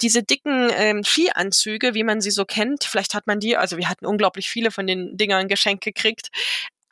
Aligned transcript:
Diese 0.00 0.22
dicken 0.22 0.70
ähm, 0.74 1.04
Skianzüge, 1.04 1.94
wie 1.94 2.04
man 2.04 2.20
sie 2.20 2.30
so 2.30 2.44
kennt, 2.44 2.84
vielleicht 2.84 3.14
hat 3.14 3.26
man 3.26 3.40
die, 3.40 3.56
also 3.56 3.76
wir 3.76 3.88
hatten 3.88 4.06
unglaublich 4.06 4.48
viele 4.48 4.70
von 4.70 4.86
den 4.86 5.16
Dingern 5.16 5.48
geschenkt 5.48 5.84
gekriegt, 5.84 6.30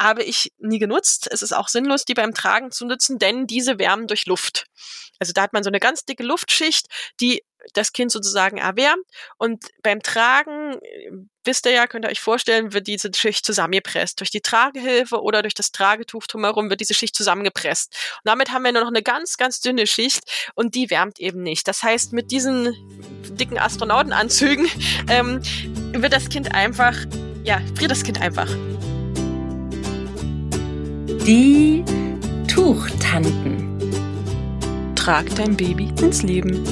habe 0.01 0.23
ich 0.23 0.53
nie 0.59 0.79
genutzt. 0.79 1.29
Es 1.31 1.43
ist 1.43 1.53
auch 1.53 1.69
sinnlos, 1.69 2.05
die 2.05 2.15
beim 2.15 2.35
Tragen 2.35 2.71
zu 2.71 2.87
nutzen, 2.87 3.19
denn 3.19 3.47
diese 3.47 3.79
wärmen 3.79 4.07
durch 4.07 4.27
Luft. 4.27 4.67
Also 5.19 5.33
da 5.35 5.43
hat 5.43 5.53
man 5.53 5.63
so 5.63 5.69
eine 5.69 5.81
ganz 5.81 6.05
dicke 6.07 6.23
Luftschicht, 6.23 6.87
die 7.21 7.43
das 7.75 7.93
Kind 7.93 8.11
sozusagen 8.11 8.57
erwärmt 8.57 9.05
und 9.37 9.67
beim 9.83 10.03
Tragen, 10.03 10.79
wisst 11.45 11.67
ihr 11.67 11.73
ja, 11.73 11.87
könnt 11.87 12.07
ihr 12.07 12.11
euch 12.11 12.21
vorstellen, 12.21 12.73
wird 12.73 12.87
diese 12.87 13.11
Schicht 13.15 13.45
zusammengepresst. 13.45 14.19
Durch 14.19 14.31
die 14.31 14.41
Tragehilfe 14.41 15.21
oder 15.21 15.43
durch 15.43 15.53
das 15.53 15.71
Tragetuch 15.71 16.27
drumherum 16.27 16.71
wird 16.71 16.81
diese 16.81 16.95
Schicht 16.95 17.15
zusammengepresst. 17.15 17.95
Und 18.25 18.31
damit 18.31 18.51
haben 18.51 18.65
wir 18.65 18.73
nur 18.73 18.81
noch 18.81 18.89
eine 18.89 19.03
ganz, 19.03 19.37
ganz 19.37 19.61
dünne 19.61 19.87
Schicht 19.87 20.23
und 20.55 20.75
die 20.75 20.89
wärmt 20.89 21.21
eben 21.21 21.43
nicht. 21.43 21.69
Das 21.69 21.83
heißt, 21.83 22.15
mit 22.15 22.31
diesen 22.31 22.75
dicken 23.37 23.59
Astronautenanzügen 23.59 24.71
ähm, 25.11 25.43
wird 25.93 26.15
das 26.15 26.31
Kind 26.31 26.55
einfach, 26.55 26.97
ja, 27.45 27.61
friert 27.77 27.91
das 27.91 28.05
Kind 28.05 28.23
einfach. 28.23 28.49
Die 31.27 31.85
Tuchtanten. 32.49 33.79
Trag 34.97 35.27
dein 35.37 35.57
Baby 35.57 35.93
ins 36.01 36.23
Leben. 36.23 36.65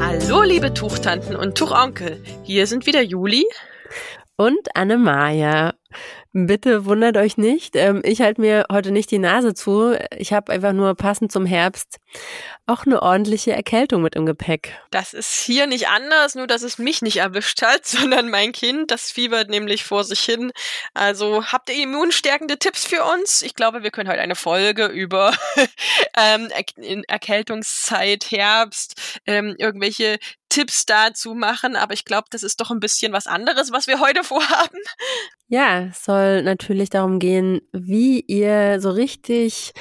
Hallo, 0.00 0.42
liebe 0.42 0.72
Tuchtanten 0.72 1.34
und 1.34 1.58
Tuchonkel. 1.58 2.22
Hier 2.44 2.66
sind 2.66 2.86
wieder 2.86 3.02
Juli 3.02 3.44
und 4.36 4.74
Anne-Maja. 4.74 5.74
Bitte 6.32 6.86
wundert 6.86 7.18
euch 7.18 7.36
nicht. 7.36 7.76
Ähm, 7.76 8.00
ich 8.04 8.22
halte 8.22 8.40
mir 8.40 8.64
heute 8.72 8.90
nicht 8.90 9.10
die 9.10 9.18
Nase 9.18 9.52
zu. 9.52 9.94
Ich 10.16 10.32
habe 10.32 10.50
einfach 10.50 10.72
nur 10.72 10.94
passend 10.94 11.30
zum 11.30 11.44
Herbst 11.44 11.98
auch 12.66 12.86
eine 12.86 13.02
ordentliche 13.02 13.52
Erkältung 13.52 14.02
mit 14.02 14.14
im 14.14 14.24
Gepäck. 14.24 14.78
Das 14.90 15.14
ist 15.14 15.34
hier 15.34 15.66
nicht 15.66 15.88
anders, 15.88 16.34
nur 16.34 16.46
dass 16.46 16.62
es 16.62 16.78
mich 16.78 17.02
nicht 17.02 17.16
erwischt 17.16 17.62
hat, 17.62 17.84
sondern 17.86 18.30
mein 18.30 18.52
Kind. 18.52 18.90
Das 18.90 19.10
fiebert 19.10 19.50
nämlich 19.50 19.84
vor 19.84 20.04
sich 20.04 20.20
hin. 20.20 20.52
Also 20.94 21.44
habt 21.46 21.70
ihr 21.70 21.82
immunstärkende 21.82 22.58
Tipps 22.58 22.86
für 22.86 23.04
uns? 23.04 23.42
Ich 23.42 23.54
glaube, 23.54 23.82
wir 23.82 23.90
können 23.90 24.08
heute 24.08 24.20
eine 24.20 24.36
Folge 24.36 24.86
über 24.86 25.34
ähm, 26.16 26.48
Erkältungszeit, 27.08 28.30
Herbst, 28.30 29.20
ähm, 29.26 29.56
irgendwelche 29.58 30.18
Tipps 30.52 30.84
dazu 30.84 31.34
machen, 31.34 31.76
aber 31.76 31.94
ich 31.94 32.04
glaube, 32.04 32.26
das 32.30 32.42
ist 32.42 32.60
doch 32.60 32.70
ein 32.70 32.78
bisschen 32.78 33.14
was 33.14 33.26
anderes, 33.26 33.72
was 33.72 33.86
wir 33.86 34.00
heute 34.00 34.22
vorhaben. 34.24 34.78
Ja, 35.48 35.84
es 35.84 36.04
soll 36.04 36.42
natürlich 36.42 36.90
darum 36.90 37.18
gehen, 37.18 37.60
wie 37.72 38.20
ihr 38.20 38.80
so 38.80 38.90
richtig 38.90 39.72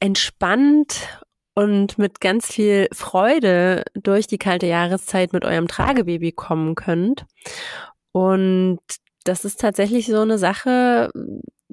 entspannt 0.00 1.20
und 1.60 1.98
mit 1.98 2.22
ganz 2.22 2.46
viel 2.50 2.88
Freude 2.90 3.84
durch 3.92 4.26
die 4.26 4.38
kalte 4.38 4.66
Jahreszeit 4.66 5.34
mit 5.34 5.44
eurem 5.44 5.68
Tragebaby 5.68 6.32
kommen 6.32 6.74
könnt. 6.74 7.26
Und 8.12 8.80
das 9.24 9.44
ist 9.44 9.60
tatsächlich 9.60 10.06
so 10.06 10.20
eine 10.20 10.38
Sache. 10.38 11.10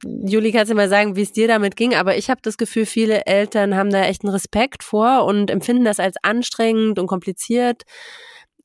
Juli, 0.04 0.52
kannst 0.52 0.72
du 0.72 0.76
mal 0.76 0.90
sagen, 0.90 1.16
wie 1.16 1.22
es 1.22 1.32
dir 1.32 1.48
damit 1.48 1.78
ging? 1.78 1.96
Aber 1.96 2.18
ich 2.18 2.30
habe 2.30 2.42
das 2.44 2.58
Gefühl, 2.58 2.86
viele 2.86 3.26
Eltern 3.28 3.78
haben 3.78 3.90
da 3.90 4.04
echt 4.04 4.26
einen 4.26 4.34
Respekt 4.34 4.84
vor 4.84 5.24
und 5.24 5.50
empfinden 5.50 5.86
das 5.86 6.02
als 6.02 6.18
anstrengend 6.22 7.00
und 7.00 7.08
kompliziert 7.08 7.84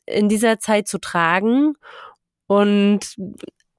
in 0.06 0.28
dieser 0.28 0.58
Zeit 0.58 0.88
zu 0.88 0.98
tragen. 0.98 1.74
Und 2.48 3.14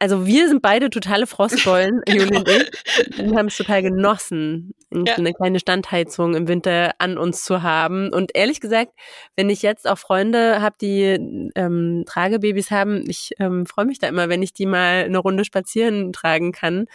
also 0.03 0.25
wir 0.25 0.49
sind 0.49 0.61
beide 0.61 0.89
totale 0.89 1.25
Frostbeulen, 1.27 2.01
genau. 2.05 2.25
Juli 2.25 2.37
und 2.37 2.49
ich. 2.49 3.17
Wir 3.17 3.37
haben 3.37 3.47
es 3.47 3.55
total 3.55 3.81
genossen, 3.81 4.73
ja. 4.91 5.13
eine 5.13 5.31
kleine 5.31 5.61
Standheizung 5.61 6.35
im 6.35 6.49
Winter 6.49 6.91
an 6.97 7.17
uns 7.17 7.45
zu 7.45 7.63
haben. 7.63 8.11
Und 8.11 8.31
ehrlich 8.35 8.59
gesagt, 8.59 8.91
wenn 9.37 9.49
ich 9.49 9.61
jetzt 9.61 9.87
auch 9.87 9.97
Freunde 9.97 10.61
habe, 10.61 10.75
die 10.81 11.51
ähm, 11.55 12.03
Tragebabys 12.05 12.69
haben, 12.69 13.09
ich 13.09 13.31
ähm, 13.39 13.65
freue 13.65 13.85
mich 13.85 13.97
da 13.97 14.09
immer, 14.09 14.27
wenn 14.27 14.43
ich 14.43 14.51
die 14.51 14.65
mal 14.65 15.05
eine 15.05 15.19
Runde 15.19 15.45
spazieren 15.45 16.11
tragen 16.11 16.51
kann. 16.51 16.87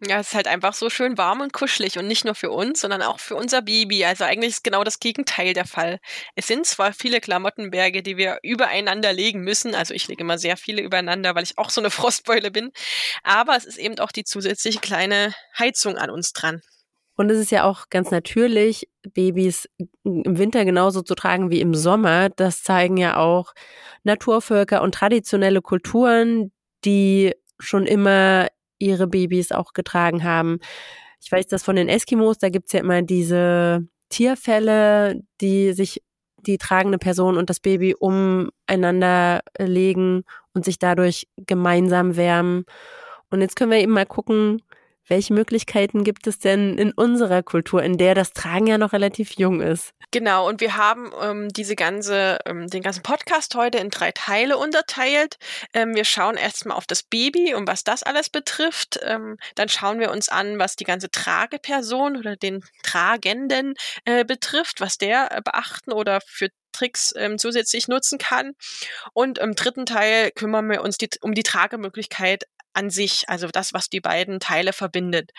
Ja, 0.00 0.20
es 0.20 0.28
ist 0.28 0.34
halt 0.34 0.46
einfach 0.46 0.74
so 0.74 0.90
schön 0.90 1.18
warm 1.18 1.40
und 1.40 1.52
kuschelig 1.52 1.98
und 1.98 2.06
nicht 2.06 2.24
nur 2.24 2.36
für 2.36 2.52
uns, 2.52 2.80
sondern 2.80 3.02
auch 3.02 3.18
für 3.18 3.34
unser 3.34 3.62
Baby. 3.62 4.04
Also 4.04 4.22
eigentlich 4.22 4.50
ist 4.50 4.62
genau 4.62 4.84
das 4.84 5.00
Gegenteil 5.00 5.54
der 5.54 5.64
Fall. 5.64 5.98
Es 6.36 6.46
sind 6.46 6.66
zwar 6.66 6.92
viele 6.92 7.20
Klamottenberge, 7.20 8.04
die 8.04 8.16
wir 8.16 8.38
übereinander 8.44 9.12
legen 9.12 9.40
müssen, 9.40 9.74
also 9.74 9.94
ich 9.94 10.06
lege 10.06 10.22
immer 10.22 10.38
sehr 10.38 10.56
viele 10.56 10.82
übereinander, 10.82 11.34
weil 11.34 11.42
ich 11.42 11.58
auch 11.58 11.70
so 11.70 11.80
eine 11.80 11.90
Frostbeule 11.90 12.52
bin, 12.52 12.70
aber 13.24 13.56
es 13.56 13.64
ist 13.64 13.76
eben 13.76 13.98
auch 13.98 14.12
die 14.12 14.22
zusätzliche 14.22 14.78
kleine 14.78 15.34
Heizung 15.58 15.96
an 15.98 16.10
uns 16.10 16.32
dran. 16.32 16.62
Und 17.16 17.30
es 17.30 17.38
ist 17.40 17.50
ja 17.50 17.64
auch 17.64 17.88
ganz 17.90 18.12
natürlich, 18.12 18.88
Babys 19.02 19.68
im 20.04 20.38
Winter 20.38 20.64
genauso 20.64 21.02
zu 21.02 21.16
tragen 21.16 21.50
wie 21.50 21.60
im 21.60 21.74
Sommer. 21.74 22.28
Das 22.28 22.62
zeigen 22.62 22.96
ja 22.96 23.16
auch 23.16 23.54
Naturvölker 24.04 24.80
und 24.82 24.94
traditionelle 24.94 25.60
Kulturen, 25.60 26.52
die 26.84 27.34
schon 27.58 27.86
immer 27.86 28.46
ihre 28.78 29.06
Babys 29.06 29.52
auch 29.52 29.72
getragen 29.72 30.24
haben. 30.24 30.58
Ich 31.20 31.30
weiß 31.30 31.46
das 31.46 31.62
von 31.62 31.76
den 31.76 31.88
Eskimos, 31.88 32.38
da 32.38 32.48
gibt's 32.48 32.72
ja 32.72 32.80
immer 32.80 33.02
diese 33.02 33.86
Tierfälle, 34.08 35.20
die 35.40 35.72
sich 35.72 36.02
die 36.46 36.58
tragende 36.58 36.98
Person 36.98 37.36
und 37.36 37.50
das 37.50 37.60
Baby 37.60 37.94
umeinander 37.98 39.40
legen 39.58 40.22
und 40.54 40.64
sich 40.64 40.78
dadurch 40.78 41.26
gemeinsam 41.36 42.16
wärmen. 42.16 42.64
Und 43.30 43.40
jetzt 43.40 43.56
können 43.56 43.72
wir 43.72 43.78
eben 43.78 43.92
mal 43.92 44.06
gucken, 44.06 44.62
welche 45.08 45.34
Möglichkeiten 45.34 46.04
gibt 46.04 46.26
es 46.26 46.38
denn 46.38 46.78
in 46.78 46.92
unserer 46.92 47.42
Kultur, 47.42 47.82
in 47.82 47.98
der 47.98 48.14
das 48.14 48.32
Tragen 48.32 48.66
ja 48.66 48.78
noch 48.78 48.92
relativ 48.92 49.32
jung 49.32 49.60
ist? 49.60 49.92
Genau, 50.10 50.48
und 50.48 50.62
wir 50.62 50.76
haben 50.76 51.10
ähm, 51.20 51.48
diese 51.50 51.76
ganze, 51.76 52.38
ähm, 52.46 52.66
den 52.68 52.82
ganzen 52.82 53.02
Podcast 53.02 53.54
heute 53.54 53.78
in 53.78 53.90
drei 53.90 54.10
Teile 54.12 54.56
unterteilt. 54.56 55.36
Ähm, 55.74 55.94
wir 55.94 56.04
schauen 56.04 56.36
erstmal 56.36 56.76
auf 56.76 56.86
das 56.86 57.02
Baby 57.02 57.54
und 57.54 57.68
was 57.68 57.84
das 57.84 58.02
alles 58.02 58.30
betrifft. 58.30 58.98
Ähm, 59.02 59.36
dann 59.54 59.68
schauen 59.68 60.00
wir 60.00 60.10
uns 60.10 60.30
an, 60.30 60.58
was 60.58 60.76
die 60.76 60.84
ganze 60.84 61.10
Trageperson 61.10 62.16
oder 62.16 62.36
den 62.36 62.64
Tragenden 62.82 63.74
äh, 64.06 64.24
betrifft, 64.24 64.80
was 64.80 64.96
der 64.96 65.30
äh, 65.30 65.42
beachten 65.42 65.92
oder 65.92 66.20
für 66.22 66.48
Tricks 66.72 67.12
ähm, 67.16 67.38
zusätzlich 67.38 67.88
nutzen 67.88 68.18
kann. 68.18 68.52
Und 69.12 69.38
im 69.38 69.54
dritten 69.54 69.84
Teil 69.84 70.30
kümmern 70.30 70.70
wir 70.70 70.82
uns 70.82 70.96
die, 70.96 71.08
um 71.20 71.34
die 71.34 71.42
Tragemöglichkeit 71.42 72.44
an 72.78 72.90
sich, 72.90 73.28
also 73.28 73.48
das, 73.48 73.74
was 73.74 73.90
die 73.90 74.00
beiden 74.00 74.38
Teile 74.40 74.72
verbindet. 74.72 75.32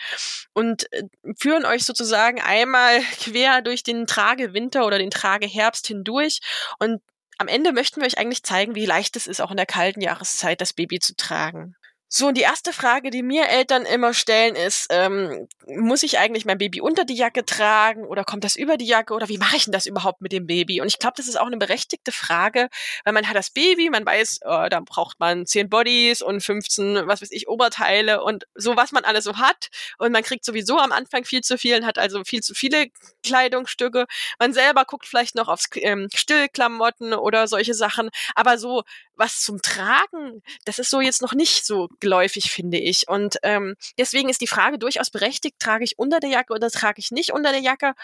Und 0.52 0.92
äh, 0.92 1.04
führen 1.38 1.64
euch 1.64 1.84
sozusagen 1.84 2.40
einmal 2.40 3.00
quer 3.20 3.62
durch 3.62 3.82
den 3.82 4.06
Tragewinter 4.06 4.86
oder 4.86 4.98
den 4.98 5.10
Trageherbst 5.10 5.86
hindurch 5.86 6.40
und 6.78 7.00
am 7.38 7.48
Ende 7.48 7.72
möchten 7.72 8.02
wir 8.02 8.06
euch 8.06 8.18
eigentlich 8.18 8.42
zeigen, 8.42 8.74
wie 8.74 8.84
leicht 8.84 9.16
es 9.16 9.26
ist, 9.26 9.40
auch 9.40 9.50
in 9.50 9.56
der 9.56 9.64
kalten 9.64 10.02
Jahreszeit 10.02 10.60
das 10.60 10.74
Baby 10.74 11.00
zu 11.00 11.16
tragen. 11.16 11.74
So, 12.12 12.26
und 12.26 12.36
die 12.36 12.40
erste 12.40 12.72
Frage, 12.72 13.10
die 13.10 13.22
mir 13.22 13.48
Eltern 13.48 13.86
immer 13.86 14.14
stellen, 14.14 14.56
ist, 14.56 14.88
ähm, 14.90 15.46
muss 15.68 16.02
ich 16.02 16.18
eigentlich 16.18 16.44
mein 16.44 16.58
Baby 16.58 16.80
unter 16.80 17.04
die 17.04 17.14
Jacke 17.14 17.44
tragen 17.44 18.04
oder 18.04 18.24
kommt 18.24 18.42
das 18.42 18.56
über 18.56 18.76
die 18.76 18.84
Jacke 18.84 19.14
oder 19.14 19.28
wie 19.28 19.38
mache 19.38 19.54
ich 19.54 19.62
denn 19.62 19.72
das 19.72 19.86
überhaupt 19.86 20.20
mit 20.20 20.32
dem 20.32 20.44
Baby? 20.44 20.80
Und 20.80 20.88
ich 20.88 20.98
glaube, 20.98 21.14
das 21.18 21.28
ist 21.28 21.38
auch 21.38 21.46
eine 21.46 21.56
berechtigte 21.56 22.10
Frage, 22.10 22.68
weil 23.04 23.12
man 23.12 23.28
hat 23.28 23.36
das 23.36 23.50
Baby, 23.50 23.90
man 23.90 24.04
weiß, 24.04 24.40
oh, 24.44 24.66
da 24.68 24.80
braucht 24.80 25.20
man 25.20 25.46
10 25.46 25.70
Bodies 25.70 26.20
und 26.20 26.40
15, 26.40 27.06
was 27.06 27.22
weiß 27.22 27.30
ich, 27.30 27.46
Oberteile 27.46 28.24
und 28.24 28.44
so, 28.56 28.76
was 28.76 28.90
man 28.90 29.04
alles 29.04 29.22
so 29.22 29.36
hat. 29.36 29.68
Und 29.98 30.10
man 30.10 30.24
kriegt 30.24 30.44
sowieso 30.44 30.78
am 30.78 30.90
Anfang 30.90 31.24
viel 31.24 31.42
zu 31.42 31.58
viel 31.58 31.76
und 31.76 31.86
hat 31.86 31.96
also 31.96 32.24
viel 32.24 32.40
zu 32.40 32.54
viele 32.54 32.88
Kleidungsstücke. 33.22 34.06
Man 34.40 34.52
selber 34.52 34.84
guckt 34.84 35.06
vielleicht 35.06 35.36
noch 35.36 35.46
aufs 35.46 35.68
ähm, 35.76 36.08
Stillklamotten 36.12 37.14
oder 37.14 37.46
solche 37.46 37.74
Sachen. 37.74 38.10
Aber 38.34 38.58
so 38.58 38.82
was 39.20 39.40
zum 39.40 39.62
Tragen, 39.62 40.42
das 40.64 40.78
ist 40.80 40.90
so 40.90 41.00
jetzt 41.00 41.22
noch 41.22 41.34
nicht 41.34 41.64
so 41.64 41.88
geläufig, 42.00 42.50
finde 42.50 42.78
ich. 42.78 43.08
Und 43.08 43.36
ähm, 43.42 43.76
deswegen 43.98 44.28
ist 44.28 44.40
die 44.40 44.46
Frage 44.46 44.78
durchaus 44.78 45.10
berechtigt, 45.10 45.56
trage 45.58 45.84
ich 45.84 45.98
unter 45.98 46.20
der 46.20 46.30
Jacke 46.30 46.52
oder 46.52 46.70
trage 46.70 46.98
ich 46.98 47.10
nicht 47.10 47.32
unter 47.32 47.52
der 47.52 47.60
Jacke? 47.60 47.94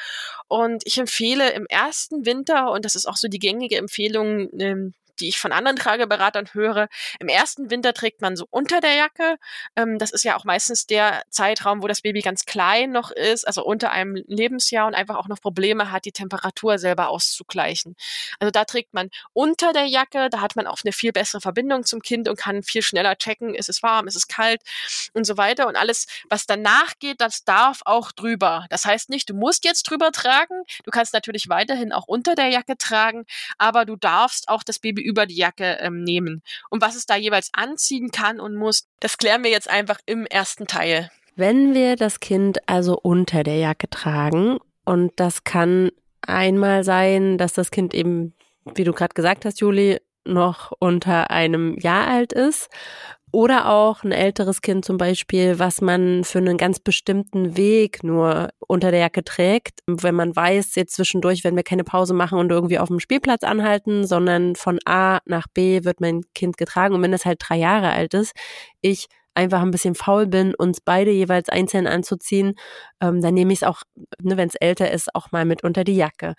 Und 0.49 0.83
ich 0.87 0.99
empfehle 0.99 1.51
im 1.53 1.67
ersten 1.67 2.27
Winter, 2.27 2.71
und 2.71 2.85
das 2.85 2.95
ist 2.95 3.07
auch 3.07 3.17
so 3.17 3.29
die 3.29 3.39
gängige 3.39 3.77
Empfehlung, 3.77 4.49
ähm, 4.61 4.95
die 5.21 5.29
ich 5.29 5.39
von 5.39 5.53
anderen 5.53 5.77
Trageberatern 5.77 6.49
höre. 6.53 6.89
Im 7.21 7.29
ersten 7.29 7.71
Winter 7.71 7.95
trägt 7.95 8.21
man 8.21 8.37
so 8.37 8.47
unter 8.51 8.81
der 8.81 8.95
Jacke. 8.95 9.37
Ähm, 9.77 9.99
das 9.99 10.11
ist 10.11 10.25
ja 10.25 10.37
auch 10.37 10.45
meistens 10.45 10.87
der 10.87 11.23
Zeitraum, 11.31 11.83
wo 11.83 11.89
das 11.89 12.03
Baby 12.03 12.21
ganz 12.21 12.45
klein 12.45 12.93
noch 12.93 13.11
ist, 13.11 13.47
also 13.47 13.65
unter 13.65 13.91
einem 13.91 14.15
Lebensjahr 14.27 14.87
und 14.87 14.95
einfach 14.95 15.17
auch 15.17 15.29
noch 15.29 15.41
Probleme 15.41 15.91
hat, 15.91 16.05
die 16.05 16.13
Temperatur 16.13 16.79
selber 16.79 17.09
auszugleichen. 17.09 17.97
Also 18.39 18.51
da 18.51 18.65
trägt 18.65 18.95
man 18.95 19.11
unter 19.33 19.73
der 19.73 19.87
Jacke, 19.87 20.29
da 20.31 20.41
hat 20.41 20.57
man 20.57 20.67
auch 20.67 20.79
eine 20.85 20.93
viel 20.93 21.13
bessere 21.13 21.41
Verbindung 21.41 21.85
zum 21.85 22.01
Kind 22.03 22.29
und 22.29 22.37
kann 22.39 22.63
viel 22.63 22.83
schneller 22.83 23.17
checken, 23.17 23.55
ist 23.55 23.69
es 23.69 23.83
warm, 23.83 24.07
ist 24.07 24.17
es 24.17 24.29
kalt 24.29 24.63
und 25.13 25.25
so 25.25 25.37
weiter. 25.37 25.67
Und 25.67 25.77
alles, 25.77 26.07
was 26.29 26.47
danach 26.47 26.95
geht, 26.99 27.21
das 27.21 27.45
darf 27.45 27.81
auch 27.85 28.13
drüber. 28.13 28.67
Das 28.71 28.85
heißt 28.85 29.11
nicht, 29.11 29.31
du 29.31 29.35
musst 29.35 29.65
jetzt 29.65 29.85
drüber 29.85 30.13
tragen. 30.13 30.63
Du 30.85 30.91
kannst 30.91 31.13
natürlich 31.13 31.49
weiterhin 31.49 31.93
auch 31.93 32.07
unter 32.07 32.35
der 32.35 32.49
Jacke 32.49 32.77
tragen, 32.77 33.25
aber 33.59 33.85
du 33.85 33.97
darfst 33.97 34.49
auch 34.49 34.63
das 34.63 34.79
Baby 34.79 35.03
über 35.07 35.27
die 35.27 35.37
Jacke 35.37 35.79
ähm, 35.81 36.03
nehmen. 36.03 36.43
Und 36.71 36.83
was 36.83 36.97
es 36.97 37.07
da 37.07 37.17
jeweils 37.17 37.51
anziehen 37.53 38.11
kann 38.11 38.41
und 38.41 38.57
muss, 38.57 38.89
das 39.01 39.19
klären 39.19 39.45
wir 39.45 39.51
jetzt 39.51 39.71
einfach 39.71 39.99
im 40.07 40.27
ersten 40.27 40.67
Teil. 40.67 41.11
Wenn 41.37 41.75
wir 41.75 41.97
das 41.97 42.21
Kind 42.21 42.67
also 42.69 42.99
unter 42.99 43.43
der 43.43 43.57
Jacke 43.57 43.89
tragen 43.89 44.59
und 44.85 45.13
das 45.17 45.45
kann 45.45 45.91
einmal 46.23 46.83
sein, 46.83 47.39
dass 47.39 47.53
das 47.53 47.71
Kind 47.71 47.95
eben, 47.95 48.35
wie 48.75 48.85
du 48.85 48.93
gerade 48.93 49.15
gesagt 49.15 49.45
hast, 49.45 49.61
Juli, 49.61 50.01
noch 50.25 50.73
unter 50.79 51.31
einem 51.31 51.79
Jahr 51.79 52.09
alt 52.09 52.33
ist 52.33 52.69
oder 53.37 53.69
auch 53.69 54.03
ein 54.03 54.13
älteres 54.13 54.63
Kind 54.63 54.87
zum 54.87 54.97
Beispiel, 54.97 55.59
was 55.59 55.83
man 55.83 56.25
für 56.25 56.39
einen 56.39 56.57
ganz 56.57 56.81
bestimmten 56.81 57.55
Weg 57.59 58.03
nur 58.03 58.49
unter 58.67 58.91
der 58.91 59.01
Jacke 59.01 59.25
trägt. 59.25 59.81
Wenn 59.87 60.15
man 60.15 60.35
weiß, 60.35 60.75
jetzt 60.75 60.95
zwischendurch, 60.95 61.45
wenn 61.45 61.55
wir 61.55 61.63
keine 61.63 61.85
Pause 61.85 62.15
machen 62.15 62.39
und 62.39 62.51
irgendwie 62.51 62.79
auf 62.79 62.89
dem 62.89 62.99
Spielplatz 62.99 63.43
anhalten, 63.43 64.07
sondern 64.07 64.57
von 64.57 64.79
A 64.87 65.19
nach 65.27 65.49
B 65.53 65.85
wird 65.85 66.01
mein 66.01 66.23
Kind 66.35 66.57
getragen. 66.57 66.95
Und 66.95 67.03
wenn 67.03 67.13
es 67.13 67.27
halt 67.27 67.43
drei 67.47 67.59
Jahre 67.59 67.91
alt 67.91 68.15
ist, 68.15 68.33
ich 68.81 69.07
einfach 69.35 69.61
ein 69.61 69.71
bisschen 69.71 69.95
faul 69.95 70.27
bin, 70.27 70.55
uns 70.55 70.81
beide 70.81 71.11
jeweils 71.11 71.51
einzeln 71.51 71.87
anzuziehen, 71.87 72.55
ähm, 73.03 73.21
dann 73.21 73.35
nehme 73.35 73.53
ich 73.53 73.59
es 73.59 73.69
auch, 73.69 73.83
ne, 74.19 74.39
wenn 74.39 74.49
es 74.49 74.55
älter 74.55 74.91
ist, 74.91 75.15
auch 75.15 75.31
mal 75.31 75.45
mit 75.45 75.63
unter 75.63 75.85
die 75.85 75.97
Jacke. 75.97 76.37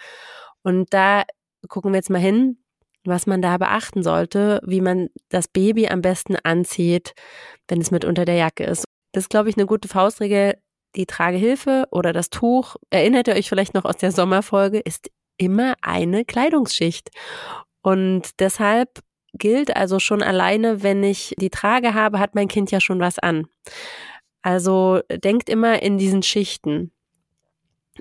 Und 0.63 0.91
da 0.95 1.25
gucken 1.67 1.91
wir 1.91 1.97
jetzt 1.97 2.09
mal 2.09 2.17
hin, 2.17 2.57
was 3.07 3.25
man 3.25 3.41
da 3.41 3.57
beachten 3.57 4.03
sollte, 4.03 4.61
wie 4.65 4.81
man 4.81 5.09
das 5.29 5.47
Baby 5.47 5.87
am 5.87 6.01
besten 6.01 6.35
anzieht, 6.35 7.13
wenn 7.67 7.81
es 7.81 7.91
mit 7.91 8.05
unter 8.05 8.25
der 8.25 8.35
Jacke 8.35 8.65
ist. 8.65 8.85
Das 9.13 9.23
ist, 9.23 9.29
glaube 9.29 9.49
ich, 9.49 9.57
eine 9.57 9.65
gute 9.65 9.87
Faustregel. 9.87 10.57
Die 10.95 11.05
Tragehilfe 11.05 11.85
oder 11.91 12.13
das 12.13 12.29
Tuch, 12.29 12.75
erinnert 12.89 13.27
ihr 13.27 13.35
euch 13.35 13.49
vielleicht 13.49 13.73
noch 13.73 13.85
aus 13.85 13.97
der 13.97 14.11
Sommerfolge, 14.11 14.79
ist 14.79 15.09
immer 15.37 15.75
eine 15.81 16.25
Kleidungsschicht. 16.25 17.09
Und 17.81 18.39
deshalb 18.39 18.99
gilt 19.33 19.75
also 19.75 19.99
schon 19.99 20.23
alleine, 20.23 20.83
wenn 20.83 21.03
ich 21.03 21.35
die 21.37 21.49
Trage 21.49 21.93
habe, 21.93 22.19
hat 22.19 22.35
mein 22.35 22.47
Kind 22.47 22.71
ja 22.71 22.81
schon 22.81 22.99
was 22.99 23.19
an. 23.19 23.47
Also 24.41 25.01
denkt 25.11 25.49
immer 25.49 25.81
in 25.81 25.97
diesen 25.97 26.23
Schichten. 26.23 26.91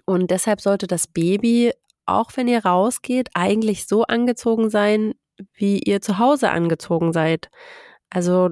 Und 0.05 0.31
deshalb 0.31 0.61
sollte 0.61 0.87
das 0.87 1.06
Baby 1.06 1.73
auch 2.06 2.31
wenn 2.37 2.49
ihr 2.49 2.64
rausgeht, 2.64 3.31
eigentlich 3.35 3.87
so 3.87 4.05
angezogen 4.05 4.70
sein, 4.70 5.14
wie 5.55 5.79
ihr 5.81 6.00
zu 6.00 6.19
Hause 6.19 6.50
angezogen 6.50 7.12
seid. 7.12 7.50
Also 8.11 8.50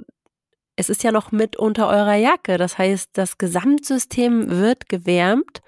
es 0.77 0.91
ist 0.91 1.05
ja 1.05 1.13
noch 1.13 1.33
mit 1.33 1.57
unter 1.57 1.89
eurer 1.89 2.15
Jacke. 2.17 2.59
Das 2.59 2.79
heißt, 2.79 3.11
das 3.15 3.39
Gesamtsystem 3.39 4.51
wird 4.51 4.89
gewärmt. 4.89 5.61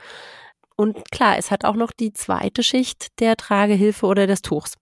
Und 0.78 1.10
klar, 1.10 1.38
es 1.38 1.50
hat 1.50 1.64
auch 1.64 1.74
noch 1.74 1.90
die 1.90 2.12
zweite 2.12 2.62
Schicht 2.62 3.18
der 3.20 3.36
Tragehilfe 3.36 4.04
oder 4.04 4.26
des 4.26 4.42
Tuchs. 4.42 4.74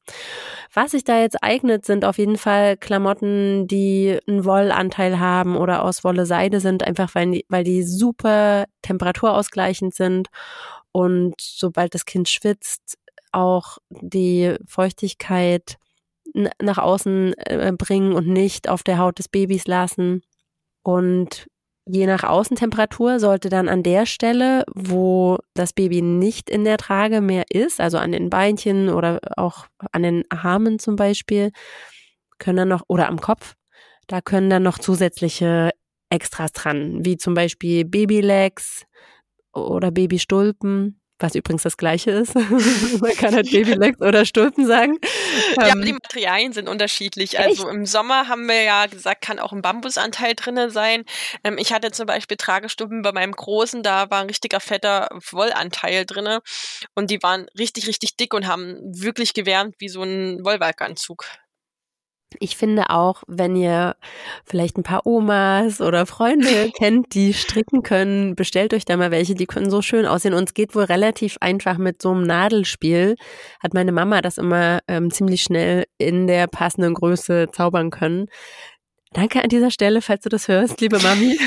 Was 0.73 0.91
sich 0.91 1.05
da 1.05 1.21
jetzt 1.21 1.41
eignet, 1.41 1.87
sind 1.87 2.05
auf 2.05 2.19
jeden 2.19 2.37
Fall 2.37 2.77
Klamotten, 2.77 3.69
die 3.69 4.19
einen 4.27 4.45
Wollanteil 4.45 5.21
haben 5.21 5.57
oder 5.57 5.85
aus 5.85 6.03
Wolle 6.03 6.27
Seide 6.27 6.59
sind, 6.59 6.83
einfach 6.83 7.15
weil 7.15 7.31
die, 7.31 7.47
weil 7.49 7.63
die 7.63 7.85
super 7.85 8.65
temperaturausgleichend 8.83 9.95
sind 9.95 10.31
und 10.95 11.35
sobald 11.41 11.93
das 11.93 12.05
Kind 12.05 12.29
schwitzt, 12.29 12.99
auch 13.33 13.79
die 13.91 14.55
Feuchtigkeit 14.65 15.77
nach 16.63 16.79
außen 16.79 17.35
äh, 17.37 17.73
bringen 17.77 18.13
und 18.13 18.29
nicht 18.29 18.69
auf 18.69 18.85
der 18.85 18.99
Haut 18.99 19.19
des 19.19 19.29
Babys 19.29 19.67
lassen. 19.67 20.23
Und 20.85 21.49
je 21.85 22.07
nach 22.07 22.23
Außentemperatur 22.23 23.19
sollte 23.19 23.49
dann 23.49 23.69
an 23.69 23.83
der 23.83 24.07
Stelle, 24.07 24.65
wo 24.73 25.39
das 25.55 25.73
Baby 25.73 26.01
nicht 26.01 26.49
in 26.49 26.63
der 26.63 26.77
Trage 26.77 27.21
mehr 27.21 27.45
ist, 27.51 27.81
also 27.81 27.99
an 27.99 28.13
den 28.13 28.31
Beinchen 28.31 28.89
oder 28.89 29.19
auch 29.37 29.67
an 29.91 30.05
den 30.05 30.25
Armen 30.31 30.79
zum 30.79 30.95
Beispiel, 30.95 31.51
können 32.39 32.57
dann 32.57 32.69
noch, 32.69 32.83
oder 32.87 33.09
am 33.09 33.21
Kopf, 33.21 33.55
da 34.07 34.21
können 34.21 34.49
dann 34.49 34.63
noch 34.63 34.79
zusätzliche 34.79 35.71
Extras 36.09 36.53
dran, 36.53 37.05
wie 37.05 37.17
zum 37.17 37.35
Beispiel 37.35 37.85
Babylegs, 37.85 38.85
oder 39.55 39.91
Babystulpen, 39.91 41.01
was 41.19 41.35
übrigens 41.35 41.63
das 41.63 41.77
gleiche 41.77 42.11
ist. 42.11 42.35
Man 43.01 43.15
kann 43.17 43.35
halt 43.35 43.51
Babylegs 43.51 44.01
oder 44.01 44.25
Stulpen 44.25 44.67
sagen. 44.67 44.99
Ja, 45.57 45.73
aber 45.73 45.81
die 45.81 45.91
ähm, 45.91 45.99
Materialien 46.03 46.53
sind 46.53 46.69
unterschiedlich. 46.69 47.39
Echt? 47.39 47.47
Also 47.47 47.69
im 47.69 47.87
Sommer 47.87 48.29
haben 48.29 48.47
wir 48.47 48.63
ja 48.63 48.87
gesagt, 48.87 49.23
kann 49.23 49.39
auch 49.39 49.53
ein 49.53 49.63
Bambusanteil 49.63 50.35
drin 50.35 50.71
sein. 50.71 51.05
Ähm, 51.45 51.57
ich 51.59 51.73
hatte 51.73 51.93
zum 51.93 52.07
Beispiel 52.07 52.37
Tragestulpen 52.37 53.03
bei 53.03 53.13
meinem 53.13 53.33
Großen, 53.33 53.83
da 53.83 54.11
war 54.11 54.21
ein 54.21 54.27
richtiger 54.27 54.61
fetter 54.61 55.09
Wollanteil 55.31 56.05
drin. 56.05 56.41
Und 56.95 57.11
die 57.11 57.23
waren 57.23 57.47
richtig, 57.59 57.87
richtig 57.87 58.17
dick 58.17 58.35
und 58.35 58.47
haben 58.47 58.79
wirklich 58.83 59.35
gewärmt 59.35 59.77
wie 59.79 59.89
so 59.89 60.03
ein 60.03 60.45
Wollwerkanzug. 60.45 61.25
Ich 62.41 62.57
finde 62.57 62.91
auch, 62.91 63.23
wenn 63.27 63.57
ihr 63.57 63.97
vielleicht 64.45 64.77
ein 64.77 64.83
paar 64.83 65.07
Omas 65.07 65.81
oder 65.81 66.07
Freunde 66.07 66.71
kennt, 66.77 67.15
die 67.15 67.35
stricken 67.35 67.83
können, 67.83 68.35
bestellt 68.35 68.75
euch 68.75 68.85
da 68.85 68.97
mal 68.97 69.11
welche, 69.11 69.35
die 69.35 69.47
können 69.47 69.71
so 69.71 69.83
schön 69.83 70.07
aussehen. 70.07 70.35
Und 70.35 70.49
es 70.49 70.55
geht 70.55 70.75
wohl 70.75 70.85
relativ 70.85 71.37
einfach 71.41 71.79
mit 71.79 72.03
so 72.03 72.11
einem 72.11 72.23
Nadelspiel. 72.23 73.17
Hat 73.61 73.75
meine 73.75 73.93
Mama 73.93 74.21
das 74.21 74.39
immer 74.39 74.81
ähm, 74.89 75.11
ziemlich 75.11 75.43
schnell 75.43 75.85
in 75.99 76.27
der 76.27 76.47
passenden 76.47 76.95
Größe 76.95 77.49
zaubern 77.53 77.91
können. 77.91 78.27
Danke 79.15 79.45
an 79.45 79.49
dieser 79.49 79.71
Stelle, 79.71 80.03
falls 80.03 80.23
du 80.23 80.29
das 80.29 80.49
hörst, 80.49 80.81
liebe 80.81 80.99
Mami. 80.99 81.39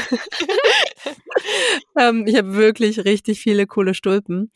ähm, 1.99 2.23
ich 2.25 2.37
habe 2.37 2.53
wirklich 2.53 3.03
richtig 3.03 3.41
viele 3.41 3.67
coole 3.67 3.93
Stulpen. 3.93 4.51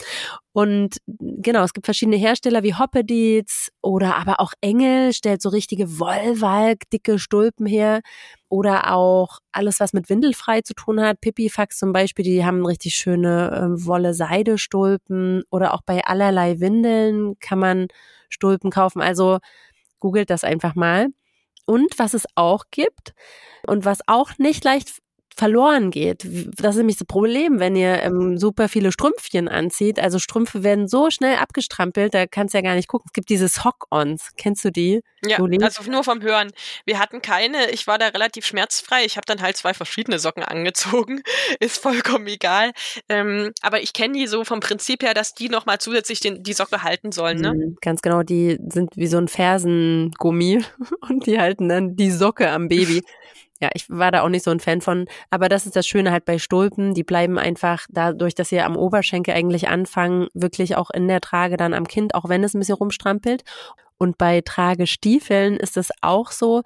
Und 0.53 0.95
genau, 1.07 1.61
es 1.65 1.73
gibt 1.73 1.87
verschiedene 1.87 2.15
Hersteller 2.15 2.63
wie 2.63 2.73
Hoppedietz 2.73 3.69
oder 3.81 4.15
aber 4.15 4.39
auch 4.39 4.53
Engel 4.61 5.11
stellt 5.11 5.41
so 5.41 5.49
richtige 5.49 5.99
Wollwalk, 5.99 6.89
dicke 6.89 7.19
Stulpen 7.19 7.65
her. 7.65 7.99
Oder 8.47 8.93
auch 8.93 9.39
alles, 9.51 9.81
was 9.81 9.91
mit 9.91 10.09
Windelfrei 10.09 10.61
zu 10.61 10.73
tun 10.73 11.01
hat. 11.01 11.19
Pipifax 11.19 11.79
zum 11.79 11.91
Beispiel, 11.91 12.23
die 12.23 12.45
haben 12.45 12.65
richtig 12.65 12.95
schöne 12.95 13.51
äh, 13.51 13.85
Wolle-Seide-Stulpen. 13.85 15.43
Oder 15.49 15.73
auch 15.73 15.81
bei 15.85 16.05
allerlei 16.05 16.61
Windeln 16.61 17.37
kann 17.41 17.59
man 17.59 17.87
Stulpen 18.29 18.71
kaufen. 18.71 19.01
Also 19.01 19.39
googelt 19.99 20.29
das 20.29 20.45
einfach 20.45 20.75
mal. 20.75 21.07
Und 21.65 21.97
was 21.99 22.13
es 22.13 22.25
auch 22.35 22.65
gibt 22.71 23.13
und 23.67 23.85
was 23.85 23.99
auch 24.07 24.37
nicht 24.37 24.63
leicht 24.63 25.01
verloren 25.35 25.91
geht. 25.91 26.25
Das 26.57 26.75
ist 26.75 26.77
nämlich 26.77 26.97
das 26.97 27.07
Problem, 27.07 27.59
wenn 27.59 27.75
ihr 27.75 28.01
ähm, 28.03 28.37
super 28.37 28.69
viele 28.69 28.91
Strümpfchen 28.91 29.47
anzieht. 29.47 29.99
Also 29.99 30.19
Strümpfe 30.19 30.63
werden 30.63 30.87
so 30.87 31.09
schnell 31.09 31.37
abgestrampelt, 31.37 32.13
da 32.13 32.27
kannst 32.27 32.53
du 32.53 32.57
ja 32.57 32.61
gar 32.61 32.75
nicht 32.75 32.87
gucken. 32.87 33.07
Es 33.07 33.13
gibt 33.13 33.29
diese 33.29 33.47
Sock-Ons. 33.47 34.31
Kennst 34.37 34.65
du 34.65 34.71
die? 34.71 35.01
Ja, 35.25 35.37
Juli? 35.37 35.63
also 35.63 35.89
nur 35.89 36.03
vom 36.03 36.21
Hören. 36.21 36.51
Wir 36.85 36.99
hatten 36.99 37.21
keine, 37.21 37.69
ich 37.71 37.87
war 37.87 37.97
da 37.97 38.07
relativ 38.07 38.45
schmerzfrei. 38.45 39.05
Ich 39.05 39.17
habe 39.17 39.25
dann 39.25 39.41
halt 39.41 39.55
zwei 39.55 39.73
verschiedene 39.73 40.19
Socken 40.19 40.43
angezogen. 40.43 41.21
Ist 41.59 41.81
vollkommen 41.81 42.27
egal. 42.27 42.71
Ähm, 43.07 43.51
aber 43.61 43.81
ich 43.81 43.93
kenne 43.93 44.17
die 44.17 44.27
so 44.27 44.43
vom 44.43 44.59
Prinzip 44.59 45.03
her, 45.03 45.13
dass 45.13 45.33
die 45.33 45.49
nochmal 45.49 45.79
zusätzlich 45.79 46.19
den, 46.19 46.43
die 46.43 46.53
Socke 46.53 46.83
halten 46.83 47.11
sollen. 47.11 47.39
Ne? 47.39 47.53
Mhm, 47.53 47.77
ganz 47.81 48.01
genau, 48.01 48.23
die 48.23 48.57
sind 48.67 48.95
wie 48.95 49.07
so 49.07 49.17
ein 49.17 49.27
Fersengummi 49.27 50.63
und 51.09 51.25
die 51.25 51.39
halten 51.39 51.69
dann 51.69 51.95
die 51.95 52.11
Socke 52.11 52.50
am 52.50 52.67
Baby. 52.67 53.03
Ja, 53.62 53.70
ich 53.74 53.89
war 53.89 54.12
da 54.12 54.24
auch 54.24 54.30
nicht 54.30 54.44
so 54.44 54.51
ein 54.51 54.60
Fan 54.60 54.82
von. 54.82 55.06
Aber 55.30 55.48
das 55.48 55.65
ist 55.65 55.75
das 55.75 55.88
Schöne 55.88 56.12
halt 56.12 56.25
bei 56.25 56.39
Stulpen. 56.39 56.94
Die 56.94 57.03
bleiben 57.03 57.38
einfach 57.38 57.86
dadurch, 57.89 58.34
dass 58.34 58.50
sie 58.50 58.60
am 58.60 58.75
Oberschenkel 58.75 59.34
eigentlich 59.34 59.70
anfangen, 59.70 60.27
wirklich 60.34 60.75
auch 60.75 60.89
in 60.89 61.08
der 61.08 61.22
Trage 61.22 61.58
dann 61.58 61.74
am 61.74 61.88
Kind, 61.88 62.15
auch 62.15 62.27
wenn 62.27 62.44
es 62.44 62.53
ein 62.53 62.60
bisschen 62.60 62.75
rumstrampelt. 62.75 63.44
Und 63.98 64.18
bei 64.18 64.41
Tragestiefeln 64.41 65.58
ist 65.58 65.77
es 65.77 65.91
auch 66.01 66.32
so, 66.32 66.63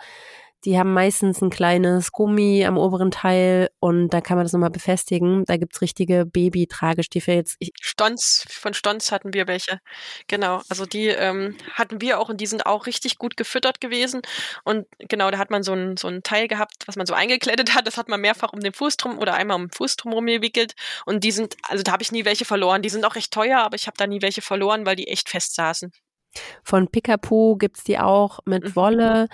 die 0.65 0.79
haben 0.79 0.93
meistens 0.93 1.41
ein 1.41 1.51
kleines 1.51 2.12
Gummi 2.12 2.65
am 2.65 2.77
oberen 2.77 3.12
Teil 3.12 3.69
und 3.79 4.10
da 4.10 4.19
kann 4.19 4.38
man 4.38 4.45
das 4.45 4.53
nochmal 4.53 4.72
befestigen. 4.72 5.45
Da 5.45 5.57
gibt's 5.57 5.81
richtige 5.81 6.25
Baby-Tragestiefel. 6.25 7.36
Jetzt 7.36 7.57
Stonz, 7.79 8.45
von 8.50 8.74
Stonz 8.74 9.12
hatten 9.12 9.34
wir 9.34 9.48
welche. 9.48 9.79
Genau, 10.27 10.62
also 10.67 10.86
die 10.86 11.07
ähm, 11.07 11.55
hatten 11.72 12.01
wir 12.01 12.19
auch 12.19 12.29
und 12.29 12.41
die 12.41 12.48
sind 12.48 12.65
auch 12.65 12.88
richtig 12.88 13.17
gut 13.17 13.38
gefüttert 13.38 13.79
gewesen. 13.79 14.22
Und 14.63 14.88
genau, 14.98 15.29
da 15.29 15.38
hat 15.38 15.51
man 15.51 15.62
so 15.62 15.74
ein, 15.74 15.98
so 15.98 16.07
ein 16.07 16.24
Teil 16.24 16.48
gehabt, 16.48 16.88
was 16.88 16.95
man 16.95 17.05
so 17.05 17.13
eingekleidet 17.13 17.75
hat. 17.75 17.86
Das 17.86 17.98
hat 17.98 18.10
man 18.10 18.19
mehrfach 18.19 18.51
um 18.51 18.60
den 18.60 18.74
Fuß 18.74 18.98
drum 18.98 19.19
oder 19.19 19.36
einmal 19.36 19.57
um 19.57 19.67
den 19.67 19.72
Fuß 19.72 19.98
drum 19.98 20.13
rumgewickelt. 20.13 20.74
Und 21.05 21.24
die 21.24 21.31
sind, 21.31 21.55
also 21.62 21.84
da 21.84 21.91
habe 21.91 22.01
ich 22.01 22.12
nie 22.12 22.25
welche 22.25 22.45
verloren. 22.45 22.81
Die 22.81 22.89
sind 22.89 23.05
auch 23.05 23.15
recht 23.15 23.31
teuer, 23.31 23.60
aber 23.60 23.75
ich 23.75 23.86
habe 23.86 23.98
da 23.98 24.07
nie 24.07 24.22
welche 24.24 24.41
verloren, 24.41 24.86
weil 24.86 24.95
die 24.95 25.07
echt 25.07 25.29
fest 25.29 25.55
saßen. 25.55 25.91
Von 26.63 26.88
Picapo 26.88 27.56
gibt's 27.58 27.84
die 27.84 28.00
auch 28.00 28.39
mit 28.46 28.63
mhm. 28.63 28.75
Wolle 28.75 29.27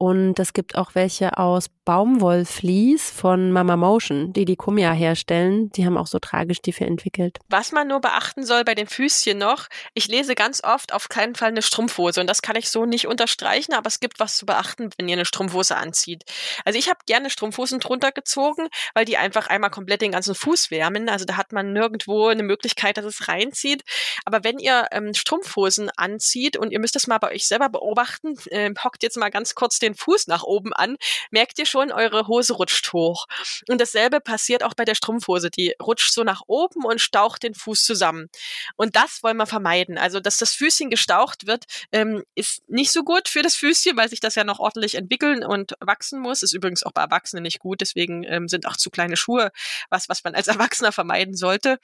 und 0.00 0.38
es 0.38 0.52
gibt 0.52 0.76
auch 0.76 0.94
welche 0.94 1.38
aus 1.38 1.68
Baumwollflies 1.84 3.10
von 3.10 3.50
Mama 3.50 3.76
Motion, 3.76 4.32
die 4.32 4.44
die 4.44 4.54
Kumia 4.54 4.92
herstellen. 4.92 5.72
Die 5.72 5.84
haben 5.84 5.98
auch 5.98 6.06
so 6.06 6.20
Tragestiefel 6.20 6.86
entwickelt. 6.86 7.38
Was 7.48 7.72
man 7.72 7.88
nur 7.88 8.00
beachten 8.00 8.46
soll 8.46 8.62
bei 8.62 8.76
den 8.76 8.86
Füßchen 8.86 9.36
noch, 9.36 9.66
ich 9.94 10.06
lese 10.06 10.36
ganz 10.36 10.62
oft 10.62 10.92
auf 10.92 11.08
keinen 11.08 11.34
Fall 11.34 11.48
eine 11.48 11.62
Strumpfhose 11.62 12.20
und 12.20 12.28
das 12.30 12.42
kann 12.42 12.54
ich 12.54 12.70
so 12.70 12.86
nicht 12.86 13.08
unterstreichen, 13.08 13.74
aber 13.74 13.88
es 13.88 13.98
gibt 13.98 14.20
was 14.20 14.36
zu 14.36 14.46
beachten, 14.46 14.90
wenn 14.96 15.08
ihr 15.08 15.14
eine 15.14 15.24
Strumpfhose 15.24 15.76
anzieht. 15.76 16.22
Also 16.64 16.78
ich 16.78 16.88
habe 16.88 17.00
gerne 17.06 17.28
Strumpfhosen 17.28 17.80
drunter 17.80 18.12
gezogen, 18.12 18.68
weil 18.94 19.04
die 19.04 19.16
einfach 19.16 19.48
einmal 19.48 19.70
komplett 19.70 20.02
den 20.02 20.12
ganzen 20.12 20.36
Fuß 20.36 20.70
wärmen. 20.70 21.08
Also 21.08 21.24
da 21.24 21.36
hat 21.36 21.50
man 21.50 21.72
nirgendwo 21.72 22.28
eine 22.28 22.44
Möglichkeit, 22.44 22.98
dass 22.98 23.04
es 23.04 23.26
reinzieht. 23.26 23.82
Aber 24.24 24.44
wenn 24.44 24.58
ihr 24.60 24.86
ähm, 24.92 25.12
Strumpfhosen 25.12 25.90
anzieht, 25.96 26.47
sieht, 26.48 26.56
und 26.56 26.70
ihr 26.70 26.78
müsst 26.78 26.96
es 26.96 27.06
mal 27.06 27.18
bei 27.18 27.32
euch 27.32 27.46
selber 27.46 27.68
beobachten, 27.68 28.36
äh, 28.46 28.72
hockt 28.82 29.02
jetzt 29.02 29.16
mal 29.16 29.30
ganz 29.30 29.54
kurz 29.54 29.78
den 29.78 29.94
Fuß 29.94 30.26
nach 30.28 30.42
oben 30.42 30.72
an, 30.72 30.96
merkt 31.30 31.58
ihr 31.58 31.66
schon, 31.66 31.92
eure 31.92 32.26
Hose 32.26 32.54
rutscht 32.54 32.92
hoch. 32.92 33.26
Und 33.68 33.80
dasselbe 33.80 34.20
passiert 34.20 34.62
auch 34.62 34.74
bei 34.74 34.84
der 34.84 34.94
Strumpfhose. 34.94 35.50
Die 35.50 35.74
rutscht 35.82 36.12
so 36.12 36.24
nach 36.24 36.42
oben 36.46 36.84
und 36.84 37.00
staucht 37.00 37.42
den 37.42 37.54
Fuß 37.54 37.84
zusammen. 37.84 38.28
Und 38.76 38.96
das 38.96 39.22
wollen 39.22 39.36
wir 39.36 39.46
vermeiden. 39.46 39.98
Also, 39.98 40.20
dass 40.20 40.38
das 40.38 40.54
Füßchen 40.54 40.90
gestaucht 40.90 41.46
wird, 41.46 41.64
ähm, 41.92 42.22
ist 42.34 42.62
nicht 42.68 42.92
so 42.92 43.02
gut 43.02 43.28
für 43.28 43.42
das 43.42 43.54
Füßchen, 43.56 43.96
weil 43.96 44.08
sich 44.08 44.20
das 44.20 44.34
ja 44.34 44.44
noch 44.44 44.58
ordentlich 44.58 44.94
entwickeln 44.94 45.44
und 45.44 45.74
wachsen 45.80 46.20
muss. 46.20 46.42
Ist 46.42 46.54
übrigens 46.54 46.82
auch 46.82 46.92
bei 46.92 47.02
Erwachsenen 47.02 47.42
nicht 47.42 47.58
gut. 47.58 47.80
Deswegen 47.80 48.24
ähm, 48.24 48.48
sind 48.48 48.66
auch 48.66 48.76
zu 48.76 48.90
kleine 48.90 49.16
Schuhe 49.16 49.50
was, 49.90 50.08
was 50.08 50.24
man 50.24 50.34
als 50.34 50.46
Erwachsener 50.48 50.92
vermeiden 50.92 51.36
sollte. 51.36 51.78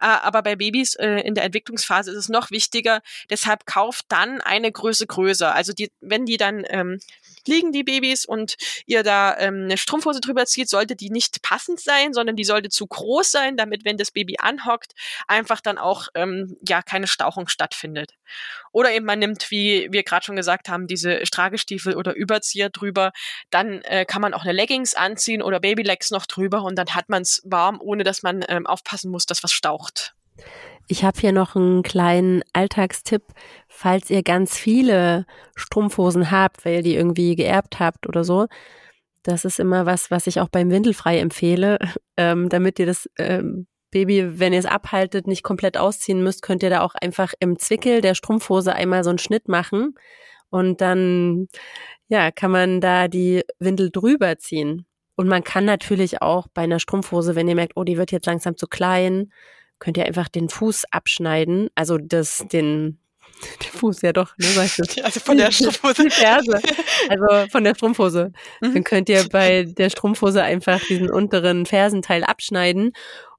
Äh, 0.00 0.06
aber 0.06 0.42
bei 0.42 0.56
Babys 0.56 0.94
äh, 0.96 1.20
in 1.20 1.34
der 1.34 1.44
Entwicklungsphase 1.44 2.10
ist 2.10 2.16
es 2.16 2.28
noch 2.28 2.50
wichtiger. 2.50 3.00
Deshalb 3.30 3.66
kauft 3.66 4.06
dann 4.10 4.40
eine 4.40 4.70
Größe 4.70 5.06
größer. 5.06 5.54
Also 5.54 5.72
die, 5.72 5.90
wenn 6.00 6.26
die 6.26 6.36
dann 6.36 6.64
ähm, 6.68 6.98
liegen, 7.46 7.72
die 7.72 7.84
Babys, 7.84 8.24
und 8.24 8.56
ihr 8.86 9.02
da 9.02 9.36
ähm, 9.38 9.64
eine 9.64 9.76
Strumpfhose 9.76 10.20
drüber 10.20 10.46
zieht, 10.46 10.68
sollte 10.68 10.96
die 10.96 11.10
nicht 11.10 11.42
passend 11.42 11.80
sein, 11.80 12.12
sondern 12.12 12.36
die 12.36 12.44
sollte 12.44 12.68
zu 12.68 12.86
groß 12.86 13.30
sein, 13.30 13.56
damit, 13.56 13.84
wenn 13.84 13.96
das 13.96 14.10
Baby 14.10 14.36
anhockt, 14.38 14.92
einfach 15.26 15.60
dann 15.60 15.78
auch 15.78 16.08
ähm, 16.14 16.56
ja 16.66 16.82
keine 16.82 17.06
Stauchung 17.06 17.48
stattfindet. 17.48 18.12
Oder 18.72 18.92
eben 18.92 19.06
man 19.06 19.18
nimmt, 19.18 19.50
wie 19.50 19.88
wir 19.90 20.02
gerade 20.02 20.24
schon 20.24 20.36
gesagt 20.36 20.68
haben, 20.68 20.86
diese 20.86 21.24
Stragestiefel 21.26 21.96
oder 21.96 22.14
Überzieher 22.14 22.70
drüber. 22.70 23.12
Dann 23.50 23.82
äh, 23.82 24.04
kann 24.04 24.22
man 24.22 24.34
auch 24.34 24.42
eine 24.42 24.52
Leggings 24.52 24.94
anziehen 24.94 25.42
oder 25.42 25.60
Babylegs 25.60 26.10
noch 26.10 26.26
drüber 26.26 26.62
und 26.62 26.76
dann 26.76 26.94
hat 26.94 27.08
man 27.08 27.22
es 27.22 27.42
warm, 27.44 27.80
ohne 27.80 28.04
dass 28.04 28.22
man 28.22 28.44
ähm, 28.48 28.66
aufpassen 28.66 29.10
muss, 29.10 29.26
dass 29.26 29.42
was 29.42 29.52
staucht. 29.52 30.14
Ich 30.90 31.04
habe 31.04 31.20
hier 31.20 31.30
noch 31.30 31.54
einen 31.54 31.84
kleinen 31.84 32.42
Alltagstipp, 32.52 33.22
falls 33.68 34.10
ihr 34.10 34.24
ganz 34.24 34.58
viele 34.58 35.24
Strumpfhosen 35.54 36.32
habt, 36.32 36.64
weil 36.64 36.78
ihr 36.78 36.82
die 36.82 36.96
irgendwie 36.96 37.36
geerbt 37.36 37.78
habt 37.78 38.08
oder 38.08 38.24
so. 38.24 38.48
Das 39.22 39.44
ist 39.44 39.60
immer 39.60 39.86
was, 39.86 40.10
was 40.10 40.26
ich 40.26 40.40
auch 40.40 40.48
beim 40.48 40.68
Windelfrei 40.72 41.20
empfehle, 41.20 41.78
ähm, 42.16 42.48
damit 42.48 42.80
ihr 42.80 42.86
das 42.86 43.08
ähm, 43.18 43.68
Baby, 43.92 44.40
wenn 44.40 44.52
ihr 44.52 44.58
es 44.58 44.66
abhaltet, 44.66 45.28
nicht 45.28 45.44
komplett 45.44 45.76
ausziehen 45.76 46.24
müsst, 46.24 46.42
könnt 46.42 46.64
ihr 46.64 46.70
da 46.70 46.80
auch 46.80 46.96
einfach 47.00 47.34
im 47.38 47.56
Zwickel 47.60 48.00
der 48.00 48.16
Strumpfhose 48.16 48.74
einmal 48.74 49.04
so 49.04 49.10
einen 49.10 49.20
Schnitt 49.20 49.46
machen 49.46 49.94
und 50.48 50.80
dann 50.80 51.46
ja, 52.08 52.32
kann 52.32 52.50
man 52.50 52.80
da 52.80 53.06
die 53.06 53.44
Windel 53.60 53.90
drüber 53.92 54.38
ziehen. 54.38 54.86
Und 55.14 55.28
man 55.28 55.44
kann 55.44 55.64
natürlich 55.64 56.20
auch 56.20 56.48
bei 56.52 56.62
einer 56.62 56.80
Strumpfhose, 56.80 57.36
wenn 57.36 57.46
ihr 57.46 57.54
merkt, 57.54 57.76
oh, 57.76 57.84
die 57.84 57.96
wird 57.96 58.10
jetzt 58.10 58.26
langsam 58.26 58.56
zu 58.56 58.66
klein, 58.66 59.30
könnt 59.80 59.96
ihr 59.96 60.06
einfach 60.06 60.28
den 60.28 60.48
Fuß 60.48 60.84
abschneiden, 60.92 61.68
also 61.74 61.98
das 61.98 62.44
den 62.52 62.98
den 63.62 63.70
Fuß, 63.78 64.02
ja 64.02 64.12
doch, 64.12 64.36
ne, 64.38 64.46
weißt 64.54 64.78
du. 64.78 64.82
Also 65.02 65.20
von 65.20 65.36
der 65.36 65.50
Strumpfhose. 65.50 66.02
Die 66.04 66.10
Ferse. 66.10 66.60
Also 67.08 67.50
von 67.50 67.64
der 67.64 67.74
Strumpfhose. 67.74 68.32
Mhm. 68.60 68.74
Dann 68.74 68.84
könnt 68.84 69.08
ihr 69.08 69.26
bei 69.28 69.64
der 69.64 69.90
Strumpfhose 69.90 70.42
einfach 70.42 70.80
diesen 70.86 71.10
unteren 71.10 71.66
Fersenteil 71.66 72.22
abschneiden 72.22 72.92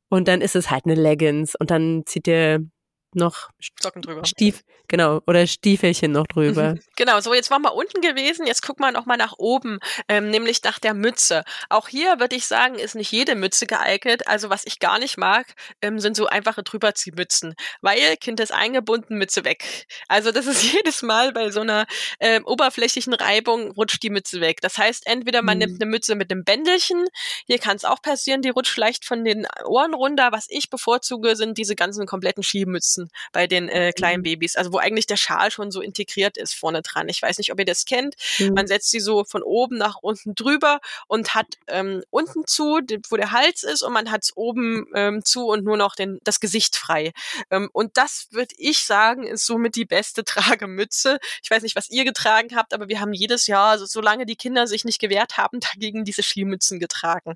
und 0.10 0.28
dann 0.28 0.42
ist 0.42 0.56
es 0.56 0.70
halt 0.70 0.86
eine 0.86 0.96
Leggings 0.96 1.56
und 1.56 1.72
dann 1.72 2.04
zieht 2.06 2.28
ihr 2.28 2.66
noch 3.16 3.50
Socken 3.80 4.02
drüber. 4.02 4.26
Stief, 4.26 4.64
genau, 4.88 5.22
oder 5.28 5.46
Stiefelchen 5.48 6.12
noch 6.12 6.28
drüber. 6.28 6.76
genau, 6.96 7.20
so 7.20 7.34
jetzt 7.34 7.52
waren 7.52 7.62
wir 7.62 7.74
unten 7.74 8.02
gewesen, 8.02 8.48
jetzt 8.48 8.62
guck 8.62 8.80
mal 8.80 8.92
noch 8.92 9.06
mal 9.06 9.18
nach 9.18 9.34
oben, 9.38 9.80
ähm, 10.08 10.30
nämlich 10.30 10.64
nach 10.64 10.80
der 10.80 10.94
Mütze. 10.94 11.44
Auch 11.70 11.88
hier 11.88 12.20
würde 12.20 12.36
ich 12.36 12.48
sagen, 12.48 12.76
ist 12.76 12.96
nicht 12.96 13.12
jede 13.12 13.36
Mütze 13.36 13.68
geeignet. 13.68 14.28
Also 14.28 14.50
was 14.50 14.66
ich 14.66 14.80
gar 14.80 15.00
nicht 15.00 15.18
mag, 15.18 15.54
ähm, 15.82 16.00
sind 16.00 16.16
so 16.16 16.28
einfache 16.28 16.64
Drüberziehmützen, 16.64 17.56
weil 17.82 18.16
Kind 18.18 18.40
ist 18.40 18.54
eingebunden, 18.54 19.18
Mütze 19.18 19.44
weg. 19.44 19.88
Also 20.08 20.32
das 20.32 20.48
ist 20.48 20.64
jedes 20.74 21.02
Mal 21.02 21.34
bei 21.34 21.52
so 21.52 21.62
einer 21.62 21.86
ähm, 22.20 22.46
oberflächlichen 22.46 23.14
Reibung 23.14 23.72
rutscht 23.72 24.04
die 24.04 24.10
Mütze 24.10 24.42
weg. 24.42 24.62
Das 24.62 24.78
heißt, 24.78 25.08
entweder 25.08 25.42
man 25.42 25.58
mhm. 25.58 25.66
nimmt 25.66 25.82
eine 25.82 25.90
Mütze 25.90 26.16
mit 26.16 26.32
einem 26.32 26.44
Bändelchen, 26.44 27.06
hier 27.46 27.60
kann 27.60 27.76
es 27.76 27.86
auch 27.86 28.02
passieren, 28.02 28.42
die 28.42 28.50
rutscht 28.50 28.78
leicht 28.78 29.06
von 29.06 29.24
den 29.24 29.48
Ohren 29.66 29.94
runter. 29.94 30.32
Was 30.32 30.46
ich 30.50 30.70
bevorzuge, 30.70 31.36
sind 31.36 31.58
diese 31.58 31.76
ganzen 31.76 32.06
kompletten 32.06 32.44
Skimützen 32.44 33.01
müssen 33.02 33.12
bei 33.32 33.48
den 33.48 33.70
äh, 33.70 33.92
kleinen. 33.94 34.22
Babys. 34.22 34.56
Also 34.56 34.74
wo 34.74 34.78
eigentlich 34.78 35.08
der 35.08 35.18
Schal 35.18 35.52
schon 35.52 35.72
so 35.72 35.82
integriert 35.82 36.38
ist 36.38 36.54
vorne 36.54 36.82
dran. 36.82 37.10
Ich 37.10 37.22
weiß 37.22 37.38
nicht, 37.38 37.52
ob 37.52 37.60
ihr 37.60 37.66
das 37.66 37.86
kennt. 37.86 38.16
Mhm. 38.40 38.54
Man 38.54 38.68
setzt 38.68 38.92
sie 38.92 39.00
so 39.00 39.24
von 39.24 39.42
oben 39.42 39.78
nach 39.78 39.96
unten 40.02 40.36
drüber 40.36 40.80
und 41.08 41.34
hat 41.34 41.48
ähm, 41.68 42.04
unten 42.10 42.46
zu, 42.46 42.82
wo 43.10 43.16
der 43.16 43.32
Hals 43.32 43.64
ist, 43.64 43.82
und 43.82 43.94
man 43.94 44.12
hat 44.12 44.24
es 44.24 44.36
oben 44.36 44.86
ähm, 44.94 45.26
zu 45.26 45.48
und 45.48 45.64
nur 45.64 45.78
noch 45.78 45.96
den, 45.96 46.20
das 46.24 46.40
Gesicht 46.40 46.76
frei. 46.76 47.14
Ähm, 47.50 47.70
und 47.74 47.98
das 47.98 48.28
würde 48.32 48.54
ich 48.58 48.84
sagen, 48.84 49.24
ist 49.24 49.46
somit 49.46 49.76
die 49.76 49.86
beste 49.86 50.24
Tragemütze. 50.26 51.20
Ich 51.44 51.50
weiß 51.50 51.64
nicht, 51.64 51.76
was 51.76 51.90
ihr 51.90 52.06
getragen 52.06 52.56
habt, 52.56 52.74
aber 52.74 52.90
wir 52.90 53.00
haben 53.00 53.14
jedes 53.14 53.48
Jahr, 53.48 53.72
also 53.72 53.86
solange 53.86 54.26
die 54.26 54.36
Kinder 54.36 54.68
sich 54.68 54.86
nicht 54.86 55.00
gewehrt 55.00 55.38
haben, 55.38 55.60
dagegen 55.74 56.06
diese 56.06 56.22
Skimützen 56.22 56.80
getragen. 56.80 57.36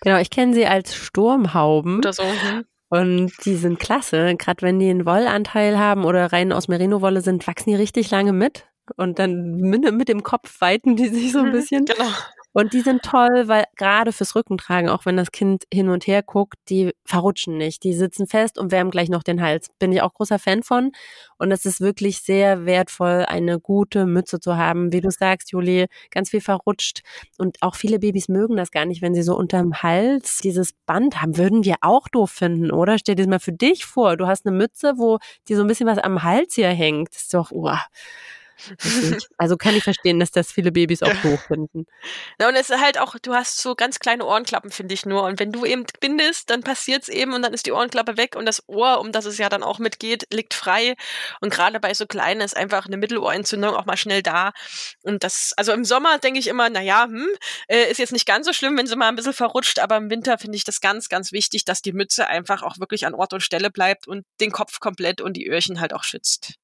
Genau, 0.00 0.18
ich 0.18 0.30
kenne 0.30 0.54
sie 0.54 0.66
als 0.66 0.94
Sturmhauben. 0.94 1.98
Oder 1.98 2.12
so. 2.12 2.24
Hm. 2.24 2.64
Und 2.88 3.32
die 3.44 3.56
sind 3.56 3.78
klasse. 3.78 4.36
Gerade 4.36 4.62
wenn 4.62 4.78
die 4.78 4.88
einen 4.88 5.06
Wollanteil 5.06 5.78
haben 5.78 6.04
oder 6.04 6.32
rein 6.32 6.52
aus 6.52 6.68
Merino-Wolle 6.68 7.20
sind, 7.20 7.46
wachsen 7.46 7.70
die 7.70 7.76
richtig 7.76 8.10
lange 8.10 8.32
mit. 8.32 8.66
Und 8.96 9.18
dann 9.18 9.56
mit, 9.56 9.90
mit 9.92 10.08
dem 10.08 10.22
Kopf 10.22 10.60
weiten 10.60 10.94
die 10.94 11.08
sich 11.08 11.32
so 11.32 11.40
ein 11.40 11.48
mhm, 11.48 11.52
bisschen. 11.52 11.84
Genau. 11.84 12.10
Und 12.56 12.72
die 12.72 12.80
sind 12.80 13.02
toll, 13.02 13.48
weil 13.48 13.64
gerade 13.76 14.12
fürs 14.12 14.34
Rückentragen, 14.34 14.88
auch 14.88 15.04
wenn 15.04 15.18
das 15.18 15.30
Kind 15.30 15.64
hin 15.70 15.90
und 15.90 16.06
her 16.06 16.22
guckt, 16.22 16.54
die 16.70 16.94
verrutschen 17.04 17.58
nicht. 17.58 17.84
Die 17.84 17.92
sitzen 17.92 18.26
fest 18.26 18.58
und 18.58 18.72
wärmen 18.72 18.90
gleich 18.90 19.10
noch 19.10 19.22
den 19.22 19.42
Hals. 19.42 19.68
Bin 19.78 19.92
ich 19.92 20.00
auch 20.00 20.14
großer 20.14 20.38
Fan 20.38 20.62
von. 20.62 20.92
Und 21.36 21.52
es 21.52 21.66
ist 21.66 21.82
wirklich 21.82 22.20
sehr 22.22 22.64
wertvoll, 22.64 23.26
eine 23.28 23.60
gute 23.60 24.06
Mütze 24.06 24.40
zu 24.40 24.56
haben. 24.56 24.90
Wie 24.90 25.02
du 25.02 25.10
sagst, 25.10 25.52
Juli, 25.52 25.84
ganz 26.10 26.30
viel 26.30 26.40
verrutscht. 26.40 27.02
Und 27.36 27.58
auch 27.60 27.74
viele 27.74 27.98
Babys 27.98 28.30
mögen 28.30 28.56
das 28.56 28.70
gar 28.70 28.86
nicht, 28.86 29.02
wenn 29.02 29.14
sie 29.14 29.22
so 29.22 29.36
unterm 29.36 29.82
Hals 29.82 30.38
dieses 30.38 30.72
Band 30.86 31.20
haben. 31.20 31.36
Würden 31.36 31.62
wir 31.62 31.74
auch 31.82 32.08
doof 32.08 32.30
finden, 32.30 32.70
oder? 32.70 32.98
Stell 32.98 33.16
dir 33.16 33.24
das 33.24 33.30
mal 33.30 33.38
für 33.38 33.52
dich 33.52 33.84
vor. 33.84 34.16
Du 34.16 34.28
hast 34.28 34.46
eine 34.46 34.56
Mütze, 34.56 34.94
wo 34.96 35.18
dir 35.46 35.58
so 35.58 35.62
ein 35.62 35.68
bisschen 35.68 35.88
was 35.88 35.98
am 35.98 36.22
Hals 36.22 36.54
hier 36.54 36.68
hängt. 36.68 37.14
Das 37.14 37.24
ist 37.24 37.34
doch, 37.34 37.50
uah. 37.52 37.84
Also 39.38 39.56
kann 39.56 39.74
ich 39.76 39.84
verstehen, 39.84 40.18
dass 40.18 40.30
das 40.30 40.50
viele 40.50 40.72
Babys 40.72 41.02
auch 41.02 41.14
doof 41.22 41.40
finden. 41.48 41.86
Ja, 42.40 42.48
und 42.48 42.54
es 42.54 42.70
ist 42.70 42.80
halt 42.80 42.98
auch, 42.98 43.16
du 43.20 43.34
hast 43.34 43.58
so 43.58 43.74
ganz 43.74 43.98
kleine 43.98 44.24
Ohrenklappen, 44.24 44.70
finde 44.70 44.94
ich 44.94 45.04
nur. 45.04 45.24
Und 45.24 45.38
wenn 45.38 45.52
du 45.52 45.64
eben 45.64 45.84
bindest, 46.00 46.50
dann 46.50 46.62
passiert 46.62 47.02
es 47.02 47.08
eben 47.08 47.34
und 47.34 47.42
dann 47.42 47.52
ist 47.52 47.66
die 47.66 47.72
Ohrenklappe 47.72 48.16
weg 48.16 48.36
und 48.36 48.46
das 48.46 48.62
Ohr, 48.66 49.00
um 49.00 49.12
das 49.12 49.24
es 49.24 49.38
ja 49.38 49.48
dann 49.48 49.62
auch 49.62 49.78
mitgeht, 49.78 50.26
liegt 50.32 50.54
frei. 50.54 50.94
Und 51.40 51.52
gerade 51.52 51.80
bei 51.80 51.92
so 51.94 52.06
kleinen 52.06 52.40
ist 52.40 52.56
einfach 52.56 52.86
eine 52.86 52.96
Mittelohrentzündung 52.96 53.74
auch 53.74 53.86
mal 53.86 53.96
schnell 53.96 54.22
da. 54.22 54.52
Und 55.02 55.22
das, 55.22 55.52
also 55.56 55.72
im 55.72 55.84
Sommer 55.84 56.18
denke 56.18 56.38
ich 56.38 56.46
immer, 56.48 56.70
naja, 56.70 57.04
hm, 57.04 57.28
äh, 57.68 57.90
ist 57.90 57.98
jetzt 57.98 58.12
nicht 58.12 58.26
ganz 58.26 58.46
so 58.46 58.52
schlimm, 58.52 58.76
wenn 58.76 58.86
sie 58.86 58.96
mal 58.96 59.08
ein 59.08 59.16
bisschen 59.16 59.32
verrutscht, 59.32 59.78
aber 59.78 59.96
im 59.96 60.10
Winter 60.10 60.38
finde 60.38 60.56
ich 60.56 60.64
das 60.64 60.80
ganz, 60.80 61.08
ganz 61.08 61.32
wichtig, 61.32 61.64
dass 61.64 61.82
die 61.82 61.92
Mütze 61.92 62.26
einfach 62.28 62.62
auch 62.62 62.78
wirklich 62.78 63.06
an 63.06 63.14
Ort 63.14 63.32
und 63.32 63.42
Stelle 63.42 63.70
bleibt 63.70 64.08
und 64.08 64.24
den 64.40 64.52
Kopf 64.52 64.80
komplett 64.80 65.20
und 65.20 65.34
die 65.34 65.46
Öhrchen 65.46 65.80
halt 65.80 65.92
auch 65.92 66.04
schützt. 66.04 66.54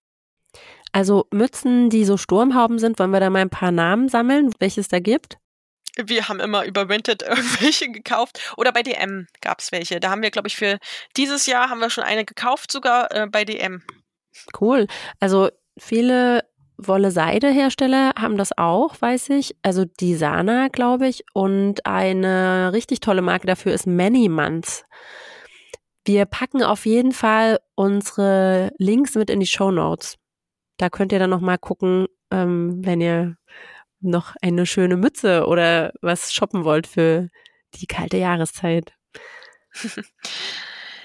Also 0.92 1.26
Mützen, 1.32 1.90
die 1.90 2.04
so 2.04 2.16
Sturmhauben 2.16 2.78
sind, 2.78 2.98
wollen 2.98 3.10
wir 3.10 3.20
da 3.20 3.30
mal 3.30 3.40
ein 3.40 3.50
paar 3.50 3.72
Namen 3.72 4.08
sammeln, 4.08 4.50
welches 4.58 4.88
da 4.88 5.00
gibt? 5.00 5.38
Wir 5.96 6.28
haben 6.28 6.40
immer 6.40 6.64
über 6.64 6.88
Vinted 6.88 7.22
irgendwelche 7.28 7.90
gekauft. 7.90 8.40
Oder 8.56 8.72
bei 8.72 8.82
DM 8.82 9.26
gab 9.40 9.60
es 9.60 9.72
welche. 9.72 10.00
Da 10.00 10.10
haben 10.10 10.22
wir, 10.22 10.30
glaube 10.30 10.48
ich, 10.48 10.56
für 10.56 10.78
dieses 11.16 11.46
Jahr 11.46 11.70
haben 11.70 11.80
wir 11.80 11.90
schon 11.90 12.04
eine 12.04 12.24
gekauft, 12.24 12.72
sogar 12.72 13.12
äh, 13.12 13.26
bei 13.26 13.44
DM. 13.44 13.82
Cool. 14.58 14.86
Also 15.20 15.50
viele 15.78 16.44
Wolle-Seide-Hersteller 16.78 18.12
haben 18.18 18.36
das 18.36 18.56
auch, 18.56 19.00
weiß 19.00 19.30
ich. 19.30 19.56
Also 19.62 19.84
die 19.84 20.14
Sana, 20.14 20.68
glaube 20.68 21.08
ich. 21.08 21.24
Und 21.32 21.86
eine 21.86 22.72
richtig 22.72 23.00
tolle 23.00 23.22
Marke 23.22 23.46
dafür 23.46 23.72
ist 23.72 23.86
Many 23.86 24.28
Months. 24.28 24.84
Wir 26.04 26.24
packen 26.24 26.62
auf 26.62 26.84
jeden 26.84 27.12
Fall 27.12 27.60
unsere 27.76 28.72
Links 28.78 29.14
mit 29.14 29.30
in 29.30 29.40
die 29.40 29.46
Show 29.46 29.70
Notes. 29.70 30.16
Da 30.82 30.90
könnt 30.90 31.12
ihr 31.12 31.20
dann 31.20 31.30
noch 31.30 31.40
mal 31.40 31.58
gucken, 31.58 32.08
ähm, 32.32 32.84
wenn 32.84 33.00
ihr 33.00 33.36
noch 34.00 34.34
eine 34.42 34.66
schöne 34.66 34.96
Mütze 34.96 35.46
oder 35.46 35.92
was 36.00 36.32
shoppen 36.32 36.64
wollt 36.64 36.88
für 36.88 37.28
die 37.74 37.86
kalte 37.86 38.16
Jahreszeit. 38.16 38.92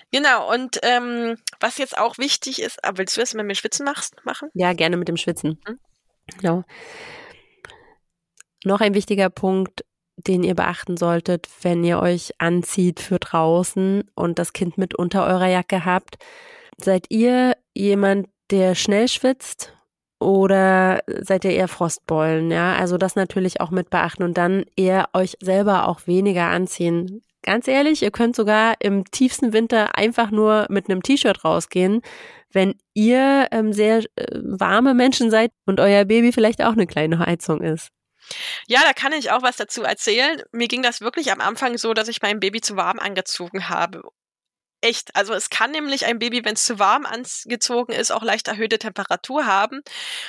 Genau, 0.09 0.49
und 0.53 0.79
ähm, 0.83 1.35
was 1.59 1.77
jetzt 1.79 1.97
auch 1.97 2.17
wichtig 2.17 2.61
ist, 2.61 2.81
aber 2.81 2.93
ah, 2.93 2.97
willst 2.99 3.17
du 3.17 3.19
das 3.19 3.33
mit 3.33 3.45
mir 3.45 3.55
Schwitzen 3.55 3.83
machst, 3.83 4.15
machen? 4.23 4.49
Ja, 4.53 4.71
gerne 4.71 4.95
mit 4.95 5.09
dem 5.09 5.17
Schwitzen. 5.17 5.59
Mhm. 5.67 5.79
Genau. 6.39 6.63
Noch 8.63 8.79
ein 8.79 8.93
wichtiger 8.93 9.29
Punkt, 9.29 9.83
den 10.15 10.43
ihr 10.43 10.55
beachten 10.55 10.95
solltet, 10.95 11.49
wenn 11.61 11.83
ihr 11.83 11.99
euch 11.99 12.31
anzieht 12.37 13.01
für 13.01 13.19
draußen 13.19 14.09
und 14.15 14.39
das 14.39 14.53
Kind 14.53 14.77
mit 14.77 14.95
unter 14.95 15.27
eurer 15.27 15.47
Jacke 15.47 15.83
habt. 15.83 16.15
Seid 16.77 17.07
ihr 17.09 17.57
jemand, 17.73 18.29
der 18.51 18.75
schnell 18.75 19.07
schwitzt 19.07 19.73
oder 20.19 21.01
seid 21.07 21.45
ihr 21.45 21.51
eher 21.51 21.67
Frostbeulen, 21.67 22.49
ja? 22.51 22.75
Also 22.75 22.97
das 22.97 23.15
natürlich 23.15 23.61
auch 23.61 23.71
mit 23.71 23.89
beachten 23.89 24.23
und 24.23 24.37
dann 24.37 24.65
eher 24.75 25.09
euch 25.13 25.35
selber 25.41 25.87
auch 25.87 26.07
weniger 26.07 26.45
anziehen. 26.47 27.21
Ganz 27.43 27.67
ehrlich, 27.67 28.01
ihr 28.01 28.11
könnt 28.11 28.35
sogar 28.35 28.75
im 28.79 29.05
tiefsten 29.05 29.53
Winter 29.53 29.95
einfach 29.95 30.31
nur 30.31 30.65
mit 30.69 30.89
einem 30.89 31.03
T-Shirt 31.03 31.45
rausgehen, 31.45 32.01
wenn 32.51 32.75
ihr 32.93 33.47
ähm, 33.51 33.73
sehr 33.73 33.99
äh, 34.15 34.25
warme 34.41 34.93
Menschen 34.93 35.29
seid 35.29 35.51
und 35.65 35.79
euer 35.79 36.05
Baby 36.05 36.31
vielleicht 36.31 36.61
auch 36.63 36.73
eine 36.73 36.87
kleine 36.87 37.19
Heizung 37.19 37.61
ist. 37.61 37.89
Ja, 38.67 38.81
da 38.83 38.93
kann 38.93 39.13
ich 39.13 39.31
auch 39.31 39.41
was 39.41 39.55
dazu 39.55 39.83
erzählen. 39.83 40.41
Mir 40.51 40.67
ging 40.67 40.81
das 40.81 41.01
wirklich 41.01 41.31
am 41.31 41.39
Anfang 41.39 41.77
so, 41.77 41.93
dass 41.93 42.07
ich 42.07 42.21
mein 42.21 42.39
Baby 42.39 42.59
zu 42.61 42.75
warm 42.75 42.99
angezogen 42.99 43.69
habe. 43.69 44.01
Echt. 44.81 45.15
Also 45.15 45.33
es 45.33 45.49
kann 45.49 45.71
nämlich 45.71 46.05
ein 46.05 46.19
Baby, 46.19 46.45
wenn 46.45 46.53
es 46.53 46.63
zu 46.63 46.77
warm 46.77 47.05
angezogen 47.05 47.93
ist, 47.93 48.11
auch 48.11 48.23
leicht 48.23 48.47
erhöhte 48.47 48.77
Temperatur 48.77 49.45
haben. 49.45 49.81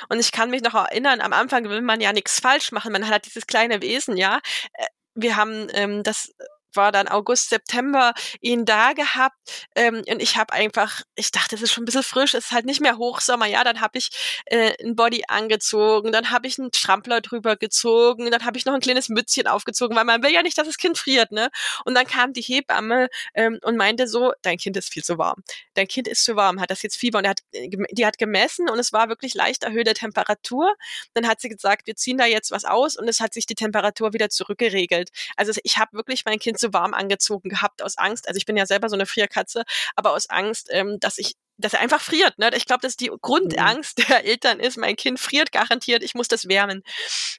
Und 0.08 0.20
ich 0.20 0.32
kann 0.32 0.50
mich 0.50 0.62
noch 0.62 0.74
erinnern, 0.74 1.20
am 1.20 1.34
Anfang 1.34 1.68
will 1.68 1.82
man 1.82 2.00
ja 2.00 2.12
nichts 2.12 2.40
falsch 2.40 2.72
machen. 2.72 2.92
Man 2.92 3.08
hat 3.08 3.26
dieses 3.26 3.46
kleine 3.46 3.82
Wesen, 3.82 4.16
ja. 4.16 4.40
Äh, 4.72 4.86
wir 5.14 5.36
haben 5.36 5.68
ähm, 5.72 6.02
das 6.02 6.32
war 6.74 6.92
dann 6.92 7.08
August, 7.08 7.50
September 7.50 8.12
ihn 8.40 8.64
da 8.64 8.92
gehabt 8.92 9.36
ähm, 9.74 10.02
und 10.08 10.22
ich 10.22 10.36
habe 10.36 10.52
einfach, 10.52 11.02
ich 11.14 11.30
dachte, 11.30 11.56
es 11.56 11.62
ist 11.62 11.72
schon 11.72 11.82
ein 11.82 11.86
bisschen 11.86 12.02
frisch, 12.02 12.34
es 12.34 12.46
ist 12.46 12.52
halt 12.52 12.66
nicht 12.66 12.80
mehr 12.80 12.98
Hochsommer, 12.98 13.46
ja, 13.46 13.64
dann 13.64 13.80
habe 13.80 13.98
ich 13.98 14.10
äh, 14.46 14.72
ein 14.82 14.96
Body 14.96 15.24
angezogen, 15.28 16.12
dann 16.12 16.30
habe 16.30 16.46
ich 16.46 16.58
einen 16.58 16.72
Strampler 16.74 17.20
drüber 17.20 17.56
gezogen, 17.56 18.30
dann 18.30 18.44
habe 18.44 18.58
ich 18.58 18.64
noch 18.64 18.74
ein 18.74 18.80
kleines 18.80 19.08
Mützchen 19.08 19.46
aufgezogen, 19.46 19.96
weil 19.96 20.04
man 20.04 20.22
will 20.22 20.32
ja 20.32 20.42
nicht, 20.42 20.58
dass 20.58 20.66
das 20.66 20.76
Kind 20.76 20.98
friert, 20.98 21.32
ne? 21.32 21.48
Und 21.84 21.94
dann 21.94 22.06
kam 22.06 22.32
die 22.32 22.42
Hebamme 22.42 23.08
ähm, 23.34 23.58
und 23.62 23.76
meinte 23.76 24.06
so, 24.08 24.32
dein 24.42 24.58
Kind 24.58 24.76
ist 24.76 24.92
viel 24.92 25.04
zu 25.04 25.18
warm, 25.18 25.42
dein 25.74 25.88
Kind 25.88 26.08
ist 26.08 26.24
zu 26.24 26.36
warm, 26.36 26.60
hat 26.60 26.70
das 26.70 26.82
jetzt 26.82 26.96
Fieber 26.96 27.18
und 27.18 27.28
hat, 27.28 27.40
äh, 27.52 27.68
die 27.92 28.06
hat 28.06 28.18
gemessen 28.18 28.68
und 28.68 28.78
es 28.78 28.92
war 28.92 29.08
wirklich 29.08 29.34
leicht 29.34 29.64
erhöhte 29.64 29.94
Temperatur. 29.94 30.74
Dann 31.14 31.26
hat 31.28 31.40
sie 31.40 31.48
gesagt, 31.48 31.86
wir 31.86 31.96
ziehen 31.96 32.18
da 32.18 32.26
jetzt 32.26 32.50
was 32.50 32.64
aus 32.64 32.96
und 32.96 33.08
es 33.08 33.20
hat 33.20 33.34
sich 33.34 33.46
die 33.46 33.54
Temperatur 33.54 34.12
wieder 34.12 34.28
zurückgeregelt. 34.30 35.10
Also 35.36 35.52
ich 35.62 35.78
habe 35.78 35.96
wirklich 35.96 36.24
mein 36.24 36.38
Kind 36.38 36.57
zu 36.58 36.72
warm 36.72 36.94
angezogen 36.94 37.48
gehabt 37.48 37.82
aus 37.82 37.96
Angst. 37.98 38.28
Also 38.28 38.38
ich 38.38 38.46
bin 38.46 38.56
ja 38.56 38.66
selber 38.66 38.88
so 38.88 38.96
eine 38.96 39.06
Frierkatze, 39.06 39.64
aber 39.96 40.12
aus 40.12 40.28
Angst, 40.28 40.68
ähm, 40.70 40.98
dass 41.00 41.18
ich 41.18 41.36
dass 41.58 41.74
er 41.74 41.80
einfach 41.80 42.00
friert. 42.00 42.38
Ne? 42.38 42.50
Ich 42.54 42.66
glaube, 42.66 42.82
dass 42.82 42.96
die 42.96 43.10
Grundangst 43.20 43.98
mhm. 43.98 44.04
der 44.08 44.24
Eltern 44.24 44.60
ist, 44.60 44.78
mein 44.78 44.96
Kind 44.96 45.20
friert 45.20 45.52
garantiert, 45.52 46.02
ich 46.02 46.14
muss 46.14 46.28
das 46.28 46.48
wärmen. 46.48 46.82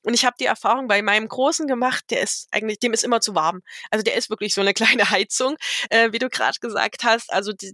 Und 0.03 0.13
ich 0.13 0.25
habe 0.25 0.35
die 0.39 0.45
Erfahrung 0.45 0.87
bei 0.87 1.01
meinem 1.01 1.27
Großen 1.27 1.67
gemacht, 1.67 2.03
der 2.09 2.21
ist 2.21 2.47
eigentlich, 2.51 2.79
dem 2.79 2.93
ist 2.93 3.03
immer 3.03 3.21
zu 3.21 3.33
warm. 3.33 3.61
Also 3.89 4.03
der 4.03 4.15
ist 4.15 4.29
wirklich 4.29 4.53
so 4.53 4.61
eine 4.61 4.73
kleine 4.73 5.09
Heizung, 5.09 5.55
äh, 5.89 6.11
wie 6.11 6.19
du 6.19 6.29
gerade 6.29 6.59
gesagt 6.59 7.03
hast. 7.03 7.31
Also 7.31 7.53
die, 7.53 7.73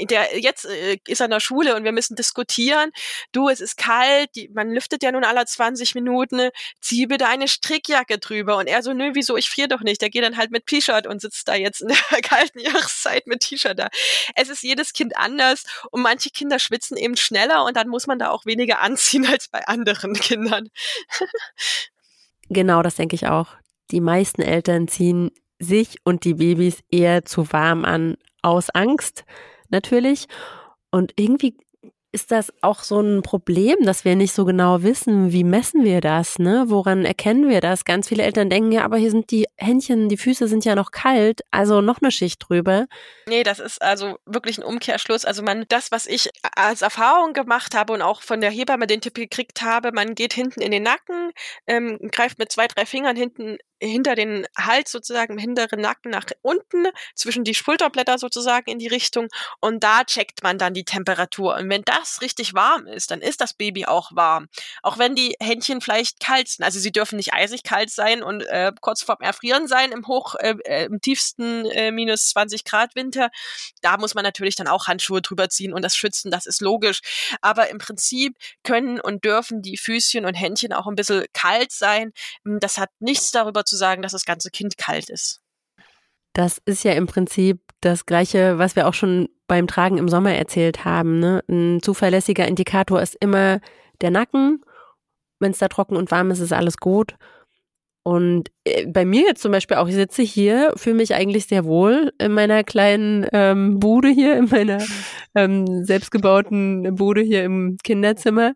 der 0.00 0.38
jetzt 0.38 0.64
äh, 0.64 0.98
ist 1.06 1.22
an 1.22 1.30
der 1.30 1.40
Schule 1.40 1.76
und 1.76 1.84
wir 1.84 1.92
müssen 1.92 2.16
diskutieren. 2.16 2.90
Du, 3.32 3.48
es 3.48 3.60
ist 3.60 3.76
kalt, 3.76 4.30
die, 4.34 4.48
man 4.48 4.70
lüftet 4.70 5.02
ja 5.02 5.12
nun 5.12 5.24
alle 5.24 5.44
20 5.44 5.94
Minuten, 5.94 6.50
zieh 6.80 7.06
bitte 7.06 7.26
eine 7.26 7.48
Strickjacke 7.48 8.18
drüber. 8.18 8.56
Und 8.56 8.66
er 8.66 8.82
so, 8.82 8.92
nö, 8.92 9.10
wieso, 9.14 9.36
ich 9.36 9.48
friere 9.48 9.68
doch 9.68 9.80
nicht. 9.80 10.02
Der 10.02 10.10
geht 10.10 10.24
dann 10.24 10.36
halt 10.36 10.50
mit 10.50 10.66
T-Shirt 10.66 11.06
und 11.06 11.20
sitzt 11.20 11.48
da 11.48 11.54
jetzt 11.54 11.82
in 11.82 11.88
der 11.88 11.96
kalten 12.22 12.58
Jahreszeit 12.58 13.26
mit 13.26 13.40
T-Shirt 13.40 13.78
da. 13.78 13.88
Es 14.34 14.48
ist 14.48 14.62
jedes 14.62 14.92
Kind 14.92 15.16
anders 15.16 15.64
und 15.90 16.02
manche 16.02 16.30
Kinder 16.30 16.58
schwitzen 16.58 16.96
eben 16.96 17.16
schneller 17.16 17.64
und 17.64 17.76
dann 17.76 17.88
muss 17.88 18.06
man 18.06 18.18
da 18.18 18.30
auch 18.30 18.46
weniger 18.46 18.80
anziehen 18.80 19.26
als 19.26 19.48
bei 19.48 19.66
anderen 19.66 20.14
Kindern. 20.14 20.70
genau, 22.48 22.82
das 22.82 22.96
denke 22.96 23.14
ich 23.14 23.26
auch. 23.26 23.48
Die 23.90 24.00
meisten 24.00 24.42
Eltern 24.42 24.88
ziehen 24.88 25.30
sich 25.58 25.98
und 26.04 26.24
die 26.24 26.34
Babys 26.34 26.78
eher 26.90 27.24
zu 27.24 27.52
warm 27.52 27.84
an 27.84 28.16
aus 28.42 28.70
Angst 28.70 29.24
natürlich. 29.74 30.26
Und 30.90 31.12
irgendwie 31.16 31.56
ist 32.14 32.30
das 32.30 32.52
auch 32.60 32.84
so 32.84 33.00
ein 33.00 33.22
Problem, 33.22 33.74
dass 33.80 34.04
wir 34.04 34.14
nicht 34.14 34.32
so 34.32 34.44
genau 34.44 34.84
wissen, 34.84 35.32
wie 35.32 35.42
messen 35.42 35.82
wir 35.82 36.00
das, 36.00 36.38
ne? 36.38 36.66
Woran 36.68 37.04
erkennen 37.04 37.48
wir 37.48 37.60
das? 37.60 37.84
Ganz 37.84 38.08
viele 38.08 38.22
Eltern 38.22 38.48
denken 38.48 38.70
ja, 38.70 38.84
aber 38.84 38.98
hier 38.98 39.10
sind 39.10 39.32
die 39.32 39.46
Händchen, 39.56 40.08
die 40.08 40.16
Füße 40.16 40.46
sind 40.46 40.64
ja 40.64 40.76
noch 40.76 40.92
kalt, 40.92 41.40
also 41.50 41.80
noch 41.80 42.00
eine 42.00 42.12
Schicht 42.12 42.40
drüber. 42.48 42.86
Nee, 43.26 43.42
das 43.42 43.58
ist 43.58 43.82
also 43.82 44.16
wirklich 44.26 44.58
ein 44.58 44.64
Umkehrschluss. 44.64 45.24
Also 45.24 45.42
man, 45.42 45.64
das, 45.68 45.90
was 45.90 46.06
ich 46.06 46.30
als 46.54 46.82
Erfahrung 46.82 47.32
gemacht 47.32 47.74
habe 47.74 47.92
und 47.92 48.00
auch 48.00 48.22
von 48.22 48.40
der 48.40 48.50
Hebamme 48.52 48.86
den 48.86 49.00
Tipp 49.00 49.14
gekriegt 49.14 49.62
habe, 49.62 49.90
man 49.90 50.14
geht 50.14 50.34
hinten 50.34 50.60
in 50.60 50.70
den 50.70 50.84
Nacken, 50.84 51.32
ähm, 51.66 51.98
greift 52.12 52.38
mit 52.38 52.52
zwei, 52.52 52.68
drei 52.68 52.86
Fingern 52.86 53.16
hinten 53.16 53.58
hinter 53.88 54.14
den 54.14 54.46
Hals 54.56 54.90
sozusagen, 54.90 55.34
im 55.34 55.38
hinteren 55.38 55.80
Nacken 55.80 56.10
nach 56.10 56.26
unten, 56.42 56.86
zwischen 57.14 57.44
die 57.44 57.54
Schulterblätter 57.54 58.18
sozusagen 58.18 58.70
in 58.70 58.78
die 58.78 58.88
Richtung 58.88 59.28
und 59.60 59.82
da 59.82 60.04
checkt 60.04 60.42
man 60.42 60.58
dann 60.58 60.74
die 60.74 60.84
Temperatur. 60.84 61.56
Und 61.56 61.68
wenn 61.68 61.82
das 61.82 62.20
richtig 62.20 62.54
warm 62.54 62.86
ist, 62.86 63.10
dann 63.10 63.20
ist 63.20 63.40
das 63.40 63.54
Baby 63.54 63.86
auch 63.86 64.14
warm. 64.14 64.48
Auch 64.82 64.98
wenn 64.98 65.14
die 65.14 65.36
Händchen 65.40 65.80
vielleicht 65.80 66.20
kalt 66.20 66.48
sind. 66.48 66.64
Also 66.64 66.78
sie 66.78 66.92
dürfen 66.92 67.16
nicht 67.16 67.32
eisig 67.32 67.62
kalt 67.62 67.90
sein 67.90 68.22
und 68.22 68.42
äh, 68.42 68.72
kurz 68.80 69.02
vorm 69.02 69.20
Erfrieren 69.20 69.68
sein 69.68 69.92
im 69.92 70.06
hoch, 70.06 70.34
äh, 70.36 70.54
äh 70.64 70.84
im 70.84 71.00
tiefsten 71.00 71.66
äh, 71.66 71.90
minus 71.90 72.28
20 72.30 72.64
Grad 72.64 72.94
Winter. 72.94 73.30
Da 73.82 73.96
muss 73.96 74.14
man 74.14 74.24
natürlich 74.24 74.54
dann 74.56 74.68
auch 74.68 74.86
Handschuhe 74.86 75.22
drüber 75.22 75.48
ziehen 75.48 75.72
und 75.72 75.82
das 75.82 75.96
schützen, 75.96 76.30
das 76.30 76.46
ist 76.46 76.60
logisch. 76.60 77.00
Aber 77.40 77.70
im 77.70 77.78
Prinzip 77.78 78.36
können 78.62 79.00
und 79.00 79.24
dürfen 79.24 79.62
die 79.62 79.76
Füßchen 79.76 80.24
und 80.24 80.34
Händchen 80.34 80.72
auch 80.72 80.86
ein 80.86 80.94
bisschen 80.94 81.24
kalt 81.32 81.72
sein. 81.72 82.12
Das 82.44 82.78
hat 82.78 82.90
nichts 82.98 83.30
darüber 83.30 83.64
zu 83.64 83.73
zu 83.74 83.78
sagen, 83.78 84.02
dass 84.02 84.12
das 84.12 84.24
ganze 84.24 84.50
Kind 84.50 84.78
kalt 84.78 85.10
ist. 85.10 85.40
Das 86.32 86.60
ist 86.64 86.84
ja 86.84 86.92
im 86.92 87.06
Prinzip 87.06 87.60
das 87.80 88.06
Gleiche, 88.06 88.58
was 88.58 88.76
wir 88.76 88.88
auch 88.88 88.94
schon 88.94 89.28
beim 89.46 89.66
Tragen 89.66 89.98
im 89.98 90.08
Sommer 90.08 90.32
erzählt 90.32 90.84
haben. 90.84 91.18
Ne? 91.20 91.42
Ein 91.48 91.82
zuverlässiger 91.82 92.46
Indikator 92.46 93.02
ist 93.02 93.16
immer 93.20 93.60
der 94.00 94.10
Nacken. 94.10 94.64
Wenn 95.38 95.50
es 95.50 95.58
da 95.58 95.68
trocken 95.68 95.96
und 95.96 96.10
warm 96.10 96.30
ist, 96.30 96.40
ist 96.40 96.52
alles 96.52 96.78
gut. 96.78 97.14
Und 98.06 98.50
äh, 98.64 98.86
bei 98.86 99.04
mir 99.04 99.22
jetzt 99.22 99.42
zum 99.42 99.50
Beispiel 99.52 99.78
auch, 99.78 99.88
ich 99.88 99.94
sitze 99.94 100.22
hier, 100.22 100.72
fühle 100.76 100.96
mich 100.96 101.14
eigentlich 101.14 101.46
sehr 101.46 101.64
wohl 101.64 102.12
in 102.18 102.32
meiner 102.32 102.62
kleinen 102.62 103.26
ähm, 103.32 103.80
Bude 103.80 104.08
hier, 104.08 104.36
in 104.36 104.46
meiner 104.46 104.78
ähm, 105.34 105.84
selbstgebauten 105.84 106.94
Bude 106.94 107.22
hier 107.22 107.44
im 107.44 107.78
Kinderzimmer. 107.82 108.52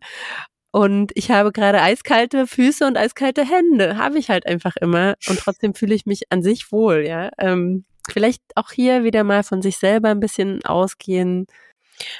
Und 0.71 1.11
ich 1.15 1.31
habe 1.31 1.51
gerade 1.51 1.81
eiskalte 1.81 2.45
Füße 2.45 2.85
und 2.85 2.97
eiskalte 2.97 3.43
Hände. 3.43 3.97
Habe 3.97 4.19
ich 4.19 4.29
halt 4.29 4.45
einfach 4.45 4.75
immer. 4.75 5.15
Und 5.27 5.39
trotzdem 5.39 5.73
fühle 5.73 5.95
ich 5.95 6.05
mich 6.05 6.31
an 6.31 6.43
sich 6.43 6.71
wohl, 6.71 7.05
ja. 7.07 7.31
Ähm, 7.39 7.85
vielleicht 8.11 8.41
auch 8.55 8.71
hier 8.71 9.03
wieder 9.03 9.23
mal 9.23 9.43
von 9.43 9.61
sich 9.61 9.77
selber 9.77 10.09
ein 10.09 10.19
bisschen 10.19 10.63
ausgehen. 10.65 11.47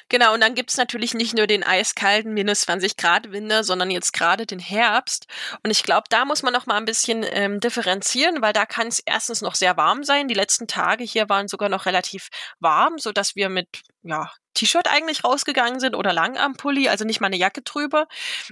Genau, 0.10 0.34
und 0.34 0.42
dann 0.42 0.56
gibt's 0.56 0.78
natürlich 0.78 1.14
nicht 1.14 1.36
nur 1.36 1.48
den 1.48 1.64
eiskalten 1.64 2.34
minus 2.34 2.62
20 2.62 2.98
Grad 2.98 3.32
Winter, 3.32 3.64
sondern 3.64 3.92
jetzt 3.92 4.12
gerade 4.14 4.46
den 4.46 4.60
Herbst. 4.60 5.26
Und 5.64 5.72
ich 5.72 5.84
glaube, 5.84 6.08
da 6.10 6.26
muss 6.26 6.44
man 6.44 6.54
noch 6.54 6.66
mal 6.66 6.76
ein 6.76 6.86
bisschen 6.86 7.26
ähm, 7.30 7.60
differenzieren, 7.60 8.42
weil 8.42 8.54
da 8.54 8.66
kann 8.66 8.88
es 8.88 9.00
erstens 9.00 9.42
noch 9.42 9.56
sehr 9.56 9.78
warm 9.78 10.04
sein. 10.04 10.28
Die 10.28 10.34
letzten 10.34 10.68
Tage 10.68 11.04
hier 11.04 11.30
waren 11.30 11.48
sogar 11.48 11.70
noch 11.70 11.86
relativ 11.86 12.30
warm, 12.60 12.98
so 12.98 13.12
dass 13.12 13.36
wir 13.36 13.50
mit 13.50 13.68
ja, 14.04 14.32
T-Shirt 14.60 14.88
eigentlich 14.92 15.24
rausgegangen 15.24 15.80
sind 15.80 15.96
oder 15.96 16.12
Langarmpulli, 16.12 16.90
also 16.90 17.06
nicht 17.06 17.22
mal 17.22 17.28
eine 17.28 17.38
Jacke 17.38 17.62
drüber. 17.62 18.08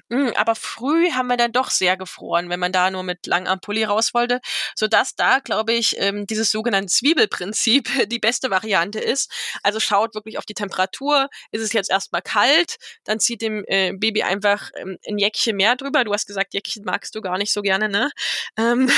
Mm, 0.08 0.30
aber 0.36 0.56
früh 0.56 1.12
haben 1.12 1.28
wir 1.28 1.36
dann 1.36 1.52
doch 1.52 1.70
sehr 1.70 1.98
gefroren, 1.98 2.50
wenn 2.50 2.60
man 2.62 2.72
da 2.72 2.90
nur 2.90 3.04
mit 3.04 3.28
Langarmpulli 3.28 3.84
raus 3.84 4.14
wollte, 4.14 4.40
sodass 4.74 5.16
da, 5.16 5.40
glaube 5.40 5.74
ich, 5.74 6.00
ähm, 6.00 6.26
dieses 6.26 6.50
sogenannte 6.52 6.92
Zwiebelprinzip 6.94 7.90
die 8.10 8.20
beste 8.20 8.50
Variante 8.50 9.00
ist. 9.00 9.32
Also 9.64 9.82
schaut 9.82 10.16
wirklich 10.16 10.38
auf 10.38 10.46
die 10.46 10.54
Temperatur. 10.54 11.28
Ist 11.52 11.62
es 11.62 11.74
jetzt 11.74 11.92
erstmal 11.92 12.22
kalt, 12.22 12.78
dann 13.04 13.20
zieht 13.20 13.42
dem 13.42 13.66
äh, 13.68 13.92
Baby 13.94 14.24
einfach 14.24 14.72
ähm, 14.78 14.98
ein 15.08 15.18
Jäckchen 15.18 15.58
mehr 15.58 15.76
drüber. 15.76 16.06
Du 16.06 16.14
hast 16.14 16.26
gesagt, 16.26 16.54
Jäckchen 16.54 16.86
magst 16.86 17.16
du 17.16 17.22
gar 17.22 17.38
nicht 17.38 17.52
so 17.52 17.62
gerne, 17.62 17.90
ne? 17.90 18.10
Ähm. 18.58 18.90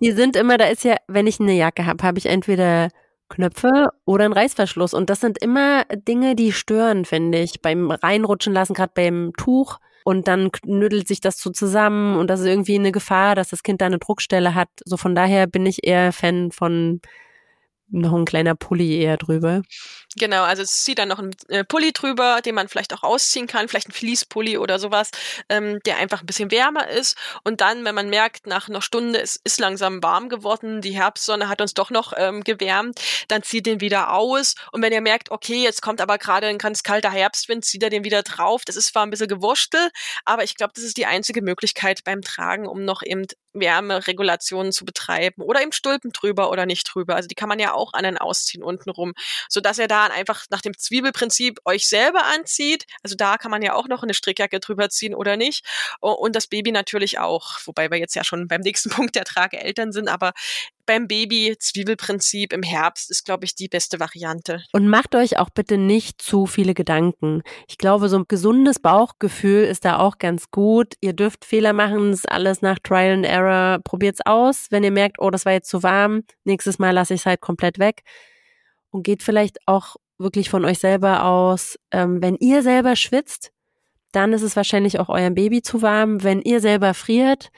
Die 0.00 0.12
sind 0.12 0.34
immer, 0.34 0.58
da 0.58 0.66
ist 0.66 0.82
ja, 0.82 0.96
wenn 1.06 1.28
ich 1.28 1.38
eine 1.38 1.52
Jacke 1.52 1.86
habe, 1.86 2.02
habe 2.02 2.18
ich 2.18 2.26
entweder 2.26 2.88
Knöpfe 3.30 3.88
oder 4.04 4.26
ein 4.26 4.34
Reißverschluss. 4.34 4.92
Und 4.92 5.08
das 5.08 5.20
sind 5.20 5.38
immer 5.38 5.84
Dinge, 6.06 6.36
die 6.36 6.52
stören, 6.52 7.06
finde 7.06 7.38
ich. 7.38 7.62
Beim 7.62 7.90
Reinrutschen 7.90 8.52
lassen, 8.52 8.74
gerade 8.74 8.92
beim 8.94 9.32
Tuch. 9.38 9.78
Und 10.04 10.28
dann 10.28 10.50
knüttelt 10.52 11.08
sich 11.08 11.20
das 11.20 11.38
so 11.40 11.50
zusammen 11.50 12.16
und 12.16 12.28
das 12.28 12.40
ist 12.40 12.46
irgendwie 12.46 12.76
eine 12.76 12.90
Gefahr, 12.90 13.34
dass 13.34 13.50
das 13.50 13.62
Kind 13.62 13.80
da 13.80 13.86
eine 13.86 13.98
Druckstelle 13.98 14.54
hat. 14.54 14.68
So 14.84 14.96
von 14.96 15.14
daher 15.14 15.46
bin 15.46 15.66
ich 15.66 15.86
eher 15.86 16.12
Fan 16.12 16.52
von 16.52 17.00
noch 17.90 18.14
ein 18.14 18.24
kleiner 18.24 18.54
Pulli 18.54 18.98
eher 18.98 19.16
drüber. 19.16 19.62
Genau, 20.16 20.42
also 20.42 20.62
es 20.62 20.82
zieht 20.82 20.98
dann 20.98 21.08
noch 21.08 21.20
ein 21.20 21.30
äh, 21.48 21.62
Pulli 21.62 21.92
drüber, 21.92 22.40
den 22.44 22.56
man 22.56 22.66
vielleicht 22.66 22.92
auch 22.92 23.04
ausziehen 23.04 23.46
kann, 23.46 23.68
vielleicht 23.68 23.90
ein 23.90 23.92
Fließpulli 23.92 24.58
oder 24.58 24.80
sowas, 24.80 25.12
ähm, 25.48 25.78
der 25.86 25.98
einfach 25.98 26.20
ein 26.20 26.26
bisschen 26.26 26.50
wärmer 26.50 26.88
ist. 26.88 27.16
Und 27.44 27.60
dann, 27.60 27.84
wenn 27.84 27.94
man 27.94 28.10
merkt, 28.10 28.48
nach 28.48 28.68
einer 28.68 28.82
Stunde, 28.82 29.20
es 29.20 29.36
ist 29.44 29.60
langsam 29.60 30.02
warm 30.02 30.28
geworden, 30.28 30.80
die 30.80 30.90
Herbstsonne 30.90 31.48
hat 31.48 31.60
uns 31.60 31.74
doch 31.74 31.90
noch 31.90 32.12
ähm, 32.16 32.42
gewärmt, 32.42 33.00
dann 33.28 33.44
zieht 33.44 33.66
den 33.66 33.80
wieder 33.80 34.12
aus. 34.12 34.56
Und 34.72 34.82
wenn 34.82 34.92
ihr 34.92 35.00
merkt, 35.00 35.30
okay, 35.30 35.62
jetzt 35.62 35.80
kommt 35.80 36.00
aber 36.00 36.18
gerade 36.18 36.48
ein 36.48 36.58
ganz 36.58 36.82
kalter 36.82 37.12
Herbstwind, 37.12 37.64
zieht 37.64 37.84
er 37.84 37.90
den 37.90 38.02
wieder 38.02 38.24
drauf. 38.24 38.62
Das 38.64 38.74
ist 38.74 38.88
zwar 38.88 39.04
ein 39.04 39.10
bisschen 39.10 39.28
gewurstel, 39.28 39.90
aber 40.24 40.42
ich 40.42 40.56
glaube, 40.56 40.72
das 40.74 40.82
ist 40.82 40.96
die 40.96 41.06
einzige 41.06 41.40
Möglichkeit 41.40 42.02
beim 42.02 42.22
Tragen, 42.22 42.66
um 42.66 42.84
noch 42.84 43.02
eben 43.04 43.26
Wärmeregulationen 43.52 44.72
zu 44.72 44.84
betreiben 44.84 45.42
oder 45.42 45.62
eben 45.62 45.72
Stulpen 45.72 46.12
drüber 46.12 46.50
oder 46.50 46.66
nicht 46.66 46.88
drüber. 46.92 47.16
Also 47.16 47.28
die 47.28 47.34
kann 47.34 47.48
man 47.48 47.58
ja 47.58 47.74
auch 47.74 47.92
an 47.94 48.04
den 48.04 48.18
ausziehen 48.18 48.62
unten 48.62 48.90
rum, 48.90 49.12
sodass 49.48 49.78
er 49.78 49.88
da 49.88 49.99
Plan 50.00 50.12
einfach 50.12 50.44
nach 50.50 50.60
dem 50.60 50.76
Zwiebelprinzip 50.76 51.60
euch 51.64 51.88
selber 51.88 52.24
anzieht. 52.34 52.86
Also 53.02 53.16
da 53.16 53.36
kann 53.36 53.50
man 53.50 53.62
ja 53.62 53.74
auch 53.74 53.88
noch 53.88 54.02
eine 54.02 54.14
Strickjacke 54.14 54.60
drüber 54.60 54.88
ziehen 54.88 55.14
oder 55.14 55.36
nicht. 55.36 55.64
Und 56.00 56.36
das 56.36 56.46
Baby 56.46 56.72
natürlich 56.72 57.18
auch, 57.18 57.58
wobei 57.64 57.90
wir 57.90 57.98
jetzt 57.98 58.14
ja 58.14 58.24
schon 58.24 58.48
beim 58.48 58.60
nächsten 58.60 58.90
Punkt 58.90 59.14
der 59.14 59.24
Trageeltern 59.24 59.92
sind, 59.92 60.08
aber 60.08 60.32
beim 60.86 61.06
Baby 61.06 61.56
Zwiebelprinzip 61.58 62.52
im 62.52 62.62
Herbst 62.62 63.10
ist, 63.10 63.24
glaube 63.24 63.44
ich, 63.44 63.54
die 63.54 63.68
beste 63.68 64.00
Variante. 64.00 64.64
Und 64.72 64.88
macht 64.88 65.14
euch 65.14 65.38
auch 65.38 65.50
bitte 65.50 65.76
nicht 65.76 66.20
zu 66.20 66.46
viele 66.46 66.74
Gedanken. 66.74 67.42
Ich 67.68 67.78
glaube, 67.78 68.08
so 68.08 68.18
ein 68.18 68.24
gesundes 68.26 68.80
Bauchgefühl 68.80 69.64
ist 69.64 69.84
da 69.84 69.98
auch 69.98 70.18
ganz 70.18 70.50
gut. 70.50 70.94
Ihr 71.00 71.12
dürft 71.12 71.44
Fehler 71.44 71.74
machen, 71.74 72.12
ist 72.12 72.28
alles 72.28 72.60
nach 72.60 72.78
Trial 72.82 73.12
and 73.12 73.26
Error. 73.26 73.78
Probiert's 73.84 74.20
aus. 74.24 74.66
Wenn 74.70 74.82
ihr 74.82 74.90
merkt, 74.90 75.20
oh, 75.20 75.30
das 75.30 75.44
war 75.44 75.52
jetzt 75.52 75.68
zu 75.68 75.84
warm, 75.84 76.24
nächstes 76.44 76.80
Mal 76.80 76.90
lasse 76.90 77.14
ich 77.14 77.20
es 77.20 77.26
halt 77.26 77.40
komplett 77.40 77.78
weg. 77.78 78.02
Und 78.90 79.04
geht 79.04 79.22
vielleicht 79.22 79.58
auch 79.66 79.96
wirklich 80.18 80.50
von 80.50 80.64
euch 80.64 80.78
selber 80.78 81.24
aus. 81.24 81.78
Ähm, 81.90 82.22
wenn 82.22 82.36
ihr 82.36 82.62
selber 82.62 82.96
schwitzt, 82.96 83.52
dann 84.12 84.32
ist 84.32 84.42
es 84.42 84.56
wahrscheinlich 84.56 84.98
auch 84.98 85.08
eurem 85.08 85.34
Baby 85.34 85.62
zu 85.62 85.82
warm. 85.82 86.22
Wenn 86.22 86.42
ihr 86.42 86.60
selber 86.60 86.94
friert, 86.94 87.50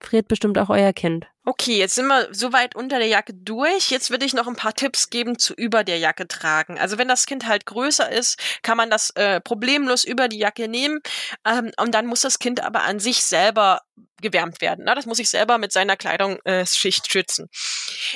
friert 0.00 0.28
bestimmt 0.28 0.58
auch 0.58 0.70
euer 0.70 0.92
Kind. 0.92 1.26
Okay, 1.44 1.78
jetzt 1.78 1.94
sind 1.94 2.06
wir 2.06 2.28
soweit 2.30 2.76
unter 2.76 2.98
der 2.98 3.08
Jacke 3.08 3.32
durch. 3.32 3.90
Jetzt 3.90 4.10
würde 4.10 4.26
ich 4.26 4.34
noch 4.34 4.46
ein 4.46 4.56
paar 4.56 4.74
Tipps 4.74 5.08
geben 5.08 5.38
zu 5.38 5.54
über 5.54 5.82
der 5.82 5.98
Jacke 5.98 6.28
tragen. 6.28 6.78
Also 6.78 6.98
wenn 6.98 7.08
das 7.08 7.24
Kind 7.24 7.46
halt 7.46 7.64
größer 7.64 8.10
ist, 8.10 8.38
kann 8.62 8.76
man 8.76 8.90
das 8.90 9.10
äh, 9.10 9.40
problemlos 9.40 10.04
über 10.04 10.28
die 10.28 10.38
Jacke 10.38 10.68
nehmen. 10.68 11.00
Ähm, 11.46 11.70
und 11.80 11.94
dann 11.94 12.06
muss 12.06 12.20
das 12.20 12.38
Kind 12.38 12.62
aber 12.62 12.82
an 12.82 13.00
sich 13.00 13.24
selber 13.24 13.80
gewärmt 14.20 14.60
werden. 14.60 14.84
Na, 14.86 14.94
das 14.94 15.06
muss 15.06 15.18
ich 15.18 15.30
selber 15.30 15.56
mit 15.56 15.72
seiner 15.72 15.96
Kleidungsschicht 15.96 17.06
äh, 17.06 17.10
schützen. 17.10 17.48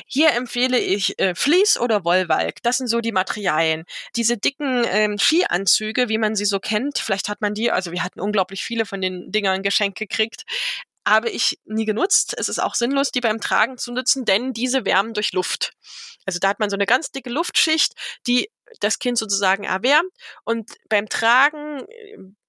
Hier 0.07 0.33
empfehle 0.33 0.79
ich 0.79 1.18
äh, 1.18 1.35
Fleece 1.35 1.79
oder 1.79 2.05
Wollwalk. 2.05 2.62
Das 2.62 2.77
sind 2.77 2.88
so 2.88 3.01
die 3.01 3.12
Materialien. 3.12 3.85
Diese 4.14 4.37
dicken 4.37 4.85
ähm, 4.88 5.16
Skianzüge, 5.18 6.11
wie 6.11 6.18
man 6.18 6.37
sie 6.37 6.45
so 6.45 6.61
kennt, 6.61 6.99
vielleicht 6.99 7.29
hat 7.29 7.40
man 7.40 7.55
die, 7.55 7.71
also 7.71 7.92
wir 7.92 8.05
hatten 8.05 8.21
unglaublich 8.21 8.62
viele 8.62 8.85
von 8.85 9.01
den 9.01 9.31
Dingern 9.33 9.62
geschenkt 9.62 9.99
gekriegt 9.99 10.45
habe 11.07 11.31
ich 11.31 11.59
nie 11.65 11.85
genutzt. 11.85 12.35
Es 12.38 12.49
ist 12.49 12.59
auch 12.59 12.75
sinnlos, 12.75 13.11
die 13.11 13.21
beim 13.21 13.41
Tragen 13.41 13.79
zu 13.79 13.93
nutzen, 13.93 14.25
denn 14.25 14.53
diese 14.53 14.85
wärmen 14.85 15.15
durch 15.15 15.33
Luft. 15.33 15.73
Also 16.25 16.38
da 16.38 16.49
hat 16.49 16.61
man 16.61 16.71
so 16.71 16.77
eine 16.77 16.87
ganz 16.87 17.11
dicke 17.11 17.31
Luftschicht, 17.31 17.95
die 18.27 18.51
das 18.81 18.99
Kind 18.99 19.19
sozusagen 19.19 19.65
erwärmt. 19.65 20.11
Und 20.45 20.71
beim 20.88 21.09
Tragen, 21.09 21.85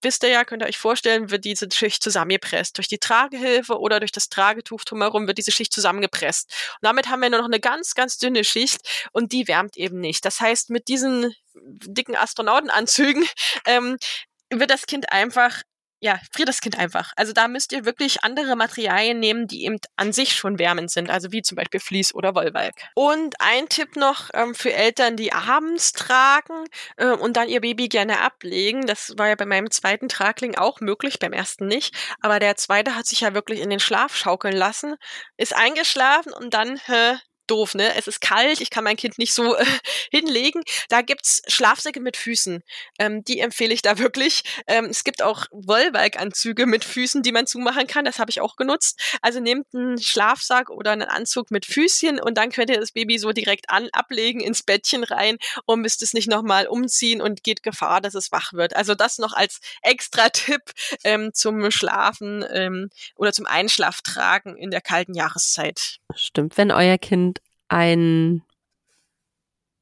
wisst 0.02 0.24
ihr 0.24 0.30
ja, 0.30 0.46
könnt 0.46 0.64
ihr 0.64 0.68
euch 0.68 0.78
vorstellen, 0.78 1.32
wird 1.32 1.46
diese 1.46 1.68
Schicht 1.72 2.04
zusammengepresst. 2.04 2.78
Durch 2.78 2.88
die 2.88 3.00
Tragehilfe 3.00 3.80
oder 3.80 4.00
durch 4.00 4.12
das 4.12 4.30
Tragetuch 4.30 4.84
drumherum 4.84 5.28
wird 5.28 5.38
diese 5.38 5.52
Schicht 5.52 5.74
zusammengepresst. 5.74 6.50
Und 6.76 6.86
damit 6.86 7.10
haben 7.10 7.22
wir 7.22 7.30
nur 7.30 7.40
noch 7.40 7.48
eine 7.48 7.60
ganz, 7.60 7.96
ganz 7.96 8.18
dünne 8.18 8.44
Schicht 8.44 8.82
und 9.12 9.32
die 9.32 9.48
wärmt 9.48 9.76
eben 9.78 10.00
nicht. 10.00 10.24
Das 10.26 10.40
heißt, 10.40 10.70
mit 10.70 10.88
diesen 10.88 11.34
dicken 11.56 12.16
Astronautenanzügen 12.16 13.26
ähm, 13.66 13.98
wird 14.50 14.70
das 14.70 14.86
Kind 14.86 15.12
einfach 15.12 15.64
ja, 16.04 16.20
friert 16.34 16.50
das 16.50 16.60
Kind 16.60 16.78
einfach. 16.78 17.14
Also 17.16 17.32
da 17.32 17.48
müsst 17.48 17.72
ihr 17.72 17.86
wirklich 17.86 18.26
andere 18.26 18.58
Materialien 18.58 19.22
nehmen, 19.22 19.48
die 19.48 19.64
eben 19.64 19.78
an 19.96 20.12
sich 20.12 20.36
schon 20.36 20.60
wärmend 20.60 20.92
sind, 20.92 21.10
also 21.10 21.32
wie 21.32 21.42
zum 21.42 21.56
Beispiel 21.56 21.80
Vlies 21.80 22.14
oder 22.14 22.36
Wollwalk. 22.36 22.76
Und 22.94 23.36
ein 23.40 23.70
Tipp 23.70 23.96
noch 23.96 24.30
ähm, 24.34 24.54
für 24.54 24.74
Eltern, 24.74 25.16
die 25.16 25.32
abends 25.32 25.94
tragen 25.94 26.66
äh, 26.98 27.08
und 27.08 27.38
dann 27.38 27.48
ihr 27.48 27.62
Baby 27.62 27.88
gerne 27.88 28.20
ablegen. 28.20 28.86
Das 28.86 29.14
war 29.18 29.30
ja 29.30 29.36
bei 29.36 29.46
meinem 29.46 29.72
zweiten 29.72 30.10
Tragling 30.10 30.56
auch 30.56 30.82
möglich, 30.82 31.20
beim 31.20 31.32
ersten 31.32 31.68
nicht. 31.68 31.96
Aber 32.20 32.40
der 32.40 32.58
zweite 32.58 32.98
hat 32.98 33.06
sich 33.06 33.22
ja 33.22 33.34
wirklich 33.34 33.62
in 33.62 33.70
den 33.70 33.80
Schlaf 33.80 34.14
schaukeln 34.14 34.58
lassen, 34.58 34.96
ist 35.38 35.56
eingeschlafen 35.56 36.34
und 36.34 36.54
dann 36.54 36.82
äh, 36.88 37.16
doof, 37.54 37.76
ne? 37.76 37.96
Es 37.96 38.08
ist 38.08 38.20
kalt, 38.20 38.62
ich 38.62 38.72
kann 38.72 38.84
mein 38.84 38.98
Kind 38.98 39.20
nicht 39.20 39.34
so 39.34 39.56
äh, 39.56 39.66
hinlegen. 40.12 40.64
Da 40.90 41.02
gibt's 41.02 41.42
Schlafsäcke 41.48 42.00
mit 42.00 42.18
Füßen. 42.18 42.64
Ähm, 42.98 43.24
die 43.24 43.40
empfehle 43.40 43.74
ich 43.74 43.84
da 43.84 44.00
wirklich. 44.00 44.44
Ähm, 44.68 44.86
es 44.86 45.04
gibt 45.04 45.22
auch 45.22 45.46
Wollwalkanzüge 45.52 46.66
mit 46.66 46.84
Füßen, 46.84 47.22
die 47.22 47.32
man 47.32 47.46
zumachen 47.46 47.86
kann. 47.86 48.06
Das 48.06 48.18
habe 48.18 48.32
ich 48.32 48.42
auch 48.42 48.56
genutzt. 48.56 49.00
Also 49.22 49.40
nehmt 49.40 49.68
einen 49.74 50.02
Schlafsack 50.02 50.70
oder 50.72 50.92
einen 50.92 51.04
Anzug 51.04 51.52
mit 51.52 51.66
Füßchen 51.66 52.20
und 52.20 52.38
dann 52.38 52.52
könnt 52.52 52.72
ihr 52.72 52.80
das 52.80 52.92
Baby 52.92 53.20
so 53.20 53.32
direkt 53.32 53.70
an 53.70 53.90
ablegen 53.94 54.40
ins 54.42 54.64
Bettchen 54.64 55.04
rein 55.04 55.38
und 55.66 55.82
müsst 55.82 56.02
es 56.02 56.14
nicht 56.14 56.28
nochmal 56.28 56.66
umziehen 56.68 57.22
und 57.22 57.44
geht 57.44 57.62
Gefahr, 57.62 58.02
dass 58.02 58.16
es 58.16 58.32
wach 58.32 58.54
wird. 58.54 58.76
Also 58.76 58.96
das 58.96 59.20
noch 59.20 59.34
als 59.34 59.60
extra 59.84 60.30
Tipp 60.30 60.72
ähm, 61.04 61.32
zum 61.34 61.70
Schlafen 61.70 62.44
ähm, 62.52 62.90
oder 63.16 63.32
zum 63.32 63.46
Einschlaftragen 63.46 64.58
in 64.58 64.72
der 64.72 64.82
kalten 64.82 65.14
Jahreszeit. 65.14 66.00
Stimmt, 66.16 66.58
wenn 66.58 66.72
euer 66.72 66.98
Kind 66.98 67.43
einen 67.74 68.44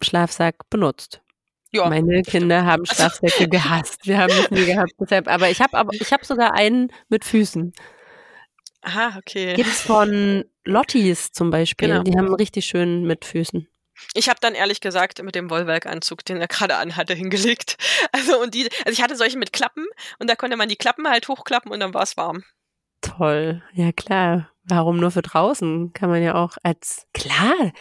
Schlafsack 0.02 0.70
benutzt. 0.70 1.22
Ja, 1.72 1.88
Meine 1.88 2.22
Kinder 2.24 2.66
haben 2.66 2.86
Schlafsäcke 2.86 3.48
gehasst. 3.48 4.06
Wir 4.06 4.18
haben 4.18 4.36
nicht 4.36 4.52
nie 4.52 4.66
gehabt. 4.66 4.92
Deshalb, 5.00 5.28
aber 5.28 5.50
ich 5.50 5.62
habe 5.62 5.78
aber 5.78 5.94
ich 5.94 6.12
habe 6.12 6.26
sogar 6.26 6.54
einen 6.54 6.92
mit 7.08 7.24
Füßen. 7.24 7.74
Aha, 8.82 9.18
okay. 9.18 9.54
Gibt's 9.54 9.82
von 9.82 10.44
Lottis 10.66 11.32
zum 11.32 11.50
Beispiel. 11.50 11.90
Genau. 11.90 12.04
Die 12.04 12.18
haben 12.18 12.34
richtig 12.34 12.66
schön 12.66 13.06
mit 13.06 13.24
Füßen. 13.26 13.68
Ich 14.16 14.28
habe 14.28 14.40
dann 14.42 14.56
ehrlich 14.56 14.82
gesagt 14.82 15.22
mit 15.22 15.36
dem 15.36 15.50
Wollwerkanzug, 15.50 16.26
den 16.26 16.38
er 16.38 16.48
gerade 16.48 16.76
anhatte, 16.76 17.14
hingelegt. 17.14 17.78
Also 18.14 18.42
und 18.42 18.54
die, 18.54 18.68
also 18.86 18.92
ich 18.92 19.02
hatte 19.02 19.16
solche 19.16 19.38
mit 19.38 19.54
Klappen 19.54 19.86
und 20.20 20.30
da 20.30 20.36
konnte 20.36 20.58
man 20.58 20.68
die 20.68 20.76
Klappen 20.76 21.08
halt 21.08 21.28
hochklappen 21.28 21.72
und 21.72 21.80
dann 21.80 21.94
war 21.94 22.04
es 22.04 22.18
warm. 22.18 22.44
Toll, 23.02 23.64
ja 23.74 23.92
klar. 23.92 24.51
Warum 24.64 24.98
nur 24.98 25.12
für 25.12 25.22
draußen? 25.22 25.94
Kann 25.94 26.10
man 26.10 26.22
ja 26.22 26.36
auch 26.36 26.58
als, 26.64 27.08
klar, 27.14 27.72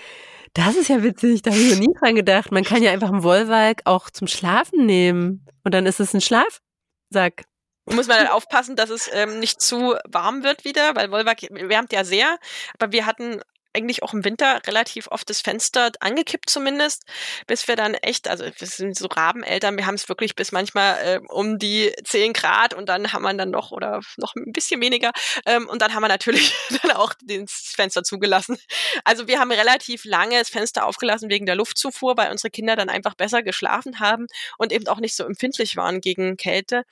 das 0.54 0.76
ist 0.76 0.88
ja 0.88 1.02
witzig, 1.02 1.42
da 1.42 1.50
habe 1.50 1.60
ich 1.60 1.72
noch 1.72 1.78
nie 1.78 1.94
dran 2.00 2.14
gedacht. 2.14 2.50
Man 2.52 2.64
kann 2.64 2.82
ja 2.82 2.90
einfach 2.90 3.10
einen 3.10 3.22
Wollwalk 3.22 3.82
auch 3.84 4.10
zum 4.10 4.26
Schlafen 4.26 4.86
nehmen. 4.86 5.46
Und 5.64 5.74
dann 5.74 5.86
ist 5.86 6.00
es 6.00 6.14
ein 6.14 6.20
Schlafsack. 6.20 7.44
Muss 7.86 8.08
man 8.08 8.18
halt 8.18 8.30
aufpassen, 8.30 8.76
dass 8.76 8.90
es 8.90 9.10
ähm, 9.12 9.40
nicht 9.40 9.60
zu 9.60 9.96
warm 10.08 10.42
wird 10.42 10.64
wieder, 10.64 10.94
weil 10.94 11.10
Wollwalk 11.10 11.42
wärmt 11.50 11.92
ja 11.92 12.04
sehr. 12.04 12.38
Aber 12.78 12.92
wir 12.92 13.06
hatten 13.06 13.40
eigentlich 13.72 14.02
auch 14.02 14.12
im 14.12 14.24
Winter 14.24 14.60
relativ 14.66 15.08
oft 15.08 15.30
das 15.30 15.40
Fenster 15.40 15.92
angekippt 16.00 16.50
zumindest, 16.50 17.04
bis 17.46 17.68
wir 17.68 17.76
dann 17.76 17.94
echt, 17.94 18.28
also 18.28 18.44
wir 18.44 18.66
sind 18.66 18.96
so 18.96 19.06
Rabeneltern, 19.06 19.76
wir 19.76 19.86
haben 19.86 19.94
es 19.94 20.08
wirklich 20.08 20.34
bis 20.34 20.52
manchmal 20.52 20.96
äh, 21.04 21.20
um 21.28 21.58
die 21.58 21.92
10 22.04 22.32
Grad 22.32 22.74
und 22.74 22.88
dann 22.88 23.12
haben 23.12 23.22
wir 23.22 23.32
dann 23.34 23.50
noch 23.50 23.70
oder 23.70 24.00
noch 24.16 24.34
ein 24.34 24.52
bisschen 24.52 24.80
weniger 24.80 25.12
ähm, 25.46 25.68
und 25.68 25.82
dann 25.82 25.94
haben 25.94 26.02
wir 26.02 26.08
natürlich 26.08 26.52
dann 26.82 26.92
auch 26.92 27.14
das 27.22 27.72
Fenster 27.76 28.02
zugelassen. 28.02 28.58
Also 29.04 29.28
wir 29.28 29.38
haben 29.38 29.52
relativ 29.52 30.04
lange 30.04 30.38
das 30.38 30.48
Fenster 30.48 30.86
aufgelassen 30.86 31.30
wegen 31.30 31.46
der 31.46 31.54
Luftzufuhr, 31.54 32.16
weil 32.16 32.30
unsere 32.30 32.50
Kinder 32.50 32.76
dann 32.76 32.88
einfach 32.88 33.14
besser 33.14 33.42
geschlafen 33.42 34.00
haben 34.00 34.26
und 34.58 34.72
eben 34.72 34.88
auch 34.88 34.98
nicht 34.98 35.14
so 35.14 35.24
empfindlich 35.24 35.76
waren 35.76 36.00
gegen 36.00 36.36
Kälte. 36.36 36.84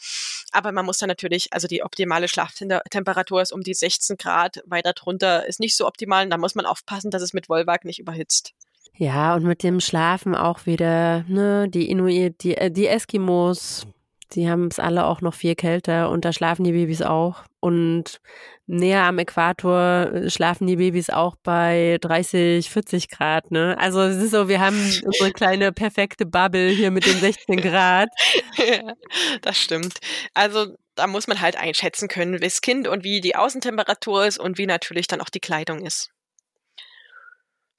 Aber 0.52 0.72
man 0.72 0.86
muss 0.86 0.98
dann 0.98 1.08
natürlich, 1.08 1.52
also 1.52 1.66
die 1.66 1.82
optimale 1.82 2.28
Schlaftemperatur 2.28 3.42
ist 3.42 3.52
um 3.52 3.62
die 3.62 3.74
16 3.74 4.16
Grad, 4.16 4.62
weiter 4.64 4.92
drunter 4.92 5.46
ist 5.46 5.60
nicht 5.60 5.76
so 5.76 5.86
optimal 5.86 6.24
und 6.24 6.30
da 6.30 6.38
muss 6.38 6.54
man 6.54 6.66
aufpassen, 6.70 7.10
dass 7.10 7.22
es 7.22 7.32
mit 7.32 7.48
Wollwag 7.48 7.84
nicht 7.84 7.98
überhitzt. 7.98 8.54
Ja, 8.94 9.36
und 9.36 9.44
mit 9.44 9.62
dem 9.62 9.78
Schlafen 9.80 10.34
auch 10.34 10.66
wieder, 10.66 11.24
ne, 11.28 11.68
die 11.68 11.88
Inuit, 11.88 12.42
die, 12.42 12.56
äh, 12.56 12.70
die 12.70 12.88
Eskimos, 12.88 13.86
die 14.32 14.50
haben 14.50 14.66
es 14.66 14.78
alle 14.78 15.06
auch 15.06 15.20
noch 15.20 15.34
viel 15.34 15.54
kälter 15.54 16.10
und 16.10 16.24
da 16.24 16.32
schlafen 16.32 16.64
die 16.64 16.72
Babys 16.72 17.02
auch. 17.02 17.44
Und 17.60 18.20
näher 18.66 19.04
am 19.04 19.18
Äquator 19.18 20.12
äh, 20.12 20.30
schlafen 20.30 20.66
die 20.66 20.76
Babys 20.76 21.10
auch 21.10 21.36
bei 21.42 21.98
30, 22.00 22.68
40 22.68 23.08
Grad, 23.08 23.50
ne? 23.50 23.76
Also 23.78 24.00
es 24.00 24.16
ist 24.16 24.32
so, 24.32 24.48
wir 24.48 24.60
haben 24.60 24.78
unsere 25.04 25.32
kleine 25.32 25.72
perfekte 25.72 26.26
Bubble 26.26 26.68
hier 26.68 26.90
mit 26.90 27.06
den 27.06 27.18
16 27.18 27.56
Grad. 27.60 28.08
ja, 28.56 28.94
das 29.42 29.58
stimmt. 29.58 29.98
Also 30.34 30.66
da 30.94 31.06
muss 31.06 31.26
man 31.26 31.40
halt 31.40 31.56
einschätzen 31.56 32.08
können, 32.08 32.34
wie 32.34 32.40
das 32.40 32.60
Kind 32.60 32.88
und 32.88 33.04
wie 33.04 33.20
die 33.20 33.36
Außentemperatur 33.36 34.26
ist 34.26 34.38
und 34.38 34.58
wie 34.58 34.66
natürlich 34.66 35.06
dann 35.06 35.20
auch 35.20 35.30
die 35.30 35.40
Kleidung 35.40 35.86
ist. 35.86 36.10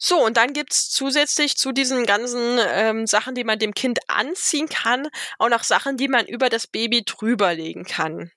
So, 0.02 0.24
und 0.26 0.38
dann 0.38 0.54
gibt's 0.54 0.90
zusätzlich 0.90 1.58
zu 1.58 1.74
diesen 1.74 2.06
ganzen 2.06 2.58
ähm, 2.70 3.06
Sachen, 3.06 3.36
die 3.36 3.44
man 3.44 3.60
dem 3.60 3.74
Kind 3.74 4.00
anziehen 4.08 4.70
kann, 4.70 5.10
auch 5.38 5.50
noch 5.50 5.64
Sachen, 5.64 5.98
die 5.98 6.08
man 6.08 6.26
über 6.26 6.50
das 6.50 6.68
Baby 6.68 7.04
drüberlegen 7.04 7.84
kann. 7.84 8.32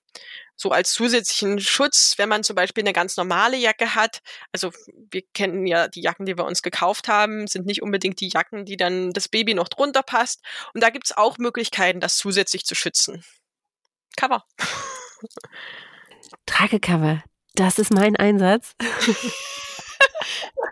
So 0.57 0.71
als 0.71 0.91
zusätzlichen 0.91 1.59
Schutz, 1.61 2.15
wenn 2.17 2.27
man 2.27 2.43
zum 2.43 2.57
Beispiel 2.57 2.83
eine 2.83 2.91
ganz 2.91 3.15
normale 3.15 3.55
Jacke 3.57 3.95
hat. 3.95 4.19
Also 4.51 4.71
wir 5.09 5.23
kennen 5.33 5.65
ja 5.65 5.87
die 5.87 6.01
Jacken, 6.01 6.25
die 6.25 6.37
wir 6.37 6.45
uns 6.45 6.61
gekauft 6.63 7.07
haben, 7.07 7.47
sind 7.47 7.65
nicht 7.65 7.81
unbedingt 7.81 8.19
die 8.19 8.29
Jacken, 8.29 8.65
die 8.65 8.77
dann 8.77 9.11
das 9.13 9.29
Baby 9.29 9.53
noch 9.53 9.69
drunter 9.69 10.03
passt. 10.03 10.41
Und 10.73 10.83
da 10.83 10.89
gibt's 10.89 11.13
auch 11.13 11.37
Möglichkeiten, 11.37 12.01
das 12.01 12.17
zusätzlich 12.17 12.65
zu 12.65 12.75
schützen. 12.75 13.23
Cover. 14.17 14.43
Tragecover. 16.45 17.23
Das 17.55 17.79
ist 17.79 17.93
mein 17.93 18.17
Einsatz. 18.17 18.75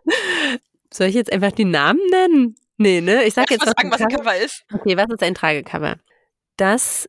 Soll 0.94 1.08
ich 1.08 1.16
jetzt 1.16 1.32
einfach 1.32 1.52
die 1.52 1.66
Namen 1.66 2.02
nennen? 2.10 2.56
Nee, 2.78 3.02
ne? 3.02 3.24
Ich 3.26 3.34
sag 3.34 3.50
ja, 3.50 3.56
jetzt 3.56 3.66
was 3.66 3.74
sagen, 3.78 3.92
was 3.92 4.02
ein 4.02 4.10
Cover 4.10 4.36
ist. 4.36 4.66
Okay, 4.74 4.98
was 4.98 5.08
ist 5.10 5.24
ein 5.24 5.36
Tragecover? 5.36 5.98
Das 6.58 7.08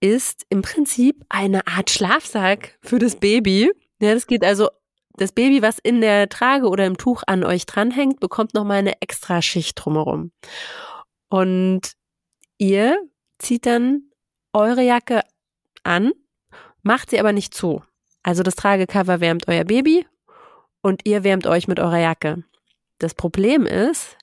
ist 0.00 0.44
im 0.50 0.62
Prinzip 0.62 1.24
eine 1.28 1.66
Art 1.66 1.90
Schlafsack 1.90 2.78
für 2.82 2.98
das 2.98 3.16
Baby. 3.16 3.72
Ja, 4.00 4.12
das 4.12 4.26
geht 4.26 4.44
also, 4.44 4.68
das 5.14 5.32
Baby, 5.32 5.62
was 5.62 5.78
in 5.78 6.00
der 6.00 6.28
Trage 6.28 6.68
oder 6.68 6.84
im 6.84 6.98
Tuch 6.98 7.22
an 7.26 7.44
euch 7.44 7.64
dranhängt, 7.64 8.20
bekommt 8.20 8.54
nochmal 8.54 8.78
eine 8.78 9.00
extra 9.00 9.40
Schicht 9.40 9.76
drumherum. 9.82 10.32
Und 11.28 11.92
ihr 12.58 12.98
zieht 13.38 13.66
dann 13.66 14.10
eure 14.52 14.82
Jacke 14.82 15.22
an, 15.84 16.12
macht 16.82 17.10
sie 17.10 17.20
aber 17.20 17.32
nicht 17.32 17.54
zu. 17.54 17.82
Also 18.22 18.42
das 18.42 18.56
Tragecover 18.56 19.20
wärmt 19.20 19.48
euer 19.48 19.64
Baby 19.64 20.06
und 20.82 21.06
ihr 21.06 21.24
wärmt 21.24 21.46
euch 21.46 21.68
mit 21.68 21.78
eurer 21.80 21.98
Jacke. 21.98 22.44
Das 22.98 23.14
Problem 23.14 23.66
ist, 23.66 24.16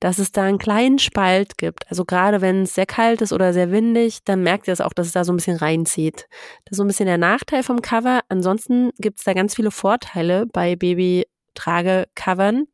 dass 0.00 0.18
es 0.18 0.32
da 0.32 0.42
einen 0.42 0.58
kleinen 0.58 0.98
Spalt 0.98 1.56
gibt. 1.58 1.88
Also 1.90 2.04
gerade 2.04 2.40
wenn 2.40 2.62
es 2.62 2.74
sehr 2.74 2.86
kalt 2.86 3.22
ist 3.22 3.32
oder 3.32 3.52
sehr 3.52 3.70
windig, 3.70 4.24
dann 4.24 4.42
merkt 4.42 4.68
ihr 4.68 4.72
es 4.72 4.80
auch, 4.80 4.92
dass 4.92 5.06
es 5.06 5.12
da 5.14 5.24
so 5.24 5.32
ein 5.32 5.36
bisschen 5.36 5.56
reinzieht. 5.56 6.26
Das 6.64 6.72
ist 6.72 6.76
so 6.76 6.84
ein 6.84 6.88
bisschen 6.88 7.06
der 7.06 7.18
Nachteil 7.18 7.62
vom 7.62 7.80
Cover. 7.80 8.20
Ansonsten 8.28 8.90
gibt 8.98 9.18
es 9.18 9.24
da 9.24 9.32
ganz 9.32 9.54
viele 9.54 9.70
Vorteile 9.70 10.46
bei 10.46 10.76
Baby-Tragecovern. 10.76 12.66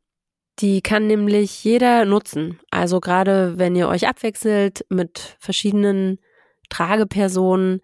Die 0.58 0.82
kann 0.82 1.06
nämlich 1.06 1.64
jeder 1.64 2.04
nutzen. 2.04 2.60
Also 2.70 3.00
gerade 3.00 3.58
wenn 3.58 3.76
ihr 3.76 3.88
euch 3.88 4.08
abwechselt 4.08 4.84
mit 4.88 5.36
verschiedenen 5.38 6.18
Tragepersonen, 6.68 7.80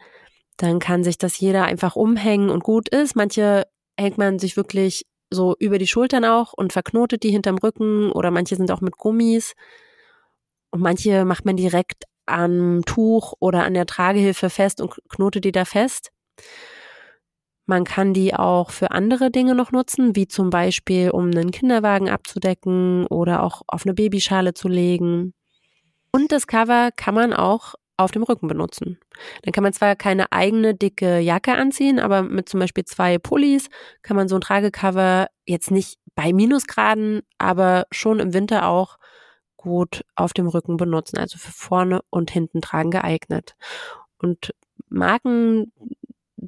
dann 0.56 0.80
kann 0.80 1.04
sich 1.04 1.16
das 1.16 1.38
jeder 1.38 1.64
einfach 1.64 1.96
umhängen 1.96 2.50
und 2.50 2.64
gut 2.64 2.88
ist. 2.88 3.14
Manche 3.14 3.66
hängt 3.96 4.18
man 4.18 4.38
sich 4.38 4.56
wirklich 4.56 5.06
so 5.30 5.54
über 5.58 5.78
die 5.78 5.86
Schultern 5.86 6.24
auch 6.24 6.52
und 6.52 6.72
verknotet 6.72 7.22
die 7.22 7.30
hinterm 7.30 7.58
Rücken 7.58 8.10
oder 8.12 8.30
manche 8.30 8.56
sind 8.56 8.70
auch 8.70 8.80
mit 8.80 8.96
Gummis 8.96 9.54
und 10.70 10.80
manche 10.80 11.24
macht 11.24 11.44
man 11.44 11.56
direkt 11.56 12.04
am 12.26 12.82
Tuch 12.84 13.34
oder 13.40 13.64
an 13.64 13.74
der 13.74 13.86
Tragehilfe 13.86 14.50
fest 14.50 14.80
und 14.80 14.94
knotet 15.08 15.44
die 15.44 15.52
da 15.52 15.64
fest. 15.64 16.10
Man 17.66 17.84
kann 17.84 18.14
die 18.14 18.34
auch 18.34 18.70
für 18.70 18.92
andere 18.92 19.30
Dinge 19.30 19.54
noch 19.54 19.72
nutzen, 19.72 20.16
wie 20.16 20.26
zum 20.26 20.48
Beispiel, 20.48 21.10
um 21.10 21.26
einen 21.26 21.50
Kinderwagen 21.50 22.08
abzudecken 22.08 23.06
oder 23.06 23.42
auch 23.42 23.62
auf 23.66 23.84
eine 23.84 23.94
Babyschale 23.94 24.54
zu 24.54 24.68
legen. 24.68 25.34
Und 26.10 26.32
das 26.32 26.46
Cover 26.46 26.90
kann 26.96 27.14
man 27.14 27.34
auch 27.34 27.74
auf 27.98 28.12
dem 28.12 28.22
Rücken 28.22 28.48
benutzen. 28.48 28.98
Dann 29.42 29.52
kann 29.52 29.64
man 29.64 29.72
zwar 29.72 29.96
keine 29.96 30.32
eigene 30.32 30.74
dicke 30.74 31.18
Jacke 31.18 31.54
anziehen, 31.54 31.98
aber 31.98 32.22
mit 32.22 32.48
zum 32.48 32.60
Beispiel 32.60 32.84
zwei 32.84 33.18
Pullis 33.18 33.68
kann 34.02 34.16
man 34.16 34.28
so 34.28 34.36
ein 34.36 34.40
Tragecover 34.40 35.28
jetzt 35.44 35.70
nicht 35.70 35.98
bei 36.14 36.32
Minusgraden, 36.32 37.22
aber 37.38 37.86
schon 37.90 38.20
im 38.20 38.32
Winter 38.32 38.68
auch 38.68 38.98
gut 39.56 40.04
auf 40.14 40.32
dem 40.32 40.46
Rücken 40.46 40.76
benutzen. 40.76 41.18
Also 41.18 41.38
für 41.38 41.52
vorne 41.52 42.00
und 42.08 42.30
hinten 42.30 42.60
tragen 42.60 42.90
geeignet. 42.90 43.56
Und 44.18 44.54
Marken 44.88 45.72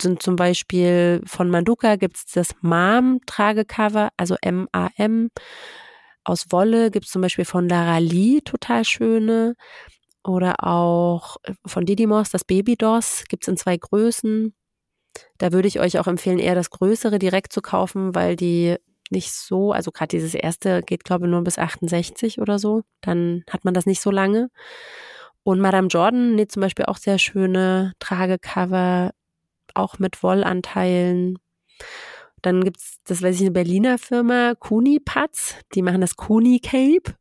sind 0.00 0.22
zum 0.22 0.36
Beispiel 0.36 1.20
von 1.26 1.50
Manduka 1.50 1.96
gibt's 1.96 2.26
das 2.26 2.54
MAM-Tragecover, 2.60 4.10
also 4.16 4.36
M-A-M. 4.40 5.30
Aus 6.22 6.46
Wolle 6.50 6.90
gibt's 6.90 7.10
zum 7.10 7.22
Beispiel 7.22 7.44
von 7.44 7.68
Lara 7.68 7.98
Lee 7.98 8.40
total 8.44 8.84
schöne. 8.84 9.56
Oder 10.24 10.64
auch 10.66 11.36
äh, 11.44 11.54
von 11.66 11.86
Didymos, 11.86 12.30
das 12.30 12.44
Babydos, 12.44 13.24
gibt's 13.28 13.48
in 13.48 13.56
zwei 13.56 13.76
Größen. 13.76 14.54
Da 15.38 15.52
würde 15.52 15.68
ich 15.68 15.80
euch 15.80 15.98
auch 15.98 16.06
empfehlen, 16.06 16.38
eher 16.38 16.54
das 16.54 16.70
Größere 16.70 17.18
direkt 17.18 17.52
zu 17.52 17.62
kaufen, 17.62 18.14
weil 18.14 18.36
die 18.36 18.76
nicht 19.10 19.32
so, 19.32 19.72
also 19.72 19.90
gerade 19.90 20.08
dieses 20.08 20.34
erste 20.34 20.82
geht, 20.82 21.04
glaube 21.04 21.26
ich, 21.26 21.30
nur 21.30 21.42
bis 21.42 21.58
68 21.58 22.40
oder 22.40 22.58
so. 22.58 22.82
Dann 23.00 23.44
hat 23.50 23.64
man 23.64 23.74
das 23.74 23.86
nicht 23.86 24.00
so 24.00 24.10
lange. 24.10 24.50
Und 25.42 25.60
Madame 25.60 25.88
Jordan 25.88 26.34
näht 26.36 26.52
zum 26.52 26.60
Beispiel 26.60 26.84
auch 26.84 26.98
sehr 26.98 27.18
schöne 27.18 27.92
Tragecover, 27.98 29.12
auch 29.74 29.98
mit 29.98 30.22
Wollanteilen. 30.22 31.38
Dann 32.42 32.64
gibt's, 32.64 32.98
das 33.04 33.22
weiß 33.22 33.36
ich, 33.36 33.42
eine 33.42 33.50
Berliner 33.50 33.98
Firma, 33.98 34.54
Kuni 34.58 35.00
Patz, 35.00 35.56
die 35.74 35.82
machen 35.82 36.00
das 36.00 36.16
Kuni 36.16 36.60
Cape 36.60 37.14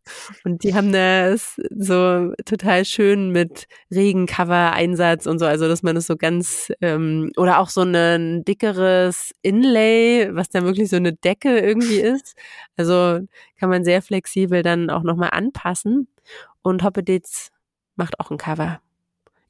und 0.43 0.63
die 0.63 0.73
haben 0.73 0.91
das 0.91 1.60
so 1.69 2.34
total 2.45 2.86
schön 2.86 3.32
mit 3.32 3.67
Regencover-Einsatz 3.91 5.25
und 5.25 5.39
so, 5.39 5.45
also 5.45 5.67
dass 5.67 5.84
man 5.84 5.95
das 5.95 6.08
so 6.08 6.15
ganz, 6.15 6.71
ähm, 6.82 7.32
oder 7.38 7.60
auch 7.60 7.69
so 7.69 7.82
ein 7.82 8.43
dickeres 8.45 9.34
Inlay, 9.41 10.29
was 10.32 10.49
dann 10.49 10.65
wirklich 10.65 10.89
so 10.89 10.95
eine 10.95 11.13
Decke 11.13 11.60
irgendwie 11.60 11.99
ist. 11.99 12.36
Also 12.77 13.19
kann 13.60 13.69
man 13.69 13.84
sehr 13.84 14.01
flexibel 14.01 14.63
dann 14.63 14.89
auch 14.89 15.03
nochmal 15.03 15.29
anpassen 15.32 16.08
und 16.62 16.84
Hoppeditz 16.84 17.51
macht 17.95 18.19
auch 18.19 18.32
ein 18.32 18.38
Cover. 18.38 18.82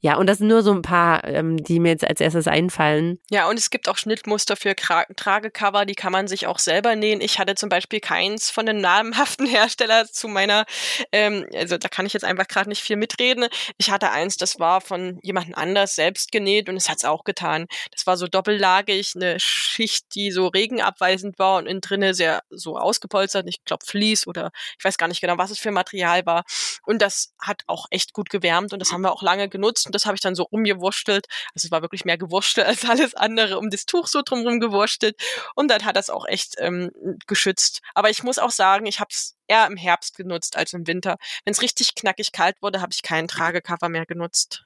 Ja, 0.02 0.16
und 0.16 0.26
das 0.26 0.38
sind 0.38 0.48
nur 0.48 0.62
so 0.62 0.72
ein 0.72 0.80
paar, 0.80 1.24
ähm, 1.24 1.62
die 1.62 1.78
mir 1.78 1.90
jetzt 1.90 2.06
als 2.06 2.20
erstes 2.20 2.46
einfallen. 2.46 3.18
Ja, 3.30 3.48
und 3.48 3.58
es 3.58 3.68
gibt 3.68 3.86
auch 3.88 3.98
Schnittmuster 3.98 4.56
für 4.56 4.74
Kra 4.74 5.04
Tragecover, 5.14 5.84
die 5.84 5.94
kann 5.94 6.10
man 6.10 6.26
sich 6.26 6.46
auch 6.46 6.58
selber 6.58 6.96
nähen. 6.96 7.20
Ich 7.20 7.38
hatte 7.38 7.54
zum 7.54 7.68
Beispiel 7.68 8.00
keins 8.00 8.50
von 8.50 8.64
den 8.64 8.80
namhaften 8.80 9.46
Hersteller 9.46 10.06
zu 10.06 10.28
meiner, 10.28 10.64
ähm, 11.12 11.46
also 11.54 11.76
da 11.76 11.88
kann 11.88 12.06
ich 12.06 12.14
jetzt 12.14 12.24
einfach 12.24 12.48
gerade 12.48 12.70
nicht 12.70 12.82
viel 12.82 12.96
mitreden. 12.96 13.46
Ich 13.76 13.90
hatte 13.90 14.10
eins, 14.10 14.38
das 14.38 14.58
war 14.58 14.80
von 14.80 15.18
jemandem 15.22 15.54
anders 15.54 15.94
selbst 15.96 16.32
genäht 16.32 16.70
und 16.70 16.76
es 16.76 16.88
hat's 16.88 17.04
auch 17.04 17.24
getan. 17.24 17.66
Das 17.90 18.06
war 18.06 18.16
so 18.16 18.26
doppellagig, 18.26 19.12
eine 19.16 19.38
Schicht, 19.38 20.14
die 20.14 20.30
so 20.30 20.46
regenabweisend 20.46 21.38
war 21.38 21.58
und 21.58 21.66
innen 21.66 21.82
drinne 21.82 22.14
sehr 22.14 22.42
so 22.48 22.78
ausgepolstert, 22.78 23.46
ich 23.48 23.64
glaube 23.64 23.84
Vlies 23.84 24.26
oder 24.26 24.50
ich 24.78 24.84
weiß 24.84 24.96
gar 24.96 25.08
nicht 25.08 25.20
genau, 25.20 25.36
was 25.36 25.50
es 25.50 25.58
für 25.58 25.72
Material 25.72 26.24
war. 26.24 26.44
Und 26.86 27.02
das 27.02 27.34
hat 27.38 27.64
auch 27.66 27.86
echt 27.90 28.14
gut 28.14 28.30
gewärmt 28.30 28.72
und 28.72 28.78
das 28.78 28.92
haben 28.92 29.02
wir 29.02 29.12
auch 29.12 29.22
lange 29.22 29.50
genutzt 29.50 29.89
und 29.90 29.94
das 29.96 30.06
habe 30.06 30.14
ich 30.14 30.20
dann 30.20 30.36
so 30.36 30.44
rumgewurstelt. 30.44 31.26
Also 31.52 31.66
es 31.66 31.70
war 31.72 31.82
wirklich 31.82 32.04
mehr 32.04 32.16
gewurstelt 32.16 32.64
als 32.68 32.84
alles 32.88 33.14
andere, 33.14 33.58
um 33.58 33.70
das 33.70 33.86
Tuch 33.86 34.06
so 34.06 34.22
drumherum 34.24 34.60
gewurstelt. 34.60 35.20
Und 35.56 35.68
dann 35.68 35.84
hat 35.84 35.96
das 35.96 36.10
auch 36.10 36.26
echt 36.28 36.54
ähm, 36.58 36.92
geschützt. 37.26 37.80
Aber 37.92 38.08
ich 38.08 38.22
muss 38.22 38.38
auch 38.38 38.52
sagen, 38.52 38.86
ich 38.86 39.00
habe 39.00 39.08
es 39.10 39.34
eher 39.48 39.66
im 39.66 39.76
Herbst 39.76 40.16
genutzt 40.16 40.56
als 40.56 40.74
im 40.74 40.86
Winter. 40.86 41.16
Wenn 41.44 41.50
es 41.50 41.60
richtig 41.60 41.96
knackig 41.96 42.30
kalt 42.30 42.62
wurde, 42.62 42.80
habe 42.80 42.92
ich 42.92 43.02
keinen 43.02 43.26
Tragecover 43.26 43.88
mehr 43.88 44.06
genutzt. 44.06 44.64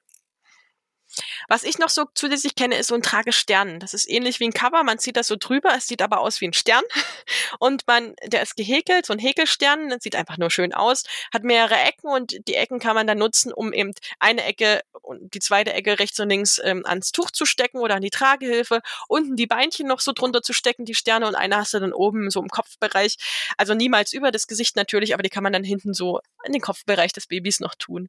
Was 1.49 1.65
ich 1.65 1.79
noch 1.79 1.89
so 1.89 2.07
zusätzlich 2.15 2.55
kenne, 2.55 2.77
ist 2.77 2.89
so 2.89 2.95
ein 2.95 3.03
Tragestern. 3.03 3.81
Das 3.81 3.95
ist 3.95 4.09
ähnlich 4.09 4.41
wie 4.41 4.45
ein 4.45 4.53
Cover. 4.53 4.83
Man 4.85 4.99
zieht 4.99 5.17
das 5.17 5.27
so 5.27 5.37
drüber. 5.37 5.75
Es 5.77 5.87
sieht 5.87 6.03
aber 6.03 6.21
aus 6.21 6.41
wie 6.41 6.49
ein 6.49 6.53
Stern. 6.53 6.83
Und 7.59 7.87
man, 7.87 8.15
der 8.25 8.43
ist 8.43 8.57
gehäkelt, 8.57 9.07
so 9.07 9.13
ein 9.13 9.19
Häkelstern. 9.19 9.89
Das 9.89 10.03
sieht 10.03 10.17
einfach 10.17 10.39
nur 10.39 10.51
schön 10.51 10.73
aus. 10.75 11.05
Hat 11.33 11.45
mehrere 11.45 11.77
Ecken 11.77 12.09
und 12.09 12.47
die 12.49 12.55
Ecken 12.55 12.79
kann 12.79 12.95
man 12.95 13.07
dann 13.07 13.19
nutzen, 13.19 13.53
um 13.53 13.73
eben 13.73 13.93
eine 14.19 14.45
Ecke 14.45 14.83
und 15.03 15.35
die 15.35 15.41
zweite 15.41 15.73
Ecke 15.73 15.99
rechts 15.99 16.19
und 16.21 16.29
links 16.29 16.61
ähm, 16.63 16.85
ans 16.87 17.13
Tuch 17.13 17.31
zu 17.31 17.45
stecken 17.45 17.79
oder 17.79 17.97
an 17.97 18.03
die 18.03 18.11
Tragehilfe. 18.11 18.81
Unten 19.09 19.37
die 19.37 19.47
Beinchen 19.47 19.87
noch 19.87 20.01
so 20.01 20.13
drunter 20.13 20.43
zu 20.43 20.53
stecken, 20.53 20.85
die 20.85 20.95
Sterne 20.95 21.27
und 21.27 21.35
eine 21.35 21.57
hast 21.57 21.75
du 21.75 21.81
dann 21.81 21.93
oben 21.93 22.31
so 22.31 22.41
im 22.41 22.49
Kopfbereich. 22.49 23.17
Also 23.57 23.75
niemals 23.75 24.13
über 24.13 24.31
das 24.31 24.47
Gesicht 24.47 24.77
natürlich, 24.77 25.15
aber 25.15 25.23
die 25.23 25.29
kann 25.29 25.43
man 25.43 25.53
dann 25.53 25.65
hinten 25.65 25.95
so 25.95 26.21
in 26.45 26.53
den 26.53 26.63
Kopfbereich 26.63 27.13
des 27.13 27.27
Babys 27.27 27.61
noch 27.61 27.75
tun. 27.75 28.09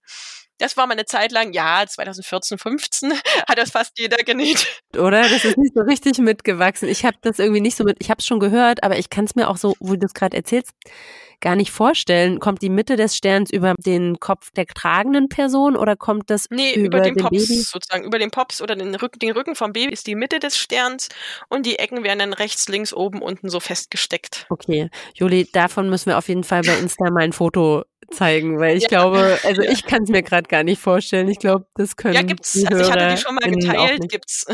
Das 0.58 0.78
war 0.78 0.88
mal 0.88 0.94
eine 0.94 1.06
Zeit 1.06 1.34
lang, 1.34 1.52
ja, 1.52 1.86
2014, 1.86 2.58
15 2.58 2.95
hat 3.48 3.58
das 3.58 3.72
fast 3.72 3.98
jeder 3.98 4.18
genäht. 4.18 4.66
Oder? 4.94 5.22
Das 5.22 5.46
ist 5.46 5.58
nicht 5.58 5.74
so 5.76 5.82
richtig 5.82 6.18
mitgewachsen. 6.20 6.90
Ich 6.90 7.06
habe 7.06 7.18
das 7.22 7.40
irgendwie 7.40 7.62
nicht 7.62 7.78
so 7.78 7.84
mit, 7.84 7.98
ich 8.00 8.10
habe 8.10 8.20
es 8.20 8.26
schon 8.26 8.40
gehört, 8.40 8.84
aber 8.84 8.98
ich 8.98 9.10
kann 9.10 9.26
es 9.26 9.36
mir 9.36 9.50
auch 9.50 9.58
so, 9.58 9.76
wo 9.80 9.94
du 9.94 10.00
das 10.00 10.14
gerade 10.14 10.38
erzählst, 10.38 10.72
gar 11.42 11.56
nicht 11.56 11.72
vorstellen. 11.72 12.40
Kommt 12.40 12.62
die 12.62 12.70
Mitte 12.70 12.96
des 12.96 13.16
Sterns 13.16 13.52
über 13.52 13.76
den 13.78 14.20
Kopf 14.20 14.52
der 14.52 14.66
tragenden 14.66 15.30
Person 15.30 15.76
oder 15.76 15.96
kommt 15.96 16.30
das 16.30 16.48
nee, 16.50 16.74
über, 16.74 16.98
über 16.98 17.02
den, 17.02 17.16
den 17.16 17.24
Pops 17.24 17.48
Baby? 17.48 17.62
sozusagen, 17.62 18.04
über 18.04 18.20
den 18.20 18.32
Pops 18.32 18.62
oder 18.62 18.76
den 18.76 18.96
Rücken, 18.96 19.20
den 19.20 19.32
Rücken 19.32 19.56
vom 19.56 19.74
Baby 19.74 19.94
ist 19.94 20.08
die 20.08 20.16
Mitte 20.16 20.40
des 20.40 20.58
Sterns 20.58 21.10
und 21.50 21.66
die 21.66 21.80
Ecken 21.80 22.04
werden 22.04 22.20
dann 22.20 22.34
rechts, 22.34 22.68
links, 22.68 22.94
oben, 22.94 23.22
unten 23.22 23.50
so 23.50 23.60
festgesteckt. 23.60 24.46
Okay, 24.50 24.90
Juli, 25.14 25.48
davon 25.52 25.90
müssen 25.90 26.08
wir 26.08 26.18
auf 26.18 26.28
jeden 26.28 26.44
Fall 26.44 26.62
bei 26.62 26.78
Insta 26.78 27.10
mal 27.12 27.24
ein 27.24 27.34
Foto 27.34 27.84
zeigen, 28.12 28.60
weil 28.60 28.78
ich 28.78 28.84
ja. 28.84 28.90
glaube, 28.90 29.40
also 29.44 29.62
ja. 29.62 29.72
ich 29.72 29.84
kann 29.84 30.04
es 30.04 30.10
mir 30.10 30.24
gerade 30.24 30.48
gar 30.48 30.64
nicht 30.64 30.82
vorstellen. 30.82 31.28
Ich 31.28 31.40
glaube, 31.40 31.66
das 31.76 31.96
können 31.96 32.14
Ja, 32.14 32.22
gibt's. 32.22 32.64
also 32.66 32.84
ich 32.84 32.92
hatte 32.92 33.16
die 33.16 33.18
schon 33.18 33.36
mal 33.36 33.50
geteilt, 33.52 34.10
gibt's 34.10 34.46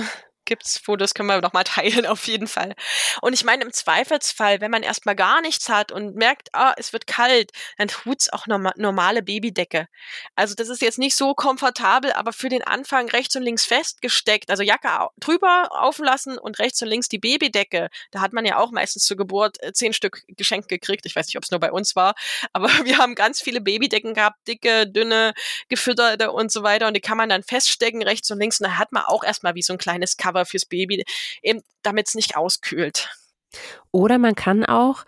gibt's 0.52 0.78
Fotos, 0.78 1.14
können 1.14 1.30
wir 1.30 1.40
nochmal 1.40 1.64
teilen, 1.66 2.06
auf 2.06 2.28
jeden 2.28 2.48
Fall. 2.48 2.76
Und 3.22 3.32
ich 3.32 3.46
meine, 3.46 3.64
im 3.64 3.72
Zweifelsfall, 3.72 4.60
wenn 4.60 4.70
man 4.70 4.84
erstmal 4.84 5.16
gar 5.16 5.40
nichts 5.40 5.70
hat 5.70 5.94
und 5.94 6.18
merkt, 6.18 6.50
ah, 6.54 6.74
es 6.76 6.92
wird 6.92 7.08
kalt, 7.08 7.52
dann 7.78 7.88
tut's 7.88 8.28
auch 8.34 8.48
norma 8.48 8.74
normale 8.76 9.24
Babydecke. 9.24 9.88
Also 10.36 10.54
das 10.54 10.68
ist 10.68 10.82
jetzt 10.82 11.00
nicht 11.00 11.16
so 11.16 11.34
komfortabel, 11.34 12.12
aber 12.12 12.34
für 12.34 12.50
den 12.50 12.66
Anfang 12.66 13.08
rechts 13.10 13.34
und 13.38 13.44
links 13.44 13.66
festgesteckt, 13.66 14.50
also 14.50 14.62
Jacke 14.62 15.08
drüber 15.22 15.70
auflassen 15.72 16.38
und 16.38 16.60
rechts 16.60 16.82
und 16.82 16.90
links 16.90 17.08
die 17.08 17.20
Babydecke. 17.20 17.90
Da 18.12 18.20
hat 18.20 18.34
man 18.34 18.44
ja 18.46 18.58
auch 18.58 18.72
meistens 18.72 19.06
zur 19.06 19.16
Geburt 19.16 19.64
äh, 19.64 19.72
zehn 19.72 19.94
Stück 19.94 20.24
geschenkt 20.28 20.68
gekriegt. 20.68 21.06
Ich 21.06 21.16
weiß 21.16 21.28
nicht, 21.28 21.38
ob 21.38 21.44
es 21.44 21.52
nur 21.52 21.62
bei 21.62 21.72
uns 21.72 21.96
war, 21.96 22.14
aber 22.52 22.68
wir 22.84 22.98
haben 22.98 23.16
ganz 23.16 23.42
viele 23.42 23.62
Babydecken 23.62 24.14
gehabt, 24.14 24.46
dicke, 24.50 24.86
dünne, 24.86 25.34
gefütterte 25.70 26.34
und 26.34 26.52
so 26.52 26.62
weiter. 26.64 26.88
Und 26.88 26.96
die 26.96 27.02
kann 27.02 27.18
man 27.18 27.30
dann 27.30 27.42
feststecken, 27.42 28.04
rechts 28.04 28.30
und 28.32 28.40
links. 28.40 28.60
Und 28.60 28.68
da 28.68 28.78
hat 28.78 28.92
man 28.92 29.04
auch 29.06 29.24
erstmal 29.24 29.56
wie 29.56 29.62
so 29.62 29.72
ein 29.72 29.80
kleines 29.80 30.18
Cover 30.18 30.41
Cover 30.42 30.46
fürs 30.46 30.66
Baby, 30.66 31.04
eben 31.42 31.62
damit 31.84 32.08
es 32.08 32.16
nicht 32.16 32.36
auskühlt. 32.36 33.10
Oder 33.92 34.18
man 34.18 34.36
kann 34.36 34.66
auch, 34.66 35.04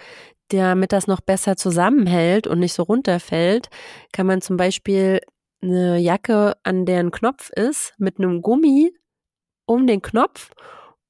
damit 0.50 0.92
das 0.92 1.08
noch 1.08 1.22
besser 1.22 1.56
zusammenhält 1.56 2.48
und 2.48 2.60
nicht 2.60 2.74
so 2.74 2.84
runterfällt, 2.84 3.70
kann 4.12 4.28
man 4.28 4.42
zum 4.42 4.58
Beispiel 4.58 5.22
eine 5.62 5.98
Jacke, 5.98 6.58
an 6.64 6.86
deren 6.86 7.12
Knopf 7.12 7.50
ist, 7.52 7.94
mit 7.98 8.20
einem 8.20 8.42
Gummi 8.42 8.94
um 9.66 9.88
den 9.88 10.02
Knopf 10.02 10.52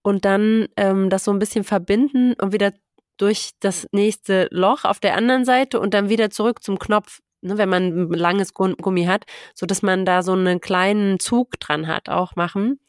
und 0.04 0.26
dann 0.26 0.68
ähm, 0.78 1.10
das 1.10 1.24
so 1.24 1.32
ein 1.32 1.40
bisschen 1.40 1.64
verbinden 1.64 2.34
und 2.34 2.54
wieder 2.54 2.72
durch 3.18 3.52
das 3.60 3.88
nächste 3.92 4.48
Loch 4.52 4.86
auf 4.86 5.00
der 5.00 5.16
anderen 5.16 5.44
Seite 5.44 5.80
und 5.80 5.94
dann 5.94 6.10
wieder 6.10 6.30
zurück 6.30 6.62
zum 6.64 6.78
Knopf 6.78 7.20
ne, 7.44 7.58
wenn 7.58 7.70
man 7.70 7.84
ein 7.84 8.10
langes 8.14 8.54
Gummi 8.54 9.06
hat, 9.06 9.26
so 9.54 9.66
dass 9.66 9.82
man 9.82 10.06
da 10.06 10.24
so 10.24 10.34
einen 10.34 10.62
kleinen 10.62 11.20
Zug 11.20 11.60
dran 11.60 11.88
hat, 11.88 12.10
auch 12.10 12.36
machen. 12.36 12.80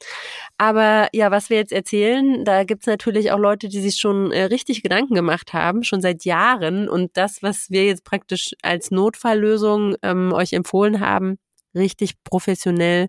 Aber 0.56 1.08
ja, 1.12 1.30
was 1.30 1.50
wir 1.50 1.56
jetzt 1.58 1.72
erzählen, 1.72 2.44
da 2.44 2.64
gibt's 2.64 2.86
natürlich 2.86 3.32
auch 3.32 3.38
Leute, 3.38 3.68
die 3.68 3.80
sich 3.80 3.96
schon 3.96 4.32
äh, 4.32 4.44
richtig 4.44 4.82
Gedanken 4.82 5.14
gemacht 5.14 5.52
haben, 5.52 5.82
schon 5.84 6.00
seit 6.00 6.24
Jahren. 6.24 6.88
Und 6.88 7.16
das, 7.16 7.42
was 7.42 7.70
wir 7.70 7.84
jetzt 7.84 8.04
praktisch 8.04 8.54
als 8.62 8.90
Notfalllösung 8.90 9.96
ähm, 10.02 10.32
euch 10.32 10.52
empfohlen 10.52 11.00
haben, 11.00 11.38
richtig 11.74 12.22
professionell 12.24 13.08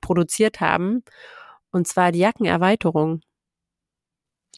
produziert 0.00 0.60
haben. 0.60 1.02
Und 1.70 1.88
zwar 1.88 2.12
die 2.12 2.20
Jackenerweiterung. 2.20 3.20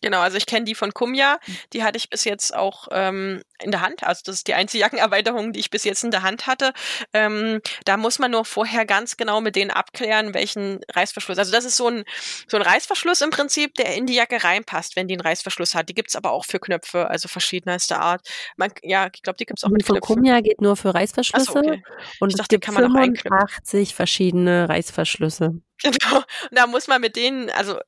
Genau, 0.01 0.21
also 0.21 0.37
ich 0.37 0.47
kenne 0.47 0.65
die 0.65 0.75
von 0.75 0.95
Kumja, 0.95 1.39
hm. 1.43 1.57
die 1.73 1.83
hatte 1.83 1.97
ich 1.97 2.09
bis 2.09 2.25
jetzt 2.25 2.55
auch 2.55 2.89
ähm, 2.93 3.43
in 3.63 3.71
der 3.71 3.81
Hand. 3.81 4.03
Also 4.03 4.23
das 4.25 4.37
ist 4.37 4.49
die 4.49 4.55
einzige 4.55 4.81
Jackenerweiterung, 4.83 5.53
die 5.53 5.61
ich 5.61 5.71
bis 5.71 5.85
jetzt 5.85 6.05
in 6.05 6.11
der 6.11 6.23
Hand 6.23 6.47
hatte. 6.47 6.73
Ähm, 7.13 7.61
da 7.85 7.97
muss 7.97 8.19
man 8.19 8.31
nur 8.31 8.45
vorher 8.45 8.87
ganz 8.87 9.17
genau 9.17 9.41
mit 9.41 9.57
denen 9.57 9.71
abklären, 9.71 10.35
welchen 10.35 10.81
Reißverschluss. 10.93 11.39
Also 11.39 11.53
das 11.53 11.65
ist 11.65 11.77
so 11.77 11.89
ein, 11.89 12.05
so 12.47 12.57
ein 12.57 12.63
Reißverschluss 12.63 13.21
im 13.21 13.31
Prinzip, 13.31 13.75
der 13.75 13.95
in 13.95 14.07
die 14.07 14.15
Jacke 14.15 14.43
reinpasst, 14.43 14.97
wenn 14.97 15.09
die 15.09 15.15
einen 15.15 15.23
Reißverschluss 15.23 15.75
hat. 15.75 15.89
Die 15.89 15.95
gibt's 15.95 16.17
aber 16.17 16.33
auch 16.33 16.45
für 16.45 16.59
Knöpfe, 16.59 17.09
also 17.09 17.29
verschiedenster 17.29 18.01
Art. 18.01 18.29
Man, 18.57 18.71
ja, 18.83 19.09
ich 19.15 19.23
glaube, 19.23 19.37
die 19.37 19.47
gibt's 19.47 19.65
auch 19.65 19.71
mit 19.71 19.85
von 19.85 19.97
Knöpfen. 19.97 20.17
Kumja 20.17 20.41
geht 20.41 20.61
nur 20.61 20.77
für 20.77 20.95
Reißverschlüsse. 20.95 21.53
So, 21.53 21.59
okay. 21.59 21.83
Und 22.21 22.31
ich 22.31 22.35
es 22.35 22.39
dachte, 22.39 22.57
gibt 22.57 22.65
kann 22.65 22.75
man 22.75 22.93
85 22.93 23.95
verschiedene 23.95 24.69
Reißverschlüsse. 24.69 25.61
Genau. 25.83 26.17
Und 26.17 26.59
da 26.59 26.67
muss 26.67 26.89
man 26.89 27.01
mit 27.01 27.15
denen, 27.15 27.51
also 27.51 27.79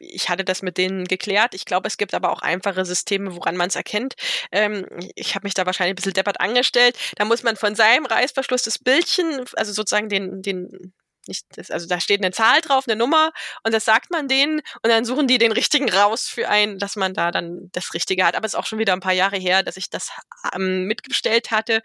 ich 0.00 0.28
hatte 0.28 0.44
das 0.44 0.62
mit 0.62 0.78
denen 0.78 1.04
geklärt. 1.04 1.54
Ich 1.54 1.64
glaube, 1.64 1.86
es 1.86 1.96
gibt 1.96 2.12
aber 2.12 2.30
auch 2.30 2.42
einfache 2.42 2.84
Systeme, 2.84 3.36
woran 3.36 3.56
man 3.56 3.68
es 3.68 3.76
erkennt. 3.76 4.14
Ähm, 4.50 4.86
ich 5.16 5.34
habe 5.34 5.46
mich 5.46 5.54
da 5.54 5.66
wahrscheinlich 5.66 5.92
ein 5.92 5.96
bisschen 5.96 6.12
deppert 6.12 6.40
angestellt. 6.40 6.96
Da 7.16 7.24
muss 7.24 7.42
man 7.42 7.56
von 7.56 7.74
seinem 7.74 8.06
Reißverschluss 8.06 8.62
das 8.62 8.78
Bildchen, 8.78 9.44
also 9.56 9.72
sozusagen 9.72 10.08
den, 10.08 10.42
den 10.42 10.92
nicht, 11.28 11.44
das, 11.56 11.70
also 11.70 11.86
da 11.86 12.00
steht 12.00 12.22
eine 12.22 12.32
Zahl 12.32 12.60
drauf, 12.60 12.84
eine 12.86 12.96
Nummer 12.96 13.32
und 13.64 13.74
das 13.74 13.84
sagt 13.84 14.10
man 14.10 14.28
denen 14.28 14.60
und 14.82 14.90
dann 14.90 15.04
suchen 15.04 15.26
die 15.26 15.38
den 15.38 15.52
richtigen 15.52 15.90
raus 15.90 16.28
für 16.28 16.48
einen, 16.48 16.78
dass 16.78 16.96
man 16.96 17.14
da 17.14 17.30
dann 17.30 17.68
das 17.72 17.94
Richtige 17.94 18.24
hat. 18.24 18.36
Aber 18.36 18.46
es 18.46 18.54
ist 18.54 18.58
auch 18.58 18.66
schon 18.66 18.78
wieder 18.78 18.92
ein 18.92 19.00
paar 19.00 19.12
Jahre 19.12 19.36
her, 19.36 19.62
dass 19.62 19.76
ich 19.76 19.90
das 19.90 20.10
ähm, 20.54 20.84
mitgestellt 20.84 21.50
hatte. 21.50 21.82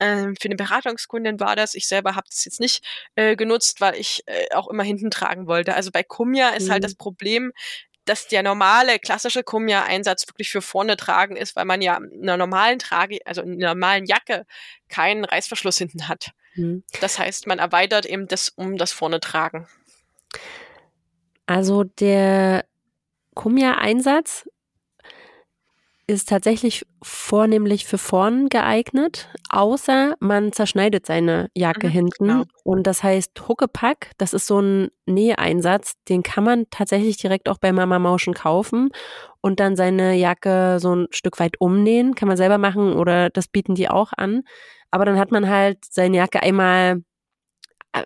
Ähm, 0.00 0.36
für 0.40 0.48
eine 0.48 0.56
Beratungskundin 0.56 1.40
war 1.40 1.56
das. 1.56 1.74
Ich 1.74 1.88
selber 1.88 2.14
habe 2.14 2.26
das 2.28 2.44
jetzt 2.44 2.60
nicht 2.60 2.84
äh, 3.14 3.36
genutzt, 3.36 3.80
weil 3.80 3.96
ich 3.96 4.22
äh, 4.26 4.54
auch 4.54 4.68
immer 4.68 4.82
hinten 4.82 5.10
tragen 5.10 5.46
wollte. 5.46 5.74
Also 5.74 5.90
bei 5.90 6.02
Kumja 6.02 6.50
ist 6.50 6.54
halt 6.54 6.62
mhm. 6.62 6.72
halt 6.72 6.84
das 6.84 6.94
Problem, 6.94 7.52
dass 8.04 8.28
der 8.28 8.42
normale 8.42 8.98
klassische 8.98 9.42
Kumja-Einsatz 9.42 10.26
wirklich 10.28 10.50
für 10.50 10.62
vorne 10.62 10.96
tragen 10.96 11.36
ist, 11.36 11.54
weil 11.56 11.64
man 11.64 11.80
ja 11.82 11.96
in 11.96 12.22
einer 12.22 12.36
normalen 12.36 12.78
Trage, 12.78 13.18
also 13.24 13.42
in 13.42 13.52
einer 13.52 13.74
normalen 13.74 14.06
Jacke 14.06 14.44
keinen 14.88 15.24
Reißverschluss 15.24 15.78
hinten 15.78 16.08
hat. 16.08 16.32
Mhm. 16.54 16.82
Das 17.00 17.18
heißt, 17.18 17.46
man 17.46 17.58
erweitert 17.58 18.06
eben 18.06 18.26
das 18.28 18.48
um 18.48 18.76
das 18.76 18.92
vorne 18.92 19.20
tragen. 19.20 19.68
Also 21.46 21.84
der 21.84 22.64
Kumja-Einsatz 23.34 24.48
ist 26.12 26.28
tatsächlich 26.28 26.86
vornehmlich 27.02 27.86
für 27.86 27.98
vorn 27.98 28.48
geeignet, 28.48 29.28
außer 29.48 30.14
man 30.20 30.52
zerschneidet 30.52 31.06
seine 31.06 31.48
Jacke 31.54 31.88
mhm, 31.88 31.92
hinten. 31.92 32.28
Genau. 32.28 32.44
Und 32.64 32.86
das 32.86 33.02
heißt 33.02 33.48
Huckepack, 33.48 34.12
das 34.18 34.34
ist 34.34 34.46
so 34.46 34.60
ein 34.60 34.90
Näheinsatz, 35.06 35.94
den 36.08 36.22
kann 36.22 36.44
man 36.44 36.66
tatsächlich 36.70 37.16
direkt 37.16 37.48
auch 37.48 37.58
bei 37.58 37.72
Mama 37.72 37.98
Motion 37.98 38.34
kaufen 38.34 38.90
und 39.40 39.58
dann 39.58 39.74
seine 39.74 40.14
Jacke 40.14 40.78
so 40.78 40.94
ein 40.94 41.06
Stück 41.10 41.40
weit 41.40 41.60
umnähen. 41.60 42.14
Kann 42.14 42.28
man 42.28 42.36
selber 42.36 42.58
machen 42.58 42.92
oder 42.94 43.30
das 43.30 43.48
bieten 43.48 43.74
die 43.74 43.88
auch 43.88 44.12
an. 44.16 44.42
Aber 44.90 45.04
dann 45.04 45.18
hat 45.18 45.32
man 45.32 45.48
halt 45.48 45.78
seine 45.90 46.18
Jacke 46.18 46.42
einmal 46.42 47.02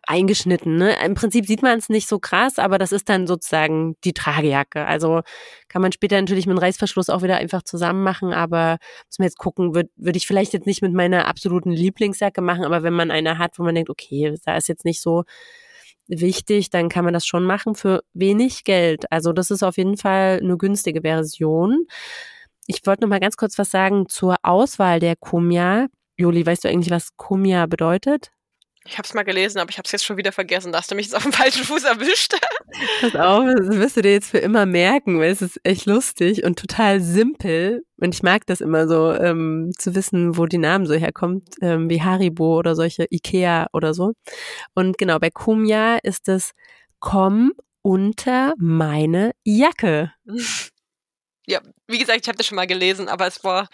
eingeschnitten. 0.07 0.77
Ne? 0.77 0.97
Im 1.05 1.15
Prinzip 1.15 1.47
sieht 1.47 1.63
man 1.63 1.79
es 1.79 1.89
nicht 1.89 2.09
so 2.09 2.19
krass, 2.19 2.59
aber 2.59 2.79
das 2.79 2.93
ist 2.93 3.09
dann 3.09 3.27
sozusagen 3.27 3.97
die 4.05 4.13
Tragejacke. 4.13 4.85
Also 4.85 5.23
kann 5.69 5.83
man 5.83 5.93
später 5.93 6.21
natürlich 6.21 6.47
mit 6.47 6.57
dem 6.57 6.61
Reißverschluss 6.61 7.11
auch 7.11 7.23
wieder 7.23 7.37
einfach 7.37 7.63
zusammen 7.63 8.03
machen, 8.03 8.33
aber 8.33 8.79
muss 9.07 9.19
man 9.19 9.27
jetzt 9.27 9.39
gucken, 9.39 9.75
würde 9.75 9.91
würd 9.97 10.17
ich 10.17 10.27
vielleicht 10.27 10.53
jetzt 10.53 10.67
nicht 10.67 10.83
mit 10.83 10.93
meiner 10.93 11.29
absoluten 11.29 11.71
Lieblingsjacke 11.71 12.41
machen, 12.41 12.65
aber 12.65 12.83
wenn 12.83 12.95
man 12.95 13.11
eine 13.11 13.39
hat, 13.39 13.59
wo 13.59 13.63
man 13.63 13.75
denkt, 13.75 13.91
okay, 13.91 14.35
da 14.45 14.57
ist 14.57 14.69
jetzt 14.69 14.85
nicht 14.85 15.01
so 15.01 15.25
wichtig, 16.09 16.71
dann 16.71 16.89
kann 16.89 17.05
man 17.05 17.15
das 17.15 17.27
schon 17.27 17.45
machen 17.45 17.75
für 17.75 18.03
wenig 18.15 18.65
Geld. 18.65 19.11
Also 19.11 19.33
das 19.33 19.51
ist 19.51 19.63
auf 19.63 19.77
jeden 19.77 19.97
Fall 19.97 20.41
eine 20.43 20.57
günstige 20.57 21.03
Version. 21.03 21.87
Ich 22.67 22.81
wollte 22.87 23.03
noch 23.03 23.09
mal 23.09 23.21
ganz 23.21 23.37
kurz 23.37 23.59
was 23.59 23.71
sagen 23.71 24.09
zur 24.09 24.37
Auswahl 24.43 25.01
der 25.01 25.17
Kumia. 25.17 25.87
Juli, 26.17 26.45
weißt 26.47 26.65
du 26.65 26.69
eigentlich, 26.69 26.91
was 26.91 27.17
Kumia 27.17 27.67
bedeutet? 27.67 28.31
Ich 28.87 28.99
habe 28.99 29.07
es 29.07 29.15
mal 29.15 29.25
gelesen, 29.25 29.59
aber 29.59 29.71
ich 29.71 29.79
habe 29.79 29.87
es 29.87 29.93
jetzt 29.93 30.05
schon 30.05 30.17
wieder 30.17 30.33
vergessen. 30.33 30.73
Da 30.73 30.79
hast 30.79 30.91
du 30.91 30.95
mich 30.95 31.07
jetzt 31.07 31.15
auf 31.15 31.23
dem 31.23 31.33
falschen 31.33 31.65
Fuß 31.65 31.85
erwischt. 31.85 32.35
Pass 33.01 33.17
auf, 33.17 33.45
das 33.57 33.77
wirst 33.77 33.97
du 33.97 34.03
dir 34.03 34.13
jetzt 34.13 34.31
für 34.31 34.39
immer 34.39 34.65
merken, 34.67 35.19
weil 35.19 35.31
es 35.31 35.43
ist 35.43 35.61
echt 35.65 35.87
lustig 35.87 36.45
und 36.45 36.59
total 36.59 37.01
simpel. 37.01 37.85
Und 37.97 38.15
ich 38.15 38.23
mag 38.23 38.47
das 38.47 38.61
immer 38.61 38.87
so, 38.87 39.13
ähm, 39.13 39.73
zu 39.79 39.95
wissen, 39.95 40.37
wo 40.37 40.47
die 40.47 40.59
Namen 40.59 40.87
so 40.87 40.95
herkommt, 40.95 41.49
ähm, 41.63 41.91
wie 41.91 42.03
Haribo 42.03 42.59
oder 42.59 42.75
solche 42.75 43.07
Ikea 43.11 43.69
oder 43.73 43.95
so. 43.95 44.13
Und 44.75 44.99
genau, 44.99 45.19
bei 45.19 45.31
Kumya 45.31 45.99
ist 46.03 46.29
es 46.29 46.53
komm 47.01 47.53
unter 47.83 48.55
meine 48.59 49.33
Jacke. 49.45 50.13
Ja, 51.49 51.61
wie 51.87 51.99
gesagt, 51.99 52.23
ich 52.23 52.27
habe 52.27 52.37
das 52.37 52.49
schon 52.49 52.57
mal 52.57 52.67
gelesen, 52.67 53.09
aber 53.09 53.29
es 53.29 53.45
war 53.45 53.69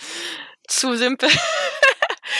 zu 0.68 0.94
simpel. 0.94 1.30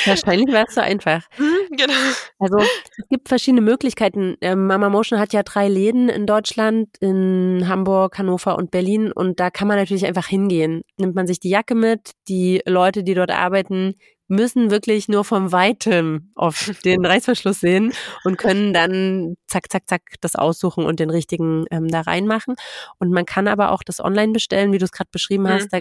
Wahrscheinlich 0.05 0.49
wäre 0.49 0.67
es 0.69 0.75
so 0.75 0.81
einfach. 0.81 1.23
Mhm, 1.39 1.77
genau. 1.77 1.93
Also 2.39 2.59
es 2.59 3.09
gibt 3.09 3.29
verschiedene 3.29 3.61
Möglichkeiten. 3.61 4.37
Ähm, 4.41 4.67
Mama 4.67 4.89
Motion 4.89 5.19
hat 5.19 5.33
ja 5.33 5.43
drei 5.43 5.69
Läden 5.69 6.09
in 6.09 6.27
Deutschland, 6.27 6.89
in 7.01 7.69
Hamburg, 7.69 8.19
Hannover 8.19 8.57
und 8.57 8.71
Berlin. 8.71 9.13
Und 9.13 9.41
da 9.41 9.51
kann 9.51 9.69
man 9.69 9.77
natürlich 9.77 10.07
einfach 10.07 10.27
hingehen. 10.27 10.83
Nimmt 10.99 11.15
man 11.15 11.27
sich 11.27 11.41
die 11.41 11.51
Jacke 11.51 11.75
mit, 11.75 12.13
die 12.29 12.63
Leute, 12.67 13.03
die 13.05 13.15
dort 13.15 13.31
arbeiten, 13.31 13.95
müssen 14.33 14.71
wirklich 14.71 15.09
nur 15.09 15.25
vom 15.25 15.53
Weitem 15.53 16.33
auf 16.35 16.71
den 16.85 17.05
Reißverschluss 17.05 17.61
sehen 17.61 17.93
und 18.25 18.39
können 18.39 18.73
dann 18.73 19.37
zack, 19.47 19.71
zack, 19.71 19.83
zack 19.87 20.03
das 20.21 20.35
aussuchen 20.37 20.85
und 20.87 21.01
den 21.01 21.11
richtigen 21.11 21.67
ähm, 21.71 21.89
da 21.89 22.01
reinmachen. 22.01 22.55
Und 22.99 23.11
man 23.11 23.27
kann 23.27 23.47
aber 23.47 23.71
auch 23.73 23.83
das 23.83 24.01
online 24.01 24.33
bestellen, 24.33 24.73
wie 24.73 24.79
du 24.79 24.87
es 24.87 24.93
gerade 24.93 25.11
beschrieben 25.13 25.49
hast. 25.49 25.71
Mhm. 25.73 25.79
Da 25.79 25.81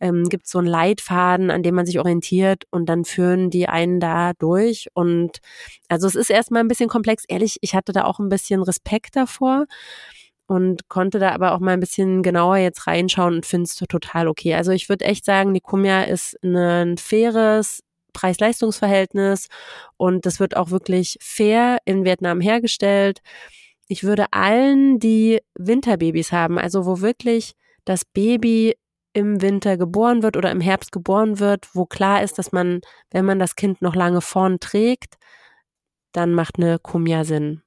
ähm, 0.00 0.28
gibt 0.28 0.46
es 0.46 0.52
so 0.52 0.58
einen 0.58 0.68
Leitfaden, 0.68 1.50
an 1.50 1.62
dem 1.62 1.74
man 1.74 1.84
sich 1.84 1.98
orientiert 1.98 2.64
und 2.70 2.86
dann 2.86 3.04
führen 3.04 3.50
die 3.50 3.68
einen 3.68 4.00
da 4.00 4.32
durch. 4.38 4.88
Und 4.94 5.38
also 5.88 6.06
es 6.06 6.14
ist 6.14 6.30
erstmal 6.30 6.62
ein 6.62 6.68
bisschen 6.68 6.88
komplex. 6.88 7.24
Ehrlich, 7.28 7.58
ich 7.60 7.74
hatte 7.74 7.92
da 7.92 8.04
auch 8.04 8.18
ein 8.18 8.30
bisschen 8.30 8.62
Respekt 8.62 9.16
davor 9.16 9.66
und 10.52 10.90
konnte 10.90 11.18
da 11.18 11.30
aber 11.30 11.52
auch 11.52 11.60
mal 11.60 11.72
ein 11.72 11.80
bisschen 11.80 12.22
genauer 12.22 12.58
jetzt 12.58 12.86
reinschauen 12.86 13.36
und 13.36 13.46
finde 13.46 13.64
es 13.64 13.74
total 13.76 14.28
okay. 14.28 14.54
Also 14.54 14.70
ich 14.70 14.90
würde 14.90 15.06
echt 15.06 15.24
sagen, 15.24 15.54
die 15.54 15.62
Kumia 15.62 16.02
ist 16.02 16.36
ein 16.44 16.98
faires 16.98 17.82
Preis-Leistungs-Verhältnis 18.12 19.48
und 19.96 20.26
das 20.26 20.40
wird 20.40 20.54
auch 20.54 20.70
wirklich 20.70 21.16
fair 21.22 21.78
in 21.86 22.04
Vietnam 22.04 22.42
hergestellt. 22.42 23.22
Ich 23.88 24.04
würde 24.04 24.26
allen, 24.32 24.98
die 24.98 25.40
Winterbabys 25.54 26.32
haben, 26.32 26.58
also 26.58 26.84
wo 26.84 27.00
wirklich 27.00 27.54
das 27.86 28.04
Baby 28.04 28.74
im 29.14 29.40
Winter 29.40 29.78
geboren 29.78 30.22
wird 30.22 30.36
oder 30.36 30.50
im 30.50 30.60
Herbst 30.60 30.92
geboren 30.92 31.38
wird, 31.38 31.74
wo 31.74 31.86
klar 31.86 32.22
ist, 32.22 32.38
dass 32.38 32.52
man, 32.52 32.82
wenn 33.10 33.24
man 33.24 33.38
das 33.38 33.56
Kind 33.56 33.80
noch 33.80 33.94
lange 33.94 34.20
vorn 34.20 34.60
trägt, 34.60 35.14
dann 36.12 36.34
macht 36.34 36.58
eine 36.58 36.78
Kumia 36.78 37.24
Sinn. 37.24 37.62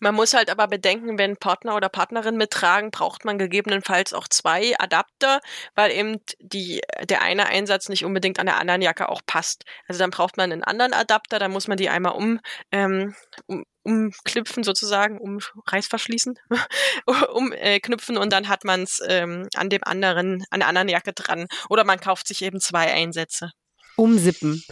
Man 0.00 0.14
muss 0.14 0.34
halt 0.34 0.50
aber 0.50 0.66
bedenken, 0.66 1.18
wenn 1.18 1.36
Partner 1.36 1.76
oder 1.76 1.88
Partnerin 1.88 2.36
mittragen, 2.36 2.90
braucht 2.90 3.24
man 3.24 3.38
gegebenenfalls 3.38 4.12
auch 4.12 4.26
zwei 4.28 4.74
Adapter, 4.78 5.40
weil 5.74 5.92
eben 5.92 6.20
die, 6.40 6.80
der 7.02 7.22
eine 7.22 7.46
Einsatz 7.46 7.88
nicht 7.88 8.04
unbedingt 8.04 8.40
an 8.40 8.46
der 8.46 8.58
anderen 8.58 8.82
Jacke 8.82 9.08
auch 9.08 9.20
passt. 9.26 9.64
Also 9.86 9.98
dann 9.98 10.10
braucht 10.10 10.36
man 10.36 10.52
einen 10.52 10.64
anderen 10.64 10.94
Adapter, 10.94 11.38
dann 11.38 11.52
muss 11.52 11.68
man 11.68 11.76
die 11.76 11.90
einmal 11.90 12.12
um, 12.12 12.40
ähm, 12.72 13.14
um 13.46 13.64
umknüpfen 13.82 14.62
sozusagen, 14.62 15.18
um 15.18 15.38
Reißverschließen, 15.66 16.38
umknüpfen 17.06 18.16
äh, 18.16 18.18
und 18.18 18.32
dann 18.32 18.48
hat 18.48 18.64
man 18.64 18.82
es 18.82 19.00
ähm, 19.06 19.48
an 19.54 19.70
dem 19.70 19.82
anderen, 19.84 20.44
an 20.50 20.60
der 20.60 20.68
anderen 20.68 20.88
Jacke 20.88 21.12
dran. 21.12 21.46
Oder 21.68 21.84
man 21.84 22.00
kauft 22.00 22.28
sich 22.28 22.42
eben 22.42 22.60
zwei 22.60 22.92
Einsätze. 22.92 23.52
Umsippen. 23.96 24.62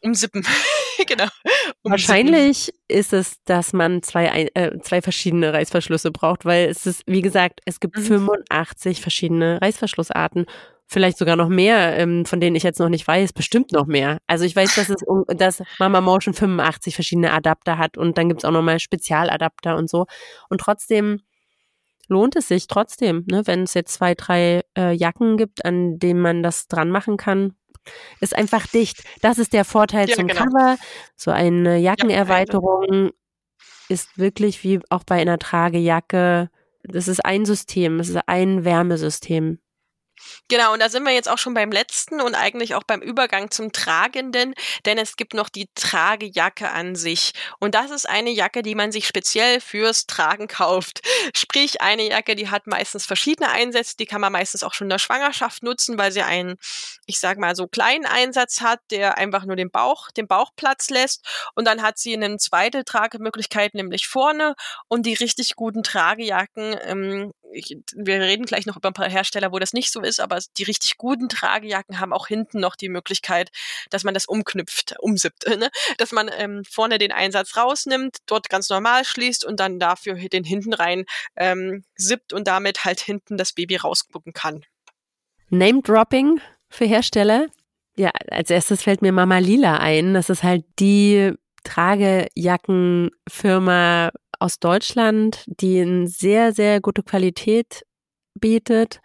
Umsippen. 0.00 0.46
genau. 1.06 1.26
Wahrscheinlich 1.82 2.72
ist 2.88 3.12
es, 3.12 3.42
dass 3.44 3.72
man 3.72 4.02
zwei, 4.02 4.48
äh, 4.54 4.78
zwei 4.80 5.02
verschiedene 5.02 5.52
Reißverschlüsse 5.52 6.10
braucht, 6.10 6.44
weil 6.44 6.68
es 6.68 6.86
ist, 6.86 7.02
wie 7.06 7.22
gesagt, 7.22 7.60
es 7.64 7.80
gibt 7.80 7.96
mhm. 7.96 8.02
85 8.02 9.00
verschiedene 9.00 9.60
Reißverschlussarten. 9.60 10.46
Vielleicht 10.88 11.18
sogar 11.18 11.34
noch 11.34 11.48
mehr, 11.48 11.98
ähm, 11.98 12.24
von 12.26 12.40
denen 12.40 12.54
ich 12.54 12.62
jetzt 12.62 12.78
noch 12.78 12.88
nicht 12.88 13.06
weiß, 13.06 13.32
bestimmt 13.32 13.72
noch 13.72 13.86
mehr. 13.86 14.18
Also 14.28 14.44
ich 14.44 14.54
weiß, 14.54 14.76
dass 14.76 14.88
es 14.88 15.02
dass 15.36 15.62
Mama 15.80 16.00
Motion 16.00 16.32
85 16.32 16.94
verschiedene 16.94 17.32
Adapter 17.32 17.76
hat 17.76 17.98
und 17.98 18.16
dann 18.16 18.28
gibt's 18.28 18.44
auch 18.44 18.52
nochmal 18.52 18.78
Spezialadapter 18.78 19.76
und 19.76 19.90
so. 19.90 20.06
Und 20.48 20.60
trotzdem 20.60 21.22
lohnt 22.08 22.36
es 22.36 22.46
sich 22.46 22.68
trotzdem, 22.68 23.24
ne, 23.28 23.42
wenn 23.46 23.64
es 23.64 23.74
jetzt 23.74 23.94
zwei, 23.94 24.14
drei 24.14 24.62
äh, 24.78 24.92
Jacken 24.92 25.36
gibt, 25.36 25.64
an 25.64 25.98
denen 25.98 26.20
man 26.20 26.44
das 26.44 26.68
dran 26.68 26.90
machen 26.90 27.16
kann, 27.16 27.54
ist 28.20 28.36
einfach 28.36 28.66
dicht. 28.66 29.02
Das 29.22 29.38
ist 29.38 29.52
der 29.52 29.64
Vorteil 29.64 30.08
ja, 30.08 30.16
zum 30.16 30.26
genau. 30.26 30.44
Cover. 30.44 30.76
So 31.16 31.30
eine 31.30 31.78
Jackenerweiterung 31.78 33.10
ist 33.88 34.18
wirklich 34.18 34.64
wie 34.64 34.80
auch 34.90 35.04
bei 35.04 35.20
einer 35.20 35.38
Tragejacke. 35.38 36.50
Das 36.82 37.08
ist 37.08 37.24
ein 37.24 37.44
System, 37.44 38.00
es 38.00 38.08
ist 38.08 38.20
ein 38.26 38.64
Wärmesystem. 38.64 39.58
Genau, 40.48 40.72
und 40.72 40.80
da 40.80 40.88
sind 40.88 41.04
wir 41.04 41.12
jetzt 41.12 41.28
auch 41.28 41.38
schon 41.38 41.54
beim 41.54 41.72
letzten 41.72 42.20
und 42.20 42.34
eigentlich 42.34 42.74
auch 42.74 42.84
beim 42.84 43.00
Übergang 43.02 43.50
zum 43.50 43.72
Tragenden, 43.72 44.54
denn 44.84 44.98
es 44.98 45.16
gibt 45.16 45.34
noch 45.34 45.48
die 45.48 45.68
Tragejacke 45.74 46.70
an 46.70 46.94
sich. 46.96 47.32
Und 47.58 47.74
das 47.74 47.90
ist 47.90 48.08
eine 48.08 48.30
Jacke, 48.30 48.62
die 48.62 48.74
man 48.74 48.92
sich 48.92 49.06
speziell 49.06 49.60
fürs 49.60 50.06
Tragen 50.06 50.48
kauft. 50.48 51.00
Sprich, 51.34 51.80
eine 51.80 52.08
Jacke, 52.08 52.36
die 52.36 52.50
hat 52.50 52.66
meistens 52.66 53.06
verschiedene 53.06 53.50
Einsätze, 53.50 53.96
die 53.98 54.06
kann 54.06 54.20
man 54.20 54.32
meistens 54.32 54.62
auch 54.62 54.74
schon 54.74 54.86
in 54.86 54.90
der 54.90 54.98
Schwangerschaft 54.98 55.62
nutzen, 55.62 55.98
weil 55.98 56.12
sie 56.12 56.22
einen, 56.22 56.56
ich 57.06 57.18
sag 57.18 57.38
mal, 57.38 57.56
so 57.56 57.66
kleinen 57.66 58.06
Einsatz 58.06 58.60
hat, 58.60 58.80
der 58.90 59.18
einfach 59.18 59.44
nur 59.44 59.56
den 59.56 59.70
Bauch, 59.70 60.10
den 60.10 60.26
Bauchplatz 60.26 60.90
lässt. 60.90 61.26
Und 61.54 61.66
dann 61.66 61.82
hat 61.82 61.98
sie 61.98 62.14
eine 62.14 62.36
zweite 62.38 62.84
Tragemöglichkeit, 62.84 63.74
nämlich 63.74 64.06
vorne. 64.06 64.54
Und 64.88 65.06
die 65.06 65.14
richtig 65.14 65.56
guten 65.56 65.82
Tragejacken, 65.82 66.76
ähm, 66.84 67.32
ich, 67.52 67.76
wir 67.94 68.20
reden 68.20 68.44
gleich 68.44 68.66
noch 68.66 68.76
über 68.76 68.90
ein 68.90 68.94
paar 68.94 69.08
Hersteller, 69.08 69.52
wo 69.52 69.58
das 69.58 69.72
nicht 69.72 69.92
so 69.92 70.00
ist, 70.00 70.20
aber 70.20 70.38
die 70.58 70.64
richtig 70.64 70.98
guten 70.98 71.28
Tragejacken 71.28 72.00
haben 72.00 72.12
auch 72.12 72.26
hinten 72.26 72.60
noch 72.60 72.76
die 72.76 72.88
Möglichkeit, 72.88 73.50
dass 73.90 74.04
man 74.04 74.14
das 74.14 74.26
umknüpft, 74.26 74.96
umsippt, 75.00 75.46
ne? 75.56 75.70
dass 75.98 76.12
man 76.12 76.30
ähm, 76.36 76.62
vorne 76.68 76.98
den 76.98 77.12
Einsatz 77.12 77.56
rausnimmt, 77.56 78.18
dort 78.26 78.48
ganz 78.48 78.68
normal 78.68 79.04
schließt 79.04 79.44
und 79.44 79.60
dann 79.60 79.78
dafür 79.78 80.16
den 80.16 80.44
hinten 80.44 80.74
rein 80.74 81.04
ähm, 81.36 81.84
sippt 81.94 82.32
und 82.32 82.48
damit 82.48 82.84
halt 82.84 83.00
hinten 83.00 83.36
das 83.36 83.52
Baby 83.52 83.76
rausgucken 83.76 84.32
kann. 84.32 84.64
Name 85.48 85.82
Dropping 85.82 86.40
für 86.68 86.86
Hersteller? 86.86 87.46
Ja, 87.96 88.10
als 88.30 88.50
erstes 88.50 88.82
fällt 88.82 89.00
mir 89.00 89.12
Mama 89.12 89.38
Lila 89.38 89.78
ein. 89.78 90.12
Das 90.12 90.28
ist 90.28 90.42
halt 90.42 90.64
die 90.78 91.32
Tragejackenfirma 91.64 94.10
aus 94.38 94.58
Deutschland, 94.58 95.44
die 95.46 95.80
eine 95.80 96.06
sehr, 96.06 96.52
sehr 96.52 96.80
gute 96.80 97.02
Qualität 97.02 97.84
bietet. 98.34 99.00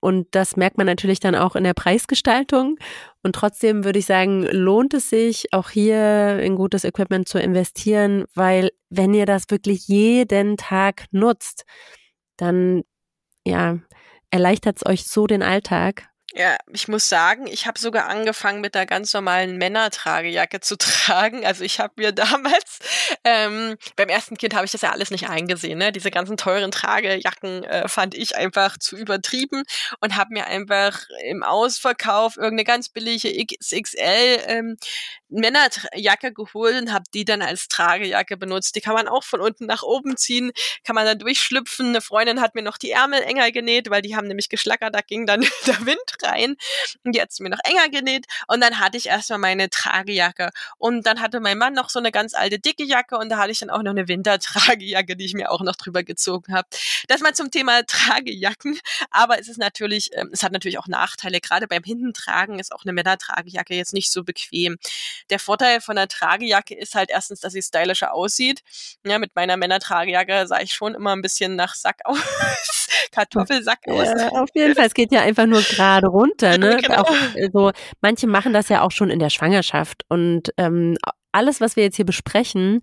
Und 0.00 0.28
das 0.32 0.56
merkt 0.56 0.76
man 0.78 0.86
natürlich 0.86 1.20
dann 1.20 1.34
auch 1.34 1.56
in 1.56 1.64
der 1.64 1.74
Preisgestaltung. 1.74 2.78
Und 3.22 3.34
trotzdem 3.34 3.84
würde 3.84 3.98
ich 3.98 4.06
sagen, 4.06 4.42
lohnt 4.44 4.94
es 4.94 5.10
sich, 5.10 5.52
auch 5.52 5.70
hier 5.70 6.38
in 6.40 6.54
gutes 6.54 6.84
Equipment 6.84 7.28
zu 7.28 7.38
investieren, 7.38 8.24
weil 8.34 8.70
wenn 8.90 9.14
ihr 9.14 9.26
das 9.26 9.50
wirklich 9.50 9.88
jeden 9.88 10.56
Tag 10.56 11.06
nutzt, 11.10 11.64
dann 12.36 12.82
ja, 13.44 13.78
erleichtert 14.30 14.76
es 14.76 14.86
euch 14.86 15.04
so 15.06 15.26
den 15.26 15.42
Alltag. 15.42 16.08
Ja, 16.38 16.58
ich 16.70 16.86
muss 16.86 17.08
sagen, 17.08 17.46
ich 17.46 17.66
habe 17.66 17.78
sogar 17.78 18.08
angefangen 18.08 18.60
mit 18.60 18.74
der 18.74 18.84
ganz 18.84 19.14
normalen 19.14 19.56
Männertragejacke 19.56 20.60
zu 20.60 20.76
tragen. 20.78 21.46
Also 21.46 21.64
ich 21.64 21.80
habe 21.80 21.94
mir 21.96 22.12
damals, 22.12 22.78
ähm, 23.24 23.78
beim 23.96 24.10
ersten 24.10 24.36
Kind 24.36 24.54
habe 24.54 24.66
ich 24.66 24.70
das 24.70 24.82
ja 24.82 24.90
alles 24.90 25.10
nicht 25.10 25.30
eingesehen. 25.30 25.78
Ne? 25.78 25.92
Diese 25.92 26.10
ganzen 26.10 26.36
teuren 26.36 26.70
Tragejacken 26.70 27.64
äh, 27.64 27.88
fand 27.88 28.14
ich 28.14 28.36
einfach 28.36 28.76
zu 28.76 28.98
übertrieben 28.98 29.62
und 30.00 30.16
habe 30.16 30.34
mir 30.34 30.46
einfach 30.46 31.04
im 31.24 31.42
Ausverkauf 31.42 32.36
irgendeine 32.36 32.64
ganz 32.64 32.90
billige 32.90 33.32
XXL 33.32 34.42
ähm, 34.46 34.76
Männerjacke 35.28 36.34
geholt 36.34 36.80
und 36.82 36.92
habe 36.92 37.04
die 37.14 37.24
dann 37.24 37.40
als 37.40 37.68
Tragejacke 37.68 38.36
benutzt. 38.36 38.76
Die 38.76 38.80
kann 38.80 38.94
man 38.94 39.08
auch 39.08 39.24
von 39.24 39.40
unten 39.40 39.64
nach 39.64 39.82
oben 39.82 40.18
ziehen, 40.18 40.52
kann 40.84 40.94
man 40.94 41.06
dann 41.06 41.18
durchschlüpfen. 41.18 41.88
Eine 41.88 42.02
Freundin 42.02 42.42
hat 42.42 42.54
mir 42.54 42.62
noch 42.62 42.76
die 42.76 42.90
Ärmel 42.90 43.22
enger 43.22 43.50
genäht, 43.52 43.88
weil 43.90 44.02
die 44.02 44.16
haben 44.16 44.28
nämlich 44.28 44.50
geschlackert, 44.50 44.94
da 44.94 45.00
ging 45.00 45.24
dann 45.24 45.40
der 45.66 45.86
Wind 45.86 46.18
rein. 46.26 46.56
Und 47.04 47.14
die 47.14 47.20
hat 47.20 47.32
sie 47.32 47.42
mir 47.42 47.50
noch 47.50 47.60
enger 47.64 47.88
genäht. 47.88 48.26
Und 48.48 48.60
dann 48.60 48.78
hatte 48.80 48.96
ich 48.96 49.06
erstmal 49.06 49.38
meine 49.38 49.70
Tragejacke. 49.70 50.50
Und 50.78 51.06
dann 51.06 51.20
hatte 51.20 51.40
mein 51.40 51.58
Mann 51.58 51.74
noch 51.74 51.90
so 51.90 51.98
eine 51.98 52.12
ganz 52.12 52.34
alte 52.34 52.58
dicke 52.58 52.84
Jacke 52.84 53.16
und 53.18 53.28
da 53.28 53.38
hatte 53.38 53.50
ich 53.52 53.58
dann 53.58 53.70
auch 53.70 53.82
noch 53.82 53.90
eine 53.90 54.08
Wintertragejacke, 54.08 55.16
die 55.16 55.24
ich 55.24 55.34
mir 55.34 55.50
auch 55.50 55.62
noch 55.62 55.76
drüber 55.76 56.02
gezogen 56.02 56.54
habe. 56.54 56.68
Das 57.08 57.20
mal 57.20 57.34
zum 57.34 57.50
Thema 57.50 57.84
Tragejacken. 57.84 58.78
Aber 59.10 59.38
es 59.38 59.48
ist 59.48 59.58
natürlich, 59.58 60.10
ähm, 60.14 60.30
es 60.32 60.42
hat 60.42 60.52
natürlich 60.52 60.78
auch 60.78 60.88
Nachteile. 60.88 61.40
Gerade 61.40 61.66
beim 61.66 61.82
Hintentragen 61.82 62.58
ist 62.58 62.72
auch 62.72 62.84
eine 62.84 62.92
Männertragejacke 62.92 63.74
jetzt 63.74 63.92
nicht 63.92 64.10
so 64.10 64.24
bequem. 64.24 64.78
Der 65.30 65.38
Vorteil 65.38 65.80
von 65.80 65.96
einer 65.96 66.08
Tragejacke 66.08 66.74
ist 66.74 66.94
halt 66.94 67.10
erstens, 67.10 67.40
dass 67.40 67.52
sie 67.52 67.62
stylischer 67.62 68.12
aussieht. 68.12 68.62
Ja, 69.04 69.18
mit 69.18 69.34
meiner 69.34 69.56
Männertragejacke 69.56 70.46
sah 70.46 70.60
ich 70.60 70.72
schon 70.72 70.94
immer 70.94 71.14
ein 71.14 71.22
bisschen 71.22 71.56
nach 71.56 71.74
Sack 71.74 72.00
aus. 72.04 72.85
Kartoffelsack 73.12 73.78
aus. 73.86 74.08
Ja, 74.18 74.28
auf 74.30 74.48
jeden 74.54 74.74
Fall, 74.74 74.86
es 74.86 74.94
geht 74.94 75.12
ja 75.12 75.22
einfach 75.22 75.46
nur 75.46 75.62
gerade 75.62 76.06
runter. 76.06 76.56
Ne? 76.66 76.78
Genau. 76.80 77.02
Auch, 77.02 77.14
so, 77.52 77.70
manche 78.00 78.26
machen 78.26 78.52
das 78.52 78.68
ja 78.68 78.82
auch 78.82 78.90
schon 78.90 79.10
in 79.10 79.18
der 79.18 79.30
Schwangerschaft. 79.30 80.04
Und 80.08 80.52
ähm, 80.56 80.96
alles, 81.32 81.60
was 81.60 81.76
wir 81.76 81.82
jetzt 81.82 81.96
hier 81.96 82.06
besprechen, 82.06 82.80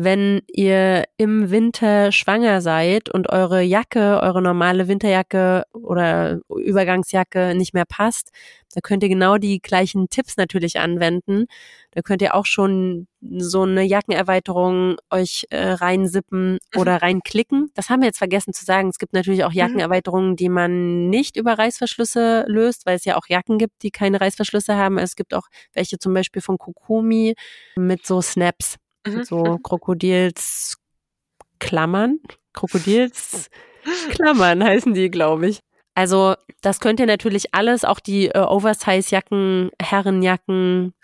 wenn 0.00 0.42
ihr 0.46 1.06
im 1.16 1.50
Winter 1.50 2.12
schwanger 2.12 2.60
seid 2.60 3.08
und 3.12 3.30
eure 3.30 3.62
Jacke, 3.62 4.20
eure 4.22 4.40
normale 4.40 4.86
Winterjacke 4.86 5.64
oder 5.72 6.38
Übergangsjacke 6.48 7.56
nicht 7.56 7.74
mehr 7.74 7.84
passt, 7.84 8.30
da 8.72 8.80
könnt 8.80 9.02
ihr 9.02 9.08
genau 9.08 9.38
die 9.38 9.58
gleichen 9.58 10.08
Tipps 10.08 10.36
natürlich 10.36 10.78
anwenden. 10.78 11.46
Da 11.90 12.02
könnt 12.02 12.22
ihr 12.22 12.36
auch 12.36 12.46
schon 12.46 13.08
so 13.20 13.62
eine 13.62 13.82
Jackenerweiterung 13.82 14.98
euch 15.10 15.46
äh, 15.50 15.70
reinsippen 15.70 16.52
mhm. 16.52 16.80
oder 16.80 17.02
reinklicken. 17.02 17.72
Das 17.74 17.90
haben 17.90 18.02
wir 18.02 18.06
jetzt 18.06 18.18
vergessen 18.18 18.52
zu 18.52 18.64
sagen. 18.64 18.90
Es 18.90 19.00
gibt 19.00 19.14
natürlich 19.14 19.42
auch 19.42 19.50
mhm. 19.50 19.58
Jackenerweiterungen, 19.58 20.36
die 20.36 20.48
man 20.48 21.10
nicht 21.10 21.36
über 21.36 21.58
Reißverschlüsse 21.58 22.44
löst, 22.46 22.86
weil 22.86 22.94
es 22.94 23.04
ja 23.04 23.16
auch 23.16 23.26
Jacken 23.28 23.58
gibt, 23.58 23.82
die 23.82 23.90
keine 23.90 24.20
Reißverschlüsse 24.20 24.76
haben. 24.76 24.96
Es 24.96 25.16
gibt 25.16 25.34
auch 25.34 25.48
welche 25.72 25.98
zum 25.98 26.14
Beispiel 26.14 26.40
von 26.40 26.56
Kokumi 26.56 27.34
mit 27.74 28.06
so 28.06 28.22
Snaps. 28.22 28.76
Mhm. 29.06 29.24
So 29.24 29.58
Krokodilsklammern. 29.58 32.20
Krokodilsklammern 32.52 34.64
heißen 34.64 34.94
die, 34.94 35.10
glaube 35.10 35.48
ich. 35.48 35.60
Also 35.94 36.34
das 36.60 36.78
könnt 36.78 37.00
ihr 37.00 37.06
natürlich 37.06 37.54
alles, 37.56 37.84
auch 37.84 37.98
die 37.98 38.28
äh, 38.28 38.38
Oversize-Jacken, 38.38 39.70
Herrenjacken. 39.82 40.94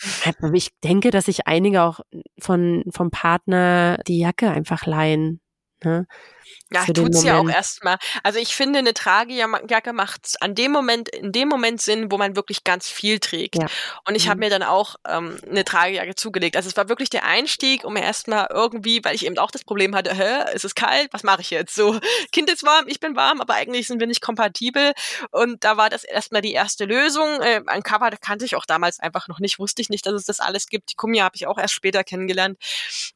Ich 0.52 0.70
denke, 0.84 1.10
dass 1.10 1.24
sich 1.24 1.48
einige 1.48 1.82
auch 1.82 1.98
von 2.38 2.84
vom 2.90 3.10
Partner 3.10 3.98
die 4.06 4.20
Jacke 4.20 4.50
einfach 4.50 4.86
leihen. 4.86 5.40
Ne? 5.82 6.06
Ja, 6.74 6.84
tut's 6.92 7.22
ja 7.22 7.38
auch 7.38 7.48
erstmal. 7.48 7.98
Also 8.22 8.38
ich 8.38 8.54
finde, 8.54 8.78
eine 8.78 8.94
Tragejacke 8.94 9.92
macht 9.92 10.36
an 10.40 10.54
dem 10.54 10.72
Moment, 10.72 11.08
in 11.08 11.32
dem 11.32 11.48
Moment 11.48 11.80
Sinn, 11.80 12.10
wo 12.10 12.18
man 12.18 12.36
wirklich 12.36 12.64
ganz 12.64 12.88
viel 12.88 13.18
trägt. 13.20 13.56
Ja. 13.56 13.66
Und 14.06 14.14
ich 14.14 14.26
mhm. 14.26 14.30
habe 14.30 14.40
mir 14.40 14.50
dann 14.50 14.62
auch 14.62 14.96
ähm, 15.06 15.38
eine 15.48 15.64
Tragejacke 15.64 16.14
zugelegt. 16.14 16.56
Also 16.56 16.68
es 16.68 16.76
war 16.76 16.88
wirklich 16.88 17.10
der 17.10 17.24
Einstieg, 17.24 17.84
um 17.84 17.96
erstmal 17.96 18.48
irgendwie, 18.50 19.04
weil 19.04 19.14
ich 19.14 19.26
eben 19.26 19.38
auch 19.38 19.50
das 19.50 19.64
Problem 19.64 19.94
hatte, 19.94 20.14
hä, 20.14 20.54
ist 20.54 20.64
es 20.64 20.74
kalt, 20.74 21.12
was 21.12 21.22
mache 21.22 21.42
ich 21.42 21.50
jetzt? 21.50 21.74
So, 21.74 21.98
Kind 22.32 22.50
ist 22.50 22.64
warm, 22.64 22.86
ich 22.88 23.00
bin 23.00 23.16
warm, 23.16 23.40
aber 23.40 23.54
eigentlich 23.54 23.86
sind 23.86 24.00
wir 24.00 24.06
nicht 24.06 24.20
kompatibel. 24.20 24.92
Und 25.30 25.64
da 25.64 25.76
war 25.76 25.90
das 25.90 26.04
erstmal 26.04 26.42
die 26.42 26.52
erste 26.52 26.84
Lösung. 26.84 27.40
Äh, 27.40 27.62
ein 27.66 27.82
Cover 27.82 28.10
das 28.10 28.20
kannte 28.20 28.44
ich 28.44 28.56
auch 28.56 28.66
damals 28.66 29.00
einfach 29.00 29.28
noch 29.28 29.40
nicht, 29.40 29.58
wusste 29.58 29.82
ich 29.82 29.90
nicht, 29.90 30.06
dass 30.06 30.14
es 30.14 30.24
das 30.24 30.40
alles 30.40 30.66
gibt. 30.68 30.90
Die 30.90 30.94
Kumia 30.94 31.24
habe 31.24 31.36
ich 31.36 31.46
auch 31.46 31.58
erst 31.58 31.74
später 31.74 32.04
kennengelernt. 32.04 32.58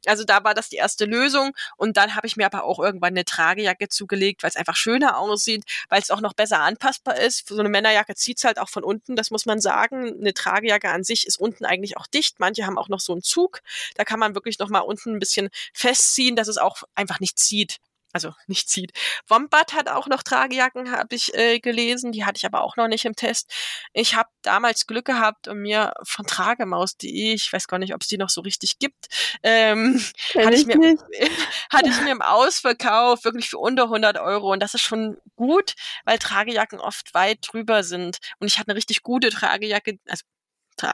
Also 0.05 0.23
da 0.23 0.43
war 0.43 0.53
das 0.53 0.69
die 0.69 0.77
erste 0.77 1.05
Lösung. 1.05 1.51
Und 1.77 1.97
dann 1.97 2.15
habe 2.15 2.27
ich 2.27 2.37
mir 2.37 2.45
aber 2.45 2.63
auch 2.63 2.79
irgendwann 2.79 3.13
eine 3.13 3.25
Tragejacke 3.25 3.48
Tragejacke 3.49 3.89
zugelegt, 3.89 4.43
weil 4.43 4.49
es 4.49 4.55
einfach 4.55 4.75
schöner 4.75 5.17
aussieht, 5.17 5.63
weil 5.89 6.01
es 6.01 6.11
auch 6.11 6.21
noch 6.21 6.33
besser 6.33 6.59
anpassbar 6.59 7.17
ist. 7.17 7.47
So 7.47 7.59
eine 7.59 7.69
Männerjacke 7.69 8.15
zieht 8.15 8.37
es 8.37 8.43
halt 8.43 8.59
auch 8.59 8.69
von 8.69 8.83
unten, 8.83 9.15
das 9.15 9.31
muss 9.31 9.45
man 9.45 9.59
sagen. 9.59 10.19
Eine 10.19 10.33
Tragejacke 10.33 10.89
an 10.89 11.03
sich 11.03 11.25
ist 11.25 11.37
unten 11.37 11.65
eigentlich 11.65 11.97
auch 11.97 12.07
dicht. 12.07 12.39
Manche 12.39 12.65
haben 12.65 12.77
auch 12.77 12.89
noch 12.89 12.99
so 12.99 13.13
einen 13.13 13.23
Zug. 13.23 13.61
Da 13.95 14.05
kann 14.05 14.19
man 14.19 14.35
wirklich 14.35 14.59
noch 14.59 14.69
mal 14.69 14.79
unten 14.79 15.15
ein 15.15 15.19
bisschen 15.19 15.49
festziehen, 15.73 16.35
dass 16.35 16.47
es 16.47 16.57
auch 16.57 16.83
einfach 16.95 17.19
nicht 17.19 17.39
zieht 17.39 17.77
also 18.11 18.33
nicht 18.47 18.69
zieht. 18.69 18.91
Wombat 19.27 19.73
hat 19.73 19.87
auch 19.87 20.07
noch 20.07 20.23
Tragejacken, 20.23 20.91
habe 20.91 21.15
ich 21.15 21.33
äh, 21.35 21.59
gelesen. 21.59 22.11
Die 22.11 22.25
hatte 22.25 22.37
ich 22.37 22.45
aber 22.45 22.61
auch 22.61 22.75
noch 22.75 22.87
nicht 22.87 23.05
im 23.05 23.15
Test. 23.15 23.51
Ich 23.93 24.15
habe 24.15 24.29
damals 24.41 24.87
Glück 24.87 25.05
gehabt 25.05 25.47
und 25.47 25.59
mir 25.59 25.93
von 26.03 26.25
Tragemaus.de, 26.25 27.33
ich 27.33 27.53
weiß 27.53 27.67
gar 27.67 27.77
nicht, 27.77 27.93
ob 27.93 28.01
es 28.01 28.07
die 28.07 28.17
noch 28.17 28.29
so 28.29 28.41
richtig 28.41 28.79
gibt, 28.79 29.07
ähm, 29.43 30.03
hatte, 30.35 30.55
ich, 30.55 30.67
ich 30.67 30.75
mir, 30.75 30.97
hatte 31.69 31.89
ich 31.89 32.01
mir 32.01 32.11
im 32.11 32.21
Ausverkauf 32.21 33.23
wirklich 33.23 33.49
für 33.49 33.59
unter 33.59 33.83
100 33.83 34.17
Euro. 34.17 34.51
Und 34.51 34.61
das 34.61 34.73
ist 34.73 34.81
schon 34.81 35.17
gut, 35.35 35.75
weil 36.05 36.17
Tragejacken 36.17 36.79
oft 36.79 37.13
weit 37.13 37.39
drüber 37.41 37.83
sind. 37.83 38.17
Und 38.39 38.47
ich 38.47 38.57
hatte 38.57 38.69
eine 38.69 38.77
richtig 38.77 39.03
gute 39.03 39.29
Tragejacke, 39.29 39.99
also 40.07 40.23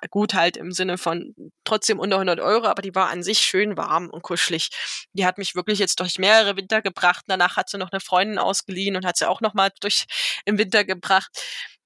gut 0.09 0.33
halt 0.33 0.57
im 0.57 0.71
Sinne 0.71 0.97
von 0.97 1.33
trotzdem 1.63 1.99
unter 1.99 2.17
100 2.17 2.39
Euro, 2.39 2.67
aber 2.67 2.81
die 2.81 2.95
war 2.95 3.09
an 3.09 3.23
sich 3.23 3.39
schön 3.39 3.77
warm 3.77 4.09
und 4.09 4.21
kuschelig. 4.23 4.69
Die 5.13 5.25
hat 5.25 5.37
mich 5.37 5.55
wirklich 5.55 5.79
jetzt 5.79 5.99
durch 5.99 6.19
mehrere 6.19 6.55
Winter 6.57 6.81
gebracht. 6.81 7.25
Danach 7.27 7.57
hat 7.57 7.69
sie 7.69 7.77
noch 7.77 7.91
eine 7.91 8.01
Freundin 8.01 8.37
ausgeliehen 8.37 8.95
und 8.95 9.05
hat 9.05 9.17
sie 9.17 9.27
auch 9.29 9.41
noch 9.41 9.53
mal 9.53 9.71
durch 9.81 10.05
im 10.45 10.57
Winter 10.57 10.83
gebracht. 10.83 11.29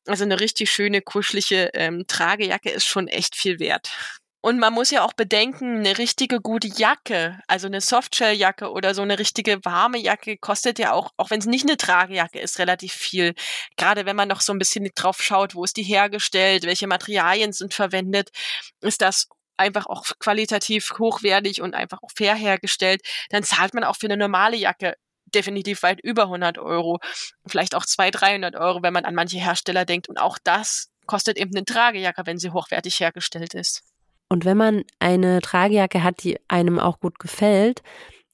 Also 0.07 0.23
eine 0.23 0.39
richtig 0.39 0.71
schöne, 0.71 1.01
kuschelige 1.01 1.69
ähm, 1.73 2.05
Tragejacke 2.07 2.69
ist 2.71 2.85
schon 2.85 3.07
echt 3.07 3.35
viel 3.35 3.59
wert. 3.59 3.91
Und 4.41 4.57
man 4.57 4.73
muss 4.73 4.89
ja 4.89 5.03
auch 5.03 5.11
bedenken, 5.13 5.79
eine 5.79 5.97
richtige 5.97 6.39
gute 6.39 6.69
Jacke, 6.69 7.41
also 7.47 7.67
eine 7.67 7.81
Softshelljacke 7.81 8.71
oder 8.71 8.93
so 8.95 9.01
eine 9.01 9.19
richtige 9.19 9.59
warme 9.65 9.97
Jacke 9.97 10.37
kostet 10.37 10.79
ja 10.79 10.93
auch, 10.93 11.11
auch 11.17 11.29
wenn 11.29 11.39
es 11.39 11.45
nicht 11.45 11.67
eine 11.67 11.75
Tragejacke 11.75 12.39
ist, 12.39 12.57
relativ 12.57 12.93
viel. 12.93 13.35
Gerade 13.75 14.05
wenn 14.05 14.15
man 14.15 14.29
noch 14.29 14.39
so 14.39 14.53
ein 14.53 14.59
bisschen 14.59 14.89
drauf 14.95 15.21
schaut, 15.21 15.55
wo 15.55 15.65
ist 15.65 15.75
die 15.75 15.83
hergestellt, 15.83 16.63
welche 16.63 16.87
Materialien 16.87 17.51
sind 17.51 17.73
verwendet, 17.73 18.29
ist 18.81 19.01
das 19.01 19.27
einfach 19.57 19.87
auch 19.87 20.05
qualitativ 20.19 20.93
hochwertig 20.97 21.61
und 21.61 21.75
einfach 21.75 22.01
auch 22.01 22.11
fair 22.15 22.35
hergestellt, 22.35 23.01
dann 23.29 23.43
zahlt 23.43 23.73
man 23.73 23.83
auch 23.83 23.97
für 23.97 24.07
eine 24.07 24.17
normale 24.17 24.55
Jacke 24.55 24.95
definitiv 25.25 25.83
weit 25.83 25.99
über 26.01 26.23
100 26.23 26.57
Euro, 26.59 26.99
vielleicht 27.45 27.75
auch 27.75 27.85
200, 27.85 28.21
300 28.21 28.55
Euro, 28.55 28.81
wenn 28.83 28.93
man 28.93 29.05
an 29.05 29.15
manche 29.15 29.37
Hersteller 29.37 29.85
denkt. 29.85 30.09
Und 30.09 30.17
auch 30.17 30.37
das 30.43 30.89
kostet 31.05 31.37
eben 31.37 31.51
eine 31.55 31.65
Tragejacke, 31.65 32.25
wenn 32.25 32.39
sie 32.39 32.51
hochwertig 32.51 32.99
hergestellt 32.99 33.53
ist. 33.53 33.83
Und 34.29 34.45
wenn 34.45 34.57
man 34.57 34.83
eine 34.99 35.41
Tragejacke 35.41 36.03
hat, 36.03 36.23
die 36.23 36.37
einem 36.47 36.79
auch 36.79 36.99
gut 36.99 37.19
gefällt, 37.19 37.81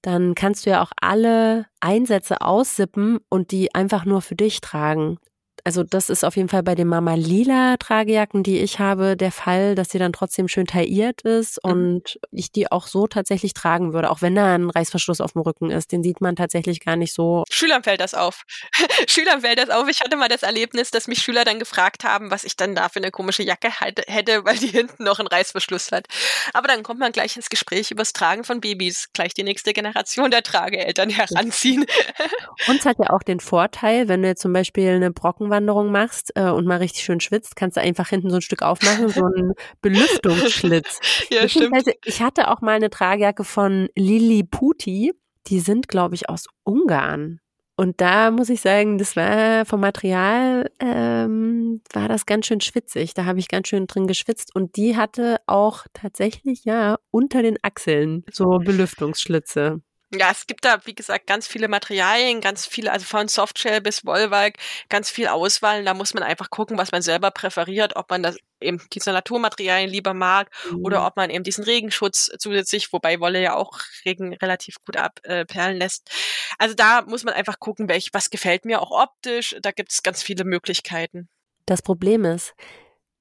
dann 0.01 0.35
kannst 0.35 0.65
du 0.65 0.69
ja 0.69 0.83
auch 0.83 0.91
alle 1.01 1.65
Einsätze 1.79 2.41
aussippen 2.41 3.19
und 3.29 3.51
die 3.51 3.73
einfach 3.73 4.05
nur 4.05 4.21
für 4.21 4.35
dich 4.35 4.61
tragen 4.61 5.17
also 5.65 5.83
das 5.83 6.11
ist 6.11 6.23
auf 6.23 6.35
jeden 6.35 6.47
Fall 6.47 6.61
bei 6.61 6.75
den 6.75 6.87
Mama 6.87 7.15
Lila 7.15 7.77
Tragejacken, 7.77 8.43
die 8.43 8.59
ich 8.59 8.77
habe, 8.77 9.17
der 9.17 9.31
Fall, 9.31 9.73
dass 9.73 9.89
sie 9.89 9.97
dann 9.97 10.13
trotzdem 10.13 10.47
schön 10.47 10.67
tailliert 10.67 11.23
ist 11.23 11.59
mhm. 11.63 11.71
und 11.71 12.19
ich 12.31 12.51
die 12.51 12.71
auch 12.71 12.85
so 12.85 13.07
tatsächlich 13.07 13.55
tragen 13.55 13.91
würde, 13.91 14.11
auch 14.11 14.21
wenn 14.21 14.35
da 14.35 14.53
ein 14.53 14.69
Reißverschluss 14.69 15.21
auf 15.21 15.31
dem 15.31 15.41
Rücken 15.41 15.71
ist. 15.71 15.91
Den 15.91 16.03
sieht 16.03 16.21
man 16.21 16.35
tatsächlich 16.35 16.85
gar 16.85 16.95
nicht 16.95 17.15
so. 17.15 17.45
Schülern 17.49 17.81
fällt 17.81 17.99
das 17.99 18.13
auf. 18.13 18.43
Schülern 19.07 19.41
fällt 19.41 19.57
das 19.57 19.71
auf. 19.71 19.89
Ich 19.89 20.01
hatte 20.01 20.17
mal 20.17 20.29
das 20.29 20.43
Erlebnis, 20.43 20.91
dass 20.91 21.07
mich 21.07 21.23
Schüler 21.23 21.45
dann 21.45 21.57
gefragt 21.57 22.03
haben, 22.03 22.29
was 22.29 22.43
ich 22.43 22.55
dann 22.55 22.75
da 22.75 22.87
für 22.87 22.99
eine 22.99 23.09
komische 23.09 23.41
Jacke 23.41 23.69
hätte, 23.79 24.45
weil 24.45 24.57
die 24.57 24.67
hinten 24.75 25.03
noch 25.03 25.17
einen 25.17 25.27
Reißverschluss 25.27 25.91
hat. 25.91 26.05
Aber 26.53 26.67
dann 26.67 26.83
kommt 26.83 26.99
man 26.99 27.11
gleich 27.11 27.35
ins 27.37 27.49
Gespräch 27.49 27.89
über 27.89 28.01
das 28.01 28.13
Tragen 28.13 28.43
von 28.43 28.61
Babys, 28.61 29.09
gleich 29.13 29.33
die 29.33 29.43
nächste 29.43 29.73
Generation 29.73 30.29
der 30.29 30.43
Trageeltern 30.43 31.09
heranziehen. 31.09 31.87
Uns 32.67 32.85
hat 32.85 32.97
ja 32.99 33.09
auch 33.09 33.23
den 33.23 33.39
Vorteil, 33.39 34.07
wenn 34.07 34.21
du 34.21 34.27
jetzt 34.27 34.43
zum 34.43 34.53
Beispiel 34.53 34.89
eine 34.89 35.09
Brockenwand 35.09 35.54
Wanderung 35.55 35.91
machst 35.91 36.31
äh, 36.35 36.49
und 36.49 36.65
mal 36.65 36.77
richtig 36.77 37.03
schön 37.03 37.19
schwitzt, 37.19 37.55
kannst 37.55 37.77
du 37.77 37.81
einfach 37.81 38.09
hinten 38.09 38.29
so 38.29 38.37
ein 38.37 38.41
Stück 38.41 38.61
aufmachen, 38.61 39.09
so 39.09 39.23
einen 39.23 39.53
Belüftungsschlitz. 39.81 40.99
ja, 41.29 41.47
stimmt. 41.47 41.75
Ich 42.03 42.21
hatte 42.21 42.49
auch 42.49 42.61
mal 42.61 42.75
eine 42.75 42.89
Tragejacke 42.89 43.43
von 43.43 43.87
Lili 43.95 44.43
Puti. 44.43 45.13
Die 45.47 45.59
sind, 45.59 45.87
glaube 45.87 46.15
ich, 46.15 46.27
aus 46.29 46.47
Ungarn. 46.63 47.39
Und 47.77 47.99
da 47.99 48.31
muss 48.31 48.49
ich 48.49 48.61
sagen, 48.61 48.97
das 48.97 49.15
war 49.15 49.65
vom 49.65 49.81
Material, 49.81 50.71
ähm, 50.79 51.81
war 51.91 52.07
das 52.07 52.25
ganz 52.25 52.45
schön 52.45 52.61
schwitzig. 52.61 53.13
Da 53.13 53.25
habe 53.25 53.39
ich 53.39 53.49
ganz 53.49 53.67
schön 53.67 53.85
drin 53.85 54.07
geschwitzt. 54.07 54.55
Und 54.55 54.77
die 54.77 54.95
hatte 54.95 55.37
auch 55.45 55.85
tatsächlich, 55.93 56.63
ja, 56.63 56.97
unter 57.11 57.41
den 57.41 57.57
Achseln 57.63 58.23
so 58.31 58.59
Belüftungsschlitze. 58.59 59.81
Ja, 60.19 60.31
es 60.31 60.47
gibt 60.47 60.65
da, 60.65 60.79
wie 60.85 60.95
gesagt, 60.95 61.27
ganz 61.27 61.47
viele 61.47 61.67
Materialien, 61.67 62.41
ganz 62.41 62.65
viele, 62.65 62.91
also 62.91 63.05
von 63.05 63.27
Softshell 63.27 63.81
bis 63.81 64.05
Wollwalk, 64.05 64.55
ganz 64.89 65.09
viel 65.09 65.27
Auswahl. 65.27 65.83
Da 65.83 65.93
muss 65.93 66.13
man 66.13 66.23
einfach 66.23 66.49
gucken, 66.49 66.77
was 66.77 66.91
man 66.91 67.01
selber 67.01 67.31
präferiert, 67.31 67.95
ob 67.95 68.09
man 68.09 68.23
das 68.23 68.37
eben 68.61 68.81
diese 68.93 69.11
Naturmaterialien 69.11 69.89
lieber 69.89 70.13
mag 70.13 70.49
mhm. 70.71 70.85
oder 70.85 71.05
ob 71.05 71.15
man 71.17 71.29
eben 71.29 71.43
diesen 71.43 71.63
Regenschutz 71.63 72.31
zusätzlich, 72.39 72.91
wobei 72.93 73.19
Wolle 73.19 73.41
ja 73.41 73.55
auch 73.55 73.79
Regen 74.05 74.33
relativ 74.33 74.77
gut 74.85 74.97
abperlen 74.97 75.75
äh, 75.75 75.77
lässt. 75.77 76.09
Also 76.57 76.75
da 76.75 77.03
muss 77.03 77.23
man 77.23 77.33
einfach 77.33 77.59
gucken, 77.59 77.89
welch, 77.89 78.09
was 78.13 78.29
gefällt 78.29 78.65
mir 78.65 78.81
auch 78.81 78.91
optisch. 78.91 79.55
Da 79.61 79.71
gibt 79.71 79.91
es 79.91 80.03
ganz 80.03 80.23
viele 80.23 80.43
Möglichkeiten. 80.43 81.29
Das 81.65 81.81
Problem 81.81 82.25
ist, 82.25 82.53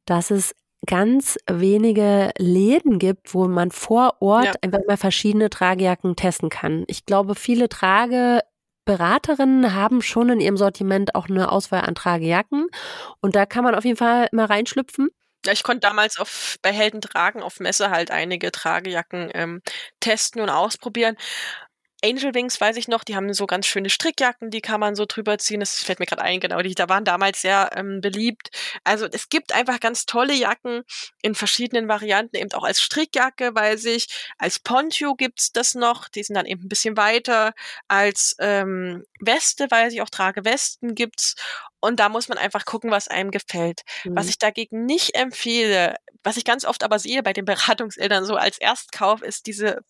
dass 0.06 0.30
es 0.30 0.54
ganz 0.86 1.38
wenige 1.50 2.30
Läden 2.38 2.98
gibt, 2.98 3.34
wo 3.34 3.46
man 3.48 3.70
vor 3.70 4.16
Ort 4.20 4.46
ja. 4.46 4.52
einfach 4.62 4.80
mal 4.86 4.96
verschiedene 4.96 5.50
Tragejacken 5.50 6.16
testen 6.16 6.48
kann. 6.50 6.84
Ich 6.86 7.06
glaube, 7.06 7.34
viele 7.34 7.68
Trageberaterinnen 7.68 9.74
haben 9.74 10.02
schon 10.02 10.30
in 10.30 10.40
ihrem 10.40 10.56
Sortiment 10.56 11.14
auch 11.14 11.28
eine 11.28 11.52
Auswahl 11.52 11.82
an 11.82 11.94
Tragejacken 11.94 12.68
und 13.20 13.36
da 13.36 13.46
kann 13.46 13.64
man 13.64 13.74
auf 13.74 13.84
jeden 13.84 13.96
Fall 13.96 14.28
mal 14.32 14.46
reinschlüpfen. 14.46 15.10
Ja, 15.46 15.52
ich 15.52 15.62
konnte 15.62 15.80
damals 15.80 16.18
auf, 16.18 16.56
bei 16.62 16.72
Helden 16.72 17.02
tragen 17.02 17.42
auf 17.42 17.60
Messe 17.60 17.90
halt 17.90 18.10
einige 18.10 18.50
Tragejacken 18.50 19.30
ähm, 19.34 19.62
testen 20.00 20.40
und 20.40 20.48
ausprobieren. 20.48 21.16
Angel 22.04 22.34
Wings 22.34 22.60
weiß 22.60 22.76
ich 22.76 22.86
noch, 22.86 23.02
die 23.02 23.16
haben 23.16 23.32
so 23.32 23.46
ganz 23.46 23.66
schöne 23.66 23.88
Strickjacken, 23.88 24.50
die 24.50 24.60
kann 24.60 24.78
man 24.78 24.94
so 24.94 25.06
drüber 25.06 25.38
ziehen. 25.38 25.60
Das 25.60 25.82
fällt 25.82 26.00
mir 26.00 26.06
gerade 26.06 26.22
ein, 26.22 26.38
genau, 26.38 26.60
die 26.60 26.74
da 26.74 26.88
waren 26.88 27.04
damals 27.04 27.40
sehr 27.40 27.70
ähm, 27.74 28.00
beliebt. 28.02 28.50
Also 28.84 29.06
es 29.10 29.30
gibt 29.30 29.54
einfach 29.54 29.80
ganz 29.80 30.04
tolle 30.04 30.34
Jacken 30.34 30.82
in 31.22 31.34
verschiedenen 31.34 31.88
Varianten, 31.88 32.36
eben 32.36 32.52
auch 32.52 32.64
als 32.64 32.80
Strickjacke, 32.82 33.54
weiß 33.54 33.86
ich. 33.86 34.08
Als 34.38 34.58
Poncho 34.58 35.14
gibt's 35.14 35.52
das 35.52 35.74
noch, 35.74 36.08
die 36.08 36.22
sind 36.22 36.34
dann 36.34 36.46
eben 36.46 36.64
ein 36.64 36.68
bisschen 36.68 36.96
weiter. 36.96 37.54
Als 37.88 38.36
ähm, 38.38 39.04
Weste, 39.20 39.70
weiß 39.70 39.94
ich, 39.94 40.02
auch 40.02 40.10
trage 40.10 40.44
Westen 40.44 40.94
gibt's. 40.94 41.36
Und 41.80 42.00
da 42.00 42.08
muss 42.08 42.28
man 42.28 42.38
einfach 42.38 42.66
gucken, 42.66 42.90
was 42.90 43.08
einem 43.08 43.30
gefällt. 43.30 43.82
Mhm. 44.04 44.16
Was 44.16 44.28
ich 44.28 44.38
dagegen 44.38 44.84
nicht 44.84 45.14
empfehle, 45.14 45.96
was 46.22 46.36
ich 46.36 46.44
ganz 46.44 46.64
oft 46.64 46.82
aber 46.82 46.98
sehe 46.98 47.22
bei 47.22 47.32
den 47.32 47.44
Beratungseltern 47.44 48.24
so 48.24 48.36
als 48.36 48.58
Erstkauf, 48.58 49.22
ist 49.22 49.46
diese 49.46 49.82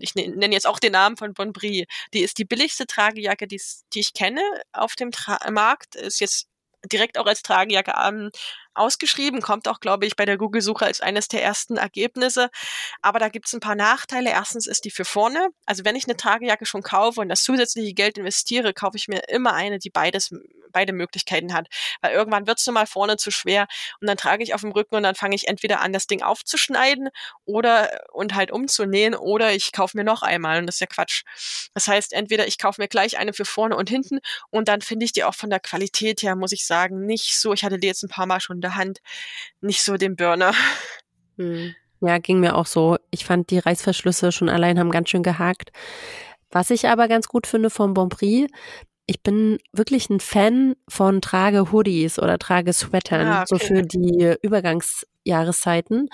ich 0.00 0.14
ne-, 0.14 0.28
nenne 0.28 0.54
jetzt 0.54 0.66
auch 0.66 0.78
den 0.78 0.92
Namen 0.92 1.16
von 1.16 1.34
Bonbrie. 1.34 1.86
Die 2.14 2.20
ist 2.20 2.38
die 2.38 2.44
billigste 2.44 2.86
Tragejacke, 2.86 3.46
die, 3.46 3.60
die 3.94 4.00
ich 4.00 4.12
kenne 4.14 4.42
auf 4.72 4.94
dem 4.96 5.10
Tra 5.10 5.38
Markt. 5.50 5.96
Ist 5.96 6.20
jetzt 6.20 6.48
direkt 6.92 7.18
auch 7.18 7.26
als 7.26 7.42
Tragejacke 7.42 7.92
ähm, 8.02 8.30
ausgeschrieben, 8.78 9.42
kommt 9.42 9.68
auch, 9.68 9.80
glaube 9.80 10.06
ich, 10.06 10.16
bei 10.16 10.24
der 10.24 10.38
Google-Suche 10.38 10.86
als 10.86 11.00
eines 11.00 11.28
der 11.28 11.42
ersten 11.42 11.76
Ergebnisse. 11.76 12.50
Aber 13.02 13.18
da 13.18 13.28
gibt 13.28 13.46
es 13.46 13.54
ein 13.54 13.60
paar 13.60 13.74
Nachteile. 13.74 14.30
Erstens 14.30 14.66
ist 14.66 14.84
die 14.84 14.90
für 14.90 15.04
vorne. 15.04 15.48
Also 15.66 15.84
wenn 15.84 15.96
ich 15.96 16.04
eine 16.06 16.16
Tragejacke 16.16 16.66
schon 16.66 16.82
kaufe 16.82 17.20
und 17.20 17.28
das 17.28 17.42
zusätzliche 17.42 17.94
Geld 17.94 18.18
investiere, 18.18 18.72
kaufe 18.72 18.96
ich 18.96 19.08
mir 19.08 19.28
immer 19.28 19.54
eine, 19.54 19.78
die 19.78 19.90
beides 19.90 20.30
beide 20.72 20.92
Möglichkeiten 20.92 21.54
hat. 21.54 21.66
Weil 22.00 22.12
irgendwann 22.12 22.46
wird 22.46 22.58
es 22.58 22.66
nun 22.66 22.74
mal 22.74 22.86
vorne 22.86 23.16
zu 23.16 23.30
schwer 23.30 23.66
und 24.00 24.06
dann 24.06 24.16
trage 24.16 24.42
ich 24.42 24.54
auf 24.54 24.60
dem 24.60 24.72
Rücken 24.72 24.96
und 24.96 25.02
dann 25.02 25.14
fange 25.14 25.34
ich 25.34 25.48
entweder 25.48 25.80
an, 25.80 25.92
das 25.92 26.06
Ding 26.06 26.22
aufzuschneiden 26.22 27.08
oder 27.44 28.00
und 28.12 28.34
halt 28.34 28.50
umzunähen 28.50 29.14
oder 29.14 29.52
ich 29.52 29.72
kaufe 29.72 29.96
mir 29.96 30.04
noch 30.04 30.22
einmal 30.22 30.60
und 30.60 30.66
das 30.66 30.76
ist 30.76 30.80
ja 30.80 30.86
Quatsch. 30.86 31.22
Das 31.74 31.88
heißt, 31.88 32.12
entweder 32.12 32.46
ich 32.46 32.58
kaufe 32.58 32.80
mir 32.80 32.88
gleich 32.88 33.18
eine 33.18 33.32
für 33.32 33.44
vorne 33.44 33.76
und 33.76 33.88
hinten 33.88 34.20
und 34.50 34.68
dann 34.68 34.80
finde 34.80 35.04
ich 35.04 35.12
die 35.12 35.24
auch 35.24 35.34
von 35.34 35.50
der 35.50 35.60
Qualität 35.60 36.22
her, 36.22 36.36
muss 36.36 36.52
ich 36.52 36.66
sagen, 36.66 37.06
nicht 37.06 37.38
so, 37.38 37.52
ich 37.52 37.64
hatte 37.64 37.78
die 37.78 37.86
jetzt 37.86 38.02
ein 38.02 38.08
paar 38.08 38.26
Mal 38.26 38.40
schon 38.40 38.56
in 38.56 38.60
der 38.68 38.76
Hand, 38.76 39.00
nicht 39.60 39.82
so 39.82 39.96
den 39.96 40.16
Burner. 40.16 40.52
Hm. 41.36 41.74
Ja, 42.00 42.18
ging 42.18 42.40
mir 42.40 42.54
auch 42.54 42.66
so. 42.66 42.96
Ich 43.10 43.24
fand 43.24 43.50
die 43.50 43.58
Reißverschlüsse 43.58 44.30
schon 44.30 44.48
allein 44.48 44.78
haben 44.78 44.90
ganz 44.90 45.10
schön 45.10 45.22
gehakt. 45.22 45.70
Was 46.50 46.70
ich 46.70 46.88
aber 46.88 47.08
ganz 47.08 47.28
gut 47.28 47.46
finde 47.46 47.70
vom 47.70 47.94
Bonprix, 47.94 48.50
ich 49.06 49.22
bin 49.22 49.58
wirklich 49.72 50.10
ein 50.10 50.20
Fan 50.20 50.76
von 50.86 51.20
trage 51.20 51.72
Hoodies 51.72 52.18
oder 52.18 52.38
trage 52.38 52.72
Sweatern, 52.72 53.26
ah, 53.26 53.42
okay. 53.42 53.46
so 53.48 53.58
für 53.58 53.82
die 53.82 54.36
Übergangsjahreszeiten. 54.42 56.08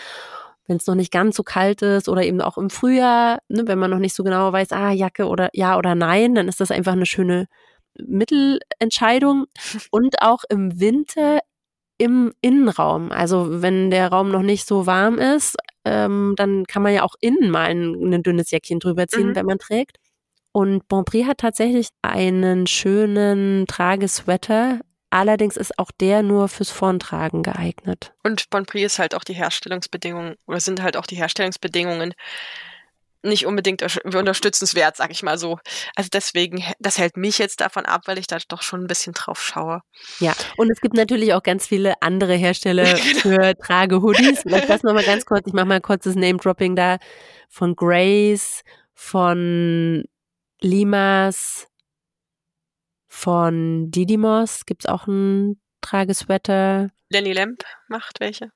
Wenn 0.67 0.77
es 0.79 0.87
noch 0.87 0.95
nicht 0.95 1.13
ganz 1.13 1.37
so 1.37 1.43
kalt 1.43 1.83
ist 1.83 2.09
oder 2.09 2.23
eben 2.23 2.41
auch 2.41 2.57
im 2.57 2.71
Frühjahr, 2.71 3.41
ne, 3.49 3.65
wenn 3.67 3.79
man 3.79 3.91
noch 3.91 3.99
nicht 3.99 4.15
so 4.15 4.23
genau 4.23 4.53
weiß, 4.53 4.73
ah, 4.73 4.93
Jacke 4.93 5.27
oder 5.27 5.51
ja 5.53 5.77
oder 5.77 5.95
nein, 5.95 6.35
dann 6.35 6.49
ist 6.49 6.61
das 6.61 6.71
einfach 6.71 6.93
eine 6.93 7.05
schöne 7.05 7.47
Mittelentscheidung. 7.99 9.47
Und 9.91 10.23
auch 10.23 10.45
im 10.49 10.81
Winter 10.81 11.41
im 11.99 12.33
Innenraum. 12.41 13.13
Also 13.13 13.63
wenn 13.63 13.91
der 13.91 14.09
Raum 14.09 14.31
noch 14.31 14.43
nicht 14.43 14.67
so 14.67 14.87
warm 14.87 15.19
ist, 15.19 15.57
ähm, 15.85 16.35
dann 16.37 16.67
kann 16.67 16.83
man 16.83 16.95
ja 16.95 17.03
auch 17.03 17.15
innen 17.21 17.51
mal 17.51 17.67
ein, 17.67 18.13
ein 18.13 18.23
dünnes 18.23 18.51
Jäckchen 18.51 18.81
drüber 18.81 19.07
ziehen, 19.07 19.29
mhm. 19.29 19.37
wenn 19.37 19.47
man 19.47 19.59
trägt. 19.59 19.99
Und 20.53 20.87
Bonprix 20.89 21.27
hat 21.27 21.39
tatsächlich 21.39 21.89
einen 22.03 22.67
schönen 22.67 23.67
Tragesweater. 23.67 24.81
Allerdings 25.11 25.57
ist 25.57 25.79
auch 25.79 25.91
der 26.01 26.23
nur 26.23 26.49
fürs 26.49 26.71
Vorntragen 26.71 27.43
geeignet. 27.43 28.13
Und 28.23 28.51
Bonprix 28.51 28.95
ist 28.95 28.99
halt 28.99 29.15
auch 29.15 29.25
die 29.25 29.35
Herstellungsbedingungen 29.35 30.37
oder 30.47 30.61
sind 30.61 30.83
halt 30.83 30.97
auch 30.97 31.07
die 31.07 31.17
Herstellungsbedingungen 31.17 32.15
nicht 33.25 33.47
unbedingt 33.47 33.83
unterstützenswert, 34.05 34.97
sag 34.97 35.11
ich 35.11 35.23
mal 35.23 35.39
so. 35.39 35.59
Also 35.95 36.09
deswegen, 36.13 36.65
das 36.79 36.99
hält 36.99 37.17
mich 37.17 37.39
jetzt 37.39 37.61
davon 37.61 37.87
ab, 37.87 38.03
weil 38.07 38.19
ich 38.19 38.27
da 38.27 38.39
doch 38.49 38.63
schon 38.63 38.83
ein 38.83 38.87
bisschen 38.87 39.15
drauf 39.15 39.43
schaue. 39.43 39.81
Ja, 40.21 40.35
und 40.57 40.71
es 40.71 40.81
gibt 40.81 40.95
natürlich 40.95 41.35
auch 41.35 41.43
ganz 41.43 41.67
viele 41.67 41.95
andere 42.01 42.35
Hersteller 42.35 42.85
genau. 42.95 43.21
für 43.21 43.55
Trage-Hoodies. 43.57 44.43
Vielleicht 44.43 44.69
das 44.69 44.83
nochmal 44.83 45.05
ganz 45.05 45.25
kurz, 45.25 45.47
ich 45.47 45.53
mache 45.53 45.67
mal 45.67 45.81
kurzes 45.81 46.15
Name-Dropping 46.15 46.77
da 46.77 46.99
von 47.49 47.77
Grace, 47.77 48.63
von 48.95 50.05
Limas 50.61 51.67
von 53.15 53.93
Didymos 53.93 54.67
gibt 54.67 54.85
es 54.85 54.91
auch 54.91 55.07
einen 55.07 55.61
Tragesweater. 55.81 56.91
Lenny 57.11 57.33
Lamp 57.33 57.63
macht 57.87 58.19
welche. 58.19 58.51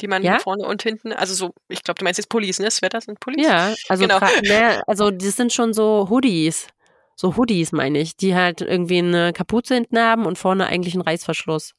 Die 0.00 0.06
man 0.06 0.22
ja? 0.22 0.38
vorne 0.38 0.64
und 0.64 0.82
hinten, 0.82 1.12
also 1.12 1.34
so, 1.34 1.54
ich 1.68 1.82
glaube, 1.82 1.98
du 1.98 2.04
meinst 2.04 2.18
jetzt 2.18 2.28
Pullis, 2.28 2.58
ne? 2.58 2.70
Sweater 2.70 3.00
sind 3.00 3.20
Pullis? 3.20 3.46
Ja, 3.46 3.74
also, 3.88 4.02
genau. 4.02 4.20
ne, 4.42 4.82
also 4.86 5.10
das 5.10 5.36
sind 5.36 5.52
schon 5.52 5.72
so 5.74 6.08
Hoodies. 6.08 6.68
So 7.16 7.36
Hoodies 7.36 7.72
meine 7.72 7.98
ich, 7.98 8.16
die 8.16 8.36
halt 8.36 8.60
irgendwie 8.60 8.98
eine 8.98 9.32
Kapuze 9.32 9.74
hinten 9.74 9.98
haben 9.98 10.24
und 10.24 10.38
vorne 10.38 10.66
eigentlich 10.66 10.94
einen 10.94 11.02
Reißverschluss. 11.02 11.74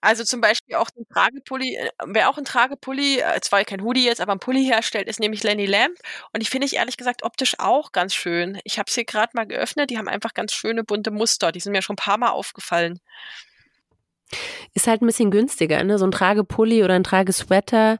Also 0.00 0.24
zum 0.24 0.40
Beispiel 0.40 0.76
auch 0.76 0.88
ein 0.96 1.06
Tragepulli, 1.12 1.76
äh, 1.76 1.90
wer 2.06 2.30
auch 2.30 2.38
ein 2.38 2.44
Tragepulli, 2.44 3.20
äh, 3.20 3.40
zwar 3.40 3.64
kein 3.64 3.82
Hoodie 3.82 4.04
jetzt, 4.04 4.20
aber 4.20 4.32
ein 4.32 4.38
Pulli 4.38 4.64
herstellt, 4.64 5.08
ist 5.08 5.20
nämlich 5.20 5.42
Lenny 5.42 5.66
Lamp. 5.66 5.96
Und 6.32 6.42
die 6.42 6.46
finde 6.46 6.66
ich 6.66 6.76
ehrlich 6.76 6.96
gesagt 6.96 7.22
optisch 7.22 7.58
auch 7.58 7.92
ganz 7.92 8.14
schön. 8.14 8.60
Ich 8.64 8.78
habe 8.78 8.90
sie 8.90 9.04
gerade 9.04 9.32
mal 9.34 9.46
geöffnet, 9.46 9.90
die 9.90 9.98
haben 9.98 10.08
einfach 10.08 10.34
ganz 10.34 10.52
schöne 10.52 10.84
bunte 10.84 11.10
Muster. 11.10 11.52
Die 11.52 11.60
sind 11.60 11.72
mir 11.72 11.82
schon 11.82 11.94
ein 11.94 12.04
paar 12.04 12.18
Mal 12.18 12.30
aufgefallen. 12.30 13.00
Ist 14.74 14.86
halt 14.86 15.02
ein 15.02 15.06
bisschen 15.06 15.30
günstiger, 15.30 15.82
ne? 15.84 15.98
So 15.98 16.06
ein 16.06 16.12
Tragepulli 16.12 16.84
oder 16.84 16.94
ein 16.94 17.04
Tragesweater. 17.04 17.98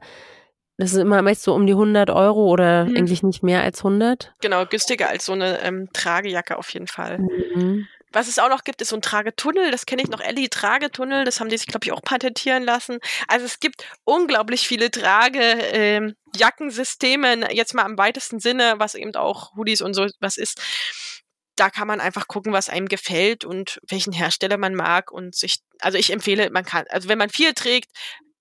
Das 0.77 0.93
ist 0.93 0.99
immer 0.99 1.21
meist 1.23 1.43
so 1.43 1.55
um 1.55 1.65
die 1.65 1.73
100 1.73 2.11
Euro 2.11 2.47
oder 2.47 2.85
mhm. 2.85 2.97
eigentlich 2.97 3.23
nicht 3.23 3.43
mehr 3.43 3.63
als 3.63 3.79
100. 3.79 4.33
Genau, 4.41 4.65
günstiger 4.65 5.09
als 5.09 5.25
so 5.25 5.33
eine 5.33 5.61
ähm, 5.63 5.89
Tragejacke 5.91 6.57
auf 6.57 6.69
jeden 6.69 6.87
Fall. 6.87 7.19
Mhm. 7.19 7.87
Was 8.11 8.27
es 8.27 8.39
auch 8.39 8.49
noch 8.49 8.63
gibt, 8.63 8.81
ist 8.81 8.89
so 8.89 8.95
ein 8.95 9.01
Tragetunnel. 9.01 9.69
Das 9.69 9.85
kenne 9.85 10.01
ich 10.01 10.07
noch, 10.07 10.21
Ellie 10.21 10.49
Tragetunnel. 10.49 11.25
Das 11.25 11.39
haben 11.39 11.49
die 11.49 11.57
sich, 11.57 11.67
glaube 11.67 11.85
ich, 11.85 11.91
auch 11.91 12.01
patentieren 12.01 12.63
lassen. 12.63 12.99
Also 13.27 13.45
es 13.45 13.59
gibt 13.59 13.83
unglaublich 14.05 14.67
viele 14.67 14.89
Tragejackensysteme, 14.89 17.33
ähm, 17.33 17.45
jetzt 17.51 17.73
mal 17.73 17.85
im 17.85 17.97
weitesten 17.97 18.39
Sinne, 18.39 18.75
was 18.77 18.95
eben 18.95 19.13
auch 19.15 19.55
Hoodies 19.55 19.81
und 19.81 19.93
so 19.93 20.07
was 20.19 20.37
ist. 20.37 20.61
Da 21.57 21.69
kann 21.69 21.87
man 21.87 21.99
einfach 21.99 22.27
gucken, 22.27 22.53
was 22.53 22.69
einem 22.69 22.87
gefällt 22.87 23.43
und 23.43 23.79
welchen 23.87 24.13
Hersteller 24.13 24.57
man 24.57 24.75
mag 24.75 25.11
und 25.11 25.35
sich, 25.35 25.59
also 25.79 25.97
ich 25.97 26.13
empfehle, 26.13 26.49
man 26.51 26.63
kann, 26.63 26.85
also 26.89 27.09
wenn 27.09 27.17
man 27.17 27.29
viel 27.29 27.53
trägt, 27.53 27.91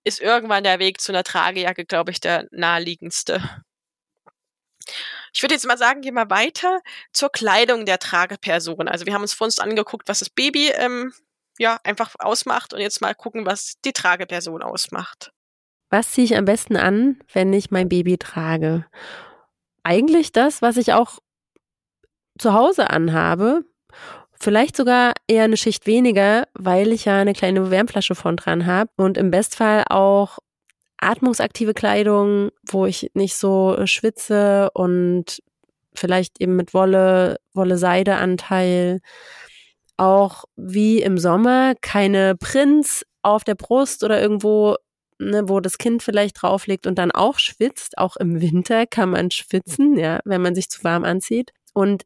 ist 0.05 0.21
irgendwann 0.21 0.63
der 0.63 0.79
Weg 0.79 1.01
zu 1.01 1.11
einer 1.11 1.25
Tragejacke, 1.25 1.85
glaube 1.85 2.13
ich, 2.13 2.21
der 2.21 2.47
naheliegendste. 2.53 3.43
Ich 5.33 5.43
würde 5.43 5.55
jetzt 5.55 5.67
mal 5.67 5.77
sagen, 5.77 6.01
gehen 6.01 6.15
wir 6.15 6.31
weiter 6.31 6.81
zur 7.13 7.31
Kleidung 7.31 7.85
der 7.87 7.99
Trageperson. 7.99 8.87
Also 8.87 9.05
wir 9.05 9.15
haben 9.15 9.23
uns 9.23 9.35
vor 9.35 9.47
uns 9.47 9.59
angeguckt, 9.59 10.09
was 10.09 10.21
das 10.21 10.31
Baby 10.31 10.71
ähm, 10.71 11.13
ja 11.59 11.81
einfach 11.83 12.15
ausmacht 12.19 12.73
und 12.73 12.81
jetzt 12.81 13.01
mal 13.01 13.15
gucken, 13.15 13.47
was 13.47 13.75
die 13.85 13.93
Trageperson 13.93 14.63
ausmacht. 14.63 15.33
Was 15.91 16.13
ziehe 16.13 16.25
ich 16.25 16.37
am 16.37 16.45
besten 16.45 16.77
an, 16.77 17.21
wenn 17.33 17.53
ich 17.53 17.71
mein 17.71 17.89
Baby 17.89 18.19
trage? 18.19 18.87
Eigentlich 19.83 20.33
das, 20.33 20.63
was 20.63 20.77
ich 20.77 20.93
auch 20.93 21.19
zu 22.39 22.53
Hause 22.53 22.91
anhabe. 22.91 23.63
Vielleicht 24.39 24.77
sogar 24.77 25.13
eher 25.27 25.45
eine 25.45 25.57
Schicht 25.57 25.87
weniger, 25.87 26.47
weil 26.55 26.93
ich 26.93 27.07
ja 27.07 27.19
eine 27.19 27.33
kleine 27.33 27.71
Wärmflasche 27.71 28.15
von 28.15 28.37
dran 28.37 28.67
habe 28.67 28.91
und 28.97 29.17
im 29.17 29.31
Bestfall 29.31 29.85
auch 29.89 30.39
atmungsaktive 30.99 31.75
Kleidung, 31.75 32.51
wo 32.67 32.87
ich 32.87 33.11
nicht 33.15 33.37
so 33.37 33.77
schwitze 33.87 34.71
und 34.75 35.43
vielleicht 35.95 36.41
eben 36.41 36.57
mit 36.57 36.75
Wolle, 36.75 37.39
Wolle-Seide-Anteil. 37.55 39.01
Auch 39.97 40.45
wie 40.57 41.01
im 41.01 41.17
Sommer 41.17 41.75
keine 41.81 42.37
Prints 42.37 43.05
auf 43.23 43.45
der 43.45 43.55
Brust 43.55 44.05
oder 44.05 44.21
irgendwo, 44.21 44.77
ne, 45.19 45.49
wo 45.49 45.61
das 45.61 45.79
Kind 45.79 46.03
vielleicht 46.03 46.43
drauf 46.43 46.67
liegt 46.67 46.87
und 46.87 46.99
dann 46.99 47.13
auch 47.13 47.39
schwitzt. 47.39 47.97
Auch 47.97 48.17
im 48.17 48.41
Winter 48.43 48.87
kann 48.87 49.11
man 49.11 49.31
schwitzen, 49.31 49.97
ja, 49.97 50.21
wenn 50.25 50.43
man 50.43 50.55
sich 50.55 50.69
zu 50.69 50.85
warm 50.85 51.05
anzieht. 51.05 51.53
Und 51.77 52.05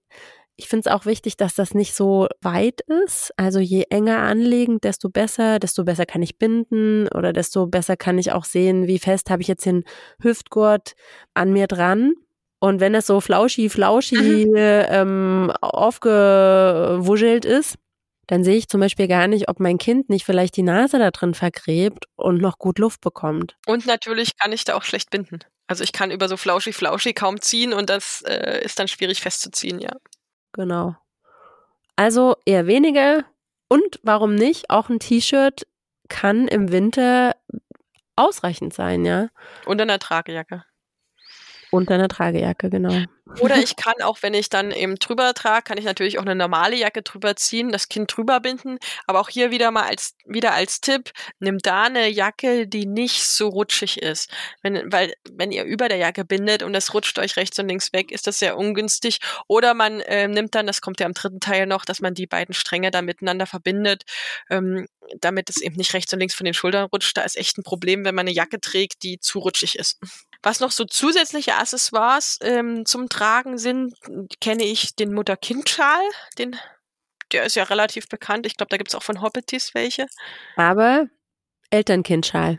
ich 0.56 0.68
finde 0.68 0.88
es 0.88 0.92
auch 0.94 1.06
wichtig, 1.06 1.36
dass 1.36 1.54
das 1.54 1.74
nicht 1.74 1.94
so 1.94 2.26
weit 2.42 2.80
ist. 3.04 3.32
Also 3.36 3.60
je 3.60 3.84
enger 3.88 4.18
anliegend, 4.18 4.82
desto 4.82 5.08
besser, 5.08 5.60
desto 5.60 5.84
besser 5.84 6.06
kann 6.06 6.22
ich 6.22 6.38
binden 6.38 7.06
oder 7.08 7.32
desto 7.32 7.68
besser 7.68 7.96
kann 7.96 8.18
ich 8.18 8.32
auch 8.32 8.44
sehen, 8.44 8.88
wie 8.88 8.98
fest 8.98 9.30
habe 9.30 9.42
ich 9.42 9.48
jetzt 9.48 9.64
den 9.64 9.84
Hüftgurt 10.20 10.94
an 11.34 11.52
mir 11.52 11.68
dran. 11.68 12.14
Und 12.58 12.80
wenn 12.80 12.96
es 12.96 13.06
so 13.06 13.20
flauschi, 13.20 13.68
flauschi 13.68 14.46
mhm. 14.50 14.54
ähm, 14.56 15.52
aufgewuschelt 15.60 17.44
ist, 17.44 17.76
dann 18.26 18.42
sehe 18.42 18.56
ich 18.56 18.68
zum 18.68 18.80
Beispiel 18.80 19.06
gar 19.06 19.28
nicht, 19.28 19.48
ob 19.48 19.60
mein 19.60 19.78
Kind 19.78 20.10
nicht 20.10 20.24
vielleicht 20.24 20.56
die 20.56 20.62
Nase 20.62 20.98
da 20.98 21.12
drin 21.12 21.34
vergräbt 21.34 22.06
und 22.16 22.40
noch 22.40 22.58
gut 22.58 22.80
Luft 22.80 23.00
bekommt. 23.00 23.56
Und 23.66 23.86
natürlich 23.86 24.36
kann 24.36 24.52
ich 24.52 24.64
da 24.64 24.74
auch 24.74 24.82
schlecht 24.82 25.10
binden. 25.10 25.40
Also 25.70 25.84
ich 25.84 25.92
kann 25.92 26.10
über 26.10 26.26
so 26.26 26.36
flauschi, 26.36 26.72
flauschi 26.72 27.12
kaum 27.14 27.40
ziehen 27.40 27.72
und 27.72 27.88
das 27.88 28.22
äh, 28.22 28.60
ist 28.64 28.80
dann 28.80 28.88
schwierig 28.88 29.20
festzuziehen, 29.20 29.78
ja. 29.78 29.92
Genau. 30.50 30.96
Also 31.94 32.34
eher 32.44 32.66
weniger. 32.66 33.24
Und 33.68 34.00
warum 34.02 34.34
nicht? 34.34 34.68
Auch 34.68 34.88
ein 34.88 34.98
T-Shirt 34.98 35.68
kann 36.08 36.48
im 36.48 36.72
Winter 36.72 37.36
ausreichend 38.16 38.74
sein, 38.74 39.04
ja. 39.04 39.28
Und 39.64 39.80
eine 39.80 40.00
Tragejacke. 40.00 40.64
Unter 41.70 41.94
einer 41.94 42.08
Tragejacke, 42.08 42.68
genau. 42.70 43.04
Oder 43.38 43.56
ich 43.62 43.76
kann 43.76 43.94
auch, 44.02 44.18
wenn 44.22 44.34
ich 44.34 44.48
dann 44.48 44.72
eben 44.72 44.96
drüber 44.96 45.32
trage, 45.34 45.62
kann 45.62 45.78
ich 45.78 45.84
natürlich 45.84 46.18
auch 46.18 46.22
eine 46.22 46.34
normale 46.34 46.76
Jacke 46.76 47.02
drüber 47.02 47.36
ziehen, 47.36 47.70
das 47.70 47.88
Kind 47.88 48.14
drüber 48.14 48.40
binden. 48.40 48.78
Aber 49.06 49.20
auch 49.20 49.28
hier 49.28 49.50
wieder 49.50 49.70
mal 49.70 49.84
als, 49.84 50.16
wieder 50.26 50.52
als 50.52 50.80
Tipp, 50.80 51.12
nimm 51.38 51.58
da 51.58 51.84
eine 51.84 52.08
Jacke, 52.08 52.66
die 52.66 52.86
nicht 52.86 53.24
so 53.24 53.48
rutschig 53.48 54.02
ist. 54.02 54.30
Wenn, 54.62 54.90
weil, 54.92 55.14
wenn 55.30 55.52
ihr 55.52 55.64
über 55.64 55.88
der 55.88 55.98
Jacke 55.98 56.24
bindet 56.24 56.62
und 56.62 56.72
das 56.72 56.92
rutscht 56.94 57.18
euch 57.18 57.36
rechts 57.36 57.58
und 57.58 57.68
links 57.68 57.92
weg, 57.92 58.10
ist 58.10 58.26
das 58.26 58.38
sehr 58.38 58.56
ungünstig. 58.56 59.20
Oder 59.46 59.74
man 59.74 60.00
äh, 60.00 60.26
nimmt 60.28 60.54
dann, 60.54 60.66
das 60.66 60.80
kommt 60.80 61.00
ja 61.00 61.06
im 61.06 61.14
dritten 61.14 61.40
Teil 61.40 61.66
noch, 61.66 61.84
dass 61.84 62.00
man 62.00 62.14
die 62.14 62.26
beiden 62.26 62.54
Stränge 62.54 62.90
dann 62.90 63.04
miteinander 63.04 63.46
verbindet, 63.46 64.04
ähm, 64.50 64.86
damit 65.20 65.50
es 65.50 65.60
eben 65.60 65.76
nicht 65.76 65.94
rechts 65.94 66.12
und 66.12 66.20
links 66.20 66.34
von 66.34 66.44
den 66.44 66.54
Schultern 66.54 66.88
rutscht. 66.92 67.16
Da 67.16 67.22
ist 67.22 67.36
echt 67.36 67.58
ein 67.58 67.62
Problem, 67.62 68.04
wenn 68.04 68.14
man 68.14 68.26
eine 68.26 68.34
Jacke 68.34 68.60
trägt, 68.60 69.02
die 69.02 69.20
zu 69.20 69.38
rutschig 69.38 69.78
ist. 69.78 69.98
Was 70.42 70.60
noch 70.60 70.70
so 70.70 70.84
zusätzliche 70.84 71.56
Accessoires 71.56 72.38
ähm, 72.42 72.86
zum 72.86 73.08
Tragen 73.08 73.58
sind, 73.58 73.94
kenne 74.40 74.64
ich 74.64 74.96
den 74.96 75.12
Mutter-Kind-Schal. 75.12 76.02
Den, 76.38 76.56
der 77.32 77.44
ist 77.44 77.56
ja 77.56 77.64
relativ 77.64 78.08
bekannt. 78.08 78.46
Ich 78.46 78.56
glaube, 78.56 78.70
da 78.70 78.76
gibt 78.76 78.88
es 78.88 78.94
auch 78.94 79.02
von 79.02 79.20
Hobbitis 79.20 79.74
welche. 79.74 80.06
Aber 80.56 81.06
Elternkind-Schal. 81.70 82.58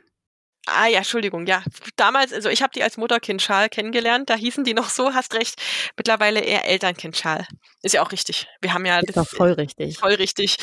Ah 0.67 0.87
ja, 0.87 0.99
Entschuldigung, 0.99 1.47
ja. 1.47 1.63
Damals, 1.95 2.33
also 2.33 2.49
ich 2.49 2.61
habe 2.61 2.71
die 2.73 2.83
als 2.83 2.97
Mutterkindschal 2.97 3.67
kennengelernt, 3.67 4.29
da 4.29 4.35
hießen 4.35 4.63
die 4.63 4.75
noch 4.75 4.89
so, 4.89 5.13
hast 5.13 5.33
recht. 5.33 5.59
Mittlerweile 5.97 6.41
eher 6.41 6.65
Elternkindschal. 6.65 7.47
Ist 7.83 7.93
ja 7.93 8.03
auch 8.03 8.11
richtig. 8.11 8.47
Wir 8.61 8.73
haben 8.73 8.85
ja 8.85 8.99
ist 8.99 9.17
doch 9.17 9.27
voll 9.27 9.53
richtig. 9.53 9.97
Voll 9.97 10.13
richtig. 10.13 10.57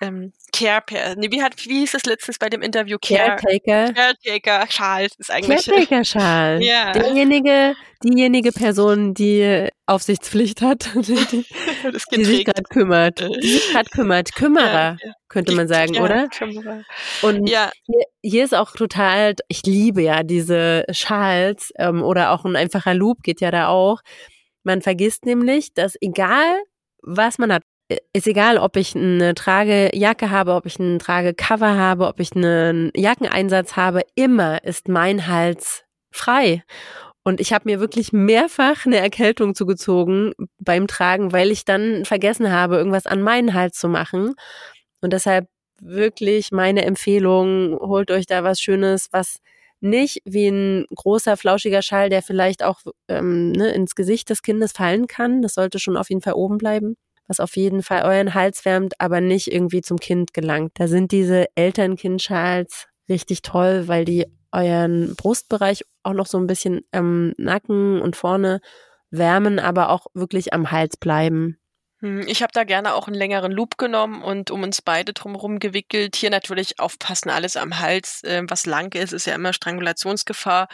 Ähm, 0.00 0.32
Care, 0.52 0.82
nee, 1.16 1.30
wie 1.30 1.42
hat, 1.42 1.52
wie 1.66 1.80
hieß 1.80 1.94
es 1.94 2.06
letztens 2.06 2.38
bei 2.38 2.48
dem 2.48 2.62
Interview? 2.62 2.96
Care, 3.00 3.36
Caretaker. 3.36 3.92
Caretaker 3.92 4.66
Schal 4.70 5.08
ist 5.18 5.30
eigentlich. 5.30 5.64
Caretaker 5.66 6.04
Schal. 6.04 6.62
ja. 6.62 6.92
Derjenige, 6.92 7.74
diejenige 8.02 8.50
Person, 8.52 9.12
die 9.12 9.68
Aufsichtspflicht 9.84 10.62
hat, 10.62 10.88
die, 10.94 11.44
die 12.14 12.24
sich 12.24 12.44
gerade 12.46 12.62
kümmert. 12.62 13.20
Die 13.20 13.48
sich 13.48 13.70
gerade 13.70 13.90
kümmert. 13.90 14.34
Kümmerer. 14.34 14.72
Ja, 14.72 14.96
ja 15.04 15.12
könnte 15.34 15.52
man 15.52 15.66
sagen, 15.66 15.94
ja, 15.94 16.02
oder? 16.02 16.28
Und 17.22 17.48
ja. 17.48 17.72
hier, 17.86 18.04
hier, 18.22 18.44
ist 18.44 18.54
auch 18.54 18.70
total, 18.70 19.34
ich 19.48 19.62
liebe 19.66 20.00
ja 20.00 20.22
diese 20.22 20.84
Schals 20.92 21.72
ähm, 21.76 22.04
oder 22.04 22.30
auch 22.30 22.44
ein 22.44 22.54
einfacher 22.54 22.94
Loop 22.94 23.22
geht 23.24 23.40
ja 23.40 23.50
da 23.50 23.66
auch. 23.66 24.00
Man 24.64 24.82
vergisst 24.82 25.24
nämlich, 25.24 25.74
dass 25.74 25.96
egal 26.00 26.62
was 27.02 27.38
man 27.38 27.52
hat, 27.52 27.62
ist 28.12 28.26
egal, 28.26 28.56
ob 28.56 28.76
ich 28.76 28.96
eine 28.96 29.34
Tragejacke 29.34 30.30
habe, 30.30 30.54
ob 30.54 30.66
ich 30.66 30.80
einen 30.80 30.98
Tragecover 30.98 31.76
habe, 31.76 32.06
ob 32.06 32.18
ich 32.18 32.34
einen 32.34 32.90
Jackeneinsatz 32.96 33.76
habe, 33.76 34.00
immer 34.14 34.64
ist 34.64 34.88
mein 34.88 35.26
Hals 35.26 35.84
frei. 36.10 36.62
Und 37.24 37.40
ich 37.40 37.52
habe 37.52 37.68
mir 37.70 37.80
wirklich 37.80 38.12
mehrfach 38.12 38.86
eine 38.86 38.98
Erkältung 38.98 39.54
zugezogen 39.54 40.32
beim 40.58 40.86
Tragen, 40.86 41.32
weil 41.32 41.50
ich 41.50 41.64
dann 41.64 42.04
vergessen 42.04 42.50
habe, 42.50 42.76
irgendwas 42.76 43.06
an 43.06 43.22
meinen 43.22 43.54
Hals 43.54 43.78
zu 43.78 43.88
machen. 43.88 44.34
Und 45.00 45.12
deshalb 45.12 45.46
wirklich 45.80 46.52
meine 46.52 46.84
Empfehlung, 46.84 47.78
holt 47.80 48.10
euch 48.10 48.26
da 48.26 48.44
was 48.44 48.60
Schönes, 48.60 49.08
was 49.10 49.38
nicht 49.84 50.20
wie 50.24 50.48
ein 50.48 50.86
großer, 50.94 51.36
flauschiger 51.36 51.82
Schall, 51.82 52.08
der 52.08 52.22
vielleicht 52.22 52.62
auch 52.62 52.80
ähm, 53.08 53.52
ne, 53.52 53.70
ins 53.72 53.94
Gesicht 53.94 54.30
des 54.30 54.42
Kindes 54.42 54.72
fallen 54.72 55.06
kann. 55.06 55.42
Das 55.42 55.54
sollte 55.54 55.78
schon 55.78 55.96
auf 55.96 56.08
jeden 56.08 56.22
Fall 56.22 56.34
oben 56.34 56.58
bleiben, 56.58 56.96
was 57.28 57.40
auf 57.40 57.56
jeden 57.56 57.82
Fall 57.82 58.02
euren 58.02 58.34
Hals 58.34 58.64
wärmt, 58.64 58.94
aber 59.00 59.20
nicht 59.20 59.52
irgendwie 59.52 59.82
zum 59.82 59.98
Kind 59.98 60.34
gelangt. 60.34 60.72
Da 60.74 60.88
sind 60.88 61.12
diese 61.12 61.46
Elternkind-Schals 61.54 62.86
richtig 63.08 63.42
toll, 63.42 63.86
weil 63.86 64.04
die 64.04 64.26
euren 64.52 65.14
Brustbereich 65.16 65.84
auch 66.02 66.14
noch 66.14 66.26
so 66.26 66.38
ein 66.38 66.46
bisschen 66.46 66.82
am 66.92 67.32
Nacken 67.36 68.00
und 68.00 68.16
vorne 68.16 68.60
wärmen, 69.10 69.58
aber 69.58 69.90
auch 69.90 70.06
wirklich 70.14 70.52
am 70.52 70.70
Hals 70.70 70.96
bleiben. 70.96 71.58
Hm, 72.04 72.26
ich 72.28 72.42
habe 72.42 72.52
da 72.52 72.64
gerne 72.64 72.92
auch 72.94 73.06
einen 73.06 73.16
längeren 73.16 73.50
Loop 73.50 73.78
genommen 73.78 74.22
und 74.22 74.50
um 74.50 74.62
uns 74.62 74.82
beide 74.82 75.14
drumherum 75.14 75.58
gewickelt. 75.58 76.16
Hier 76.16 76.28
natürlich 76.30 76.78
aufpassen, 76.78 77.30
alles 77.30 77.56
am 77.56 77.78
Hals. 77.80 78.22
Äh, 78.24 78.42
was 78.46 78.66
lang 78.66 78.92
ist, 78.94 79.12
ist 79.14 79.26
ja 79.26 79.34
immer 79.34 79.54
Strangulationsgefahr. 79.54 80.68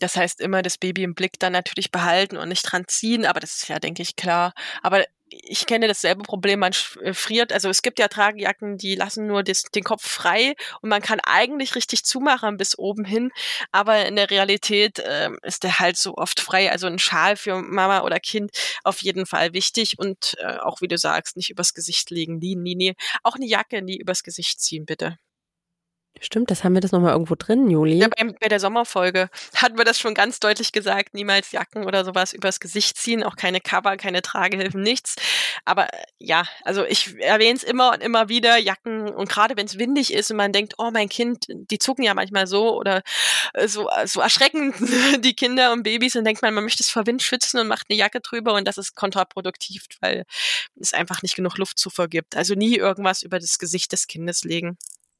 Das 0.00 0.16
heißt, 0.16 0.40
immer 0.40 0.62
das 0.62 0.76
Baby 0.78 1.04
im 1.04 1.14
Blick 1.14 1.38
dann 1.38 1.52
natürlich 1.52 1.92
behalten 1.92 2.36
und 2.36 2.48
nicht 2.48 2.62
dran 2.62 2.84
ziehen, 2.88 3.24
aber 3.26 3.38
das 3.40 3.54
ist 3.56 3.68
ja, 3.68 3.78
denke 3.78 4.02
ich, 4.02 4.16
klar. 4.16 4.52
Aber 4.82 5.04
ich 5.42 5.66
kenne 5.66 5.88
dasselbe 5.88 6.22
Problem, 6.22 6.60
man 6.60 6.72
äh, 7.02 7.12
friert. 7.12 7.52
Also 7.52 7.68
es 7.68 7.82
gibt 7.82 7.98
ja 7.98 8.08
Tragejacken, 8.08 8.78
die 8.78 8.94
lassen 8.94 9.26
nur 9.26 9.42
das, 9.42 9.62
den 9.62 9.84
Kopf 9.84 10.06
frei 10.06 10.54
und 10.80 10.88
man 10.88 11.02
kann 11.02 11.20
eigentlich 11.20 11.74
richtig 11.74 12.04
zumachen 12.04 12.56
bis 12.56 12.78
oben 12.78 13.04
hin, 13.04 13.30
aber 13.72 14.06
in 14.06 14.16
der 14.16 14.30
Realität 14.30 14.98
äh, 14.98 15.30
ist 15.42 15.62
der 15.64 15.78
Hals 15.78 16.02
so 16.02 16.16
oft 16.16 16.40
frei. 16.40 16.70
Also 16.70 16.86
ein 16.86 16.98
Schal 16.98 17.36
für 17.36 17.60
Mama 17.60 18.02
oder 18.02 18.20
Kind 18.20 18.50
auf 18.84 19.02
jeden 19.02 19.26
Fall 19.26 19.52
wichtig 19.52 19.98
und 19.98 20.36
äh, 20.40 20.58
auch 20.58 20.80
wie 20.80 20.88
du 20.88 20.98
sagst, 20.98 21.36
nicht 21.36 21.50
übers 21.50 21.74
Gesicht 21.74 22.10
legen, 22.10 22.38
nie, 22.38 22.56
nie, 22.56 22.74
nie. 22.74 22.94
Auch 23.22 23.36
eine 23.36 23.46
Jacke 23.46 23.82
nie 23.82 23.96
übers 23.98 24.22
Gesicht 24.22 24.60
ziehen, 24.60 24.86
bitte. 24.86 25.18
Stimmt, 26.20 26.50
das 26.50 26.62
haben 26.62 26.74
wir 26.74 26.80
das 26.80 26.92
nochmal 26.92 27.12
irgendwo 27.12 27.34
drin, 27.34 27.68
Juli. 27.68 27.98
Ja, 27.98 28.08
bei, 28.08 28.32
bei, 28.40 28.48
der 28.48 28.60
Sommerfolge 28.60 29.28
hatten 29.56 29.76
wir 29.76 29.84
das 29.84 29.98
schon 29.98 30.14
ganz 30.14 30.38
deutlich 30.38 30.70
gesagt. 30.70 31.12
Niemals 31.12 31.50
Jacken 31.50 31.84
oder 31.84 32.04
sowas 32.04 32.32
übers 32.32 32.60
Gesicht 32.60 32.96
ziehen, 32.96 33.24
auch 33.24 33.34
keine 33.34 33.60
Cover, 33.60 33.96
keine 33.96 34.22
Tragehilfen, 34.22 34.80
nichts. 34.80 35.16
Aber 35.64 35.92
äh, 35.92 36.04
ja, 36.18 36.44
also 36.62 36.84
ich 36.84 37.18
erwähne 37.18 37.56
es 37.56 37.64
immer 37.64 37.92
und 37.92 38.02
immer 38.02 38.28
wieder, 38.28 38.58
Jacken 38.58 39.08
und 39.08 39.28
gerade 39.28 39.56
wenn 39.56 39.66
es 39.66 39.78
windig 39.78 40.14
ist 40.14 40.30
und 40.30 40.36
man 40.36 40.52
denkt, 40.52 40.74
oh 40.78 40.90
mein 40.92 41.08
Kind, 41.08 41.46
die 41.48 41.78
zucken 41.78 42.04
ja 42.04 42.14
manchmal 42.14 42.46
so 42.46 42.78
oder 42.78 43.02
äh, 43.52 43.66
so, 43.66 43.90
äh, 43.90 44.06
so 44.06 44.20
erschreckend 44.20 44.76
die 45.24 45.34
Kinder 45.34 45.72
und 45.72 45.82
Babys 45.82 46.14
und 46.14 46.24
denkt 46.24 46.42
man, 46.42 46.54
man 46.54 46.64
möchte 46.64 46.82
es 46.82 46.90
vor 46.90 47.06
Wind 47.06 47.22
schützen 47.22 47.58
und 47.58 47.66
macht 47.66 47.86
eine 47.90 47.98
Jacke 47.98 48.20
drüber 48.20 48.54
und 48.54 48.68
das 48.68 48.78
ist 48.78 48.94
kontraproduktiv, 48.94 49.86
weil 50.00 50.24
es 50.80 50.94
einfach 50.94 51.22
nicht 51.22 51.34
genug 51.34 51.58
Luftzufuhr 51.58 52.06
gibt. 52.06 52.36
Also 52.36 52.54
nie 52.54 52.76
irgendwas 52.76 53.22
über 53.22 53.40
das 53.40 53.58
Gesicht 53.58 53.90
des 53.92 54.06
Kindes 54.06 54.44
legen. 54.44 54.78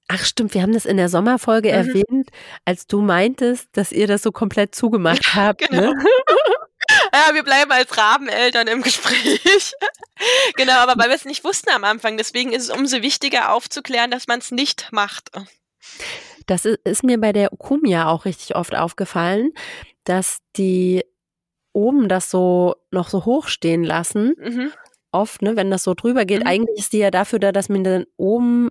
Ach 0.08 0.24
stimmt, 0.24 0.54
wir 0.54 0.62
haben 0.62 0.72
das 0.72 0.84
in 0.84 0.96
der 0.96 1.08
Sommerfolge 1.08 1.68
mhm. 1.68 1.74
erwähnt, 1.74 2.30
als 2.64 2.86
du 2.86 3.00
meintest, 3.00 3.68
dass 3.72 3.90
ihr 3.90 4.06
das 4.06 4.22
so 4.22 4.32
komplett 4.32 4.74
zugemacht 4.74 5.34
habt. 5.34 5.62
Ne? 5.72 5.80
Genau. 5.80 5.92
Ne? 5.92 6.04
ja, 7.12 7.34
wir 7.34 7.42
bleiben 7.42 7.72
als 7.72 7.96
Rabeneltern 7.96 8.66
im 8.66 8.82
Gespräch. 8.82 9.72
genau, 10.56 10.74
aber 10.74 11.00
weil 11.00 11.08
wir 11.08 11.16
es 11.16 11.24
nicht 11.24 11.44
wussten 11.44 11.70
am 11.70 11.84
Anfang, 11.84 12.18
deswegen 12.18 12.52
ist 12.52 12.64
es 12.64 12.70
umso 12.70 13.00
wichtiger 13.02 13.52
aufzuklären, 13.52 14.10
dass 14.10 14.26
man 14.26 14.40
es 14.40 14.50
nicht 14.50 14.88
macht. 14.92 15.30
Das 16.46 16.66
ist 16.66 17.04
mir 17.04 17.18
bei 17.18 17.32
der 17.32 17.52
Okumia 17.52 18.06
auch 18.06 18.26
richtig 18.26 18.56
oft 18.56 18.74
aufgefallen, 18.74 19.52
dass 20.04 20.38
die 20.56 21.02
oben 21.72 22.08
das 22.08 22.30
so 22.30 22.76
noch 22.90 23.08
so 23.08 23.24
hoch 23.24 23.48
stehen 23.48 23.84
lassen. 23.84 24.34
Mhm. 24.38 24.72
Oft, 25.12 25.42
ne, 25.42 25.56
wenn 25.56 25.70
das 25.70 25.84
so 25.84 25.94
drüber 25.94 26.24
geht. 26.24 26.40
Mhm. 26.40 26.46
Eigentlich 26.46 26.78
ist 26.78 26.92
die 26.92 26.98
ja 26.98 27.10
dafür 27.10 27.38
da, 27.38 27.52
dass 27.52 27.68
man 27.68 27.84
dann 27.84 28.04
oben 28.16 28.70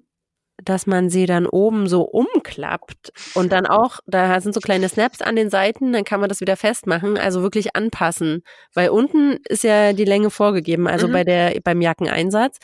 dass 0.57 0.85
man 0.85 1.09
sie 1.09 1.25
dann 1.25 1.45
oben 1.45 1.87
so 1.87 2.03
umklappt 2.03 3.11
und 3.33 3.51
dann 3.51 3.65
auch, 3.65 3.99
da 4.05 4.39
sind 4.39 4.53
so 4.53 4.59
kleine 4.59 4.87
Snaps 4.87 5.21
an 5.21 5.35
den 5.35 5.49
Seiten, 5.49 5.93
dann 5.93 6.03
kann 6.03 6.19
man 6.19 6.29
das 6.29 6.41
wieder 6.41 6.55
festmachen, 6.57 7.17
also 7.17 7.41
wirklich 7.41 7.75
anpassen, 7.75 8.43
weil 8.73 8.89
unten 8.89 9.39
ist 9.47 9.63
ja 9.63 9.93
die 9.93 10.05
Länge 10.05 10.29
vorgegeben, 10.29 10.87
also 10.87 11.07
mhm. 11.07 11.11
bei 11.11 11.23
der 11.23 11.59
beim 11.63 11.81
Jackeneinsatz. 11.81 12.57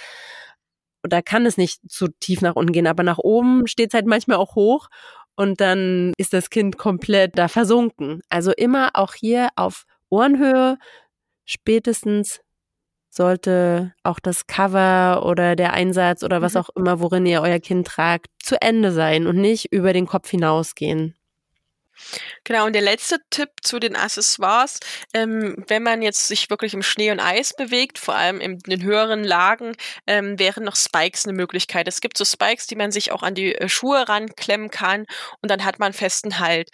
Da 1.03 1.21
kann 1.21 1.45
es 1.45 1.57
nicht 1.57 1.79
zu 1.89 2.09
tief 2.19 2.41
nach 2.41 2.55
unten 2.55 2.73
gehen, 2.73 2.87
aber 2.87 3.03
nach 3.03 3.19
oben 3.19 3.67
steht 3.67 3.89
es 3.89 3.93
halt 3.93 4.05
manchmal 4.05 4.37
auch 4.37 4.55
hoch 4.55 4.89
und 5.35 5.61
dann 5.61 6.13
ist 6.17 6.33
das 6.33 6.49
Kind 6.49 6.77
komplett 6.77 7.37
da 7.37 7.47
versunken. 7.47 8.21
Also 8.29 8.51
immer 8.51 8.91
auch 8.93 9.13
hier 9.13 9.49
auf 9.55 9.85
Ohrenhöhe, 10.09 10.77
spätestens 11.45 12.41
sollte 13.09 13.93
auch 14.03 14.19
das 14.19 14.47
Cover 14.47 15.25
oder 15.25 15.55
der 15.55 15.73
Einsatz 15.73 16.23
oder 16.23 16.41
was 16.41 16.53
mhm. 16.53 16.59
auch 16.59 16.69
immer, 16.75 16.99
worin 16.99 17.25
ihr 17.25 17.41
euer 17.41 17.59
Kind 17.59 17.87
tragt, 17.87 18.27
zu 18.41 18.61
Ende 18.61 18.91
sein 18.91 19.27
und 19.27 19.37
nicht 19.37 19.71
über 19.71 19.93
den 19.93 20.07
Kopf 20.07 20.29
hinausgehen. 20.29 21.15
Genau, 22.43 22.65
und 22.65 22.73
der 22.73 22.81
letzte 22.81 23.17
Tipp 23.29 23.49
zu 23.61 23.79
den 23.79 23.95
Accessoires, 23.95 24.79
ähm, 25.13 25.63
wenn 25.67 25.83
man 25.83 26.01
jetzt 26.01 26.27
sich 26.27 26.49
wirklich 26.49 26.73
im 26.73 26.81
Schnee 26.81 27.11
und 27.11 27.19
Eis 27.19 27.53
bewegt, 27.55 27.99
vor 27.99 28.15
allem 28.15 28.39
in 28.39 28.59
den 28.59 28.83
höheren 28.83 29.23
Lagen, 29.23 29.75
ähm, 30.07 30.39
wären 30.39 30.63
noch 30.63 30.75
Spikes 30.75 31.25
eine 31.25 31.33
Möglichkeit. 31.33 31.87
Es 31.87 32.01
gibt 32.01 32.17
so 32.17 32.25
Spikes, 32.25 32.67
die 32.67 32.75
man 32.75 32.91
sich 32.91 33.11
auch 33.11 33.23
an 33.23 33.35
die 33.35 33.53
äh, 33.55 33.69
Schuhe 33.69 34.07
ranklemmen 34.07 34.69
kann 34.71 35.05
und 35.41 35.51
dann 35.51 35.65
hat 35.65 35.79
man 35.79 35.93
festen 35.93 36.39
Halt 36.39 36.69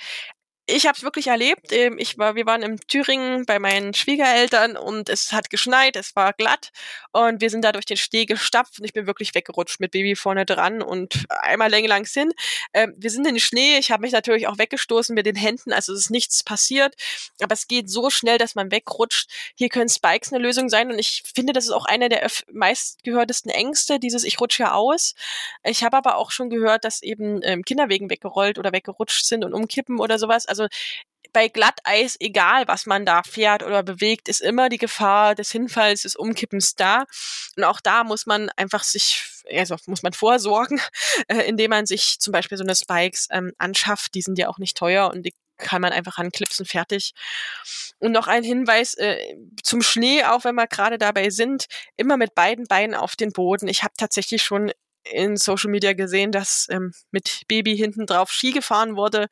ich 0.68 0.88
habe 0.88 0.97
es 0.97 1.03
wirklich 1.03 1.28
erlebt. 1.28 1.72
Ähm, 1.72 1.97
ich 1.99 2.18
war, 2.18 2.36
wir 2.36 2.45
waren 2.45 2.63
in 2.63 2.80
Thüringen 2.80 3.45
bei 3.45 3.59
meinen 3.59 3.93
Schwiegereltern 3.93 4.78
und 4.78 5.09
es 5.09 5.32
hat 5.32 5.49
geschneit, 5.49 5.95
es 5.95 6.16
war 6.16 6.34
glatt 6.34 6.72
und 7.11 7.39
wir 7.41 7.49
sind 7.49 7.63
da 7.63 7.72
durch 7.72 7.86
den 7.86 7.97
Steg 7.97 8.30
gestapft 8.30 8.80
und 8.80 8.86
ich 8.86 8.93
bin 8.93 9.05
wirklich 9.05 9.36
weggerutscht 9.36 9.80
mit 9.80 9.91
Baby 9.91 10.16
vorne 10.16 10.45
dran 10.45 10.82
und 10.82 11.26
einmal 11.30 11.70
Länge 11.70 11.88
lang 11.88 12.07
hin. 12.07 12.32
Ähm, 12.74 12.95
wir 12.97 13.11
sind 13.11 13.28
in 13.28 13.36
den 13.36 13.39
Schnee, 13.39 13.78
ich 13.78 13.91
habe 13.91 14.01
mich 14.01 14.11
natürlich 14.11 14.47
auch 14.47 14.57
weggestoßen 14.57 15.13
mit 15.13 15.26
den 15.26 15.36
Händen, 15.36 15.72
also 15.72 15.93
es 15.93 15.99
ist 15.99 16.09
nichts 16.09 16.43
passiert, 16.43 16.95
aber 17.41 17.53
es 17.53 17.68
geht 17.68 17.89
so 17.89 18.09
schnell, 18.09 18.38
dass 18.38 18.55
man 18.55 18.72
wegrutscht. 18.72 19.30
Hier 19.55 19.70
können 19.70 19.89
Spikes 19.89 20.34
eine 20.34 20.41
Lösung 20.41 20.70
sein 20.70 20.91
und 20.91 20.97
ich 20.97 21.24
finde, 21.34 21.53
das 21.53 21.66
ist 21.66 21.72
auch 21.72 21.86
einer 21.86 22.09
der 22.09 22.28
meistgehörtesten 22.51 23.51
Ängste, 23.51 23.99
dieses 23.99 24.24
ich 24.24 24.39
rutsche 24.39 24.63
ja 24.63 24.74
aus. 24.74 25.13
Ich 25.63 25.84
habe 25.84 25.97
aber 25.97 26.18
auch 26.18 26.32
schon 26.32 26.49
gehört, 26.49 26.86
dass 26.86 27.03
eben 27.03 27.41
ähm, 27.43 27.63
Kinderwegen 27.63 28.09
weggerollt 28.09 28.57
oder 28.57 28.72
weggerutscht 28.72 29.26
sind 29.26 29.45
und 29.45 29.53
umkippen 29.53 29.99
oder 29.99 30.18
sowas. 30.18 30.47
Also 30.47 30.55
bei 31.36 31.49
Glatteis, 31.49 32.16
egal 32.22 32.66
was 32.70 32.86
man 32.86 33.06
da 33.06 33.22
fährt 33.22 33.62
oder 33.62 33.84
bewegt, 33.84 34.30
ist 34.30 34.39
immer 34.39 34.70
die 34.70 34.78
Gefahr 34.78 35.36
des 35.36 35.51
Hinfalls, 35.51 36.03
des 36.03 36.16
Umkippens 36.16 36.76
da. 36.76 37.03
Und 37.58 37.66
auch 37.66 37.82
da 37.82 38.06
muss 38.06 38.26
man 38.26 38.49
einfach 38.56 38.84
sich, 38.84 39.22
also 39.51 39.76
muss 39.86 40.01
man 40.01 40.14
vorsorgen, 40.14 40.80
äh, 41.28 41.41
indem 41.41 41.72
man 41.72 41.86
sich 41.86 42.22
zum 42.22 42.32
Beispiel 42.32 42.58
so 42.58 42.64
eine 42.64 42.74
Spikes 42.74 43.28
ähm, 43.32 43.51
anschafft. 43.58 44.16
Die 44.16 44.22
sind 44.22 44.39
ja 44.39 44.47
auch 44.47 44.60
nicht 44.60 44.78
teuer 44.78 45.12
und 45.12 45.24
die 45.24 45.34
kann 45.58 45.82
man 45.82 45.91
einfach 45.91 46.18
anklipsen, 46.20 46.66
fertig. 46.66 47.14
Und 47.99 48.14
noch 48.14 48.28
ein 48.28 48.43
Hinweis 48.43 48.93
äh, 48.93 49.18
zum 49.62 49.82
Schnee, 49.82 50.24
auch 50.24 50.45
wenn 50.45 50.56
wir 50.56 50.68
gerade 50.68 50.97
dabei 50.97 51.30
sind, 51.32 51.66
immer 51.97 52.16
mit 52.16 52.34
beiden 52.34 52.66
Beinen 52.66 52.95
auf 52.95 53.18
den 53.18 53.34
Boden. 53.34 53.68
Ich 53.68 53.84
habe 53.84 53.93
tatsächlich 53.97 54.41
schon 54.41 54.72
in 55.12 55.38
Social 55.38 55.70
Media 55.70 55.93
gesehen, 55.93 56.32
dass 56.32 56.68
ähm, 56.70 56.91
mit 57.12 57.43
Baby 57.47 57.78
hinten 57.78 58.06
drauf 58.06 58.32
Ski 58.32 58.51
gefahren 58.51 58.95
wurde. 58.95 59.28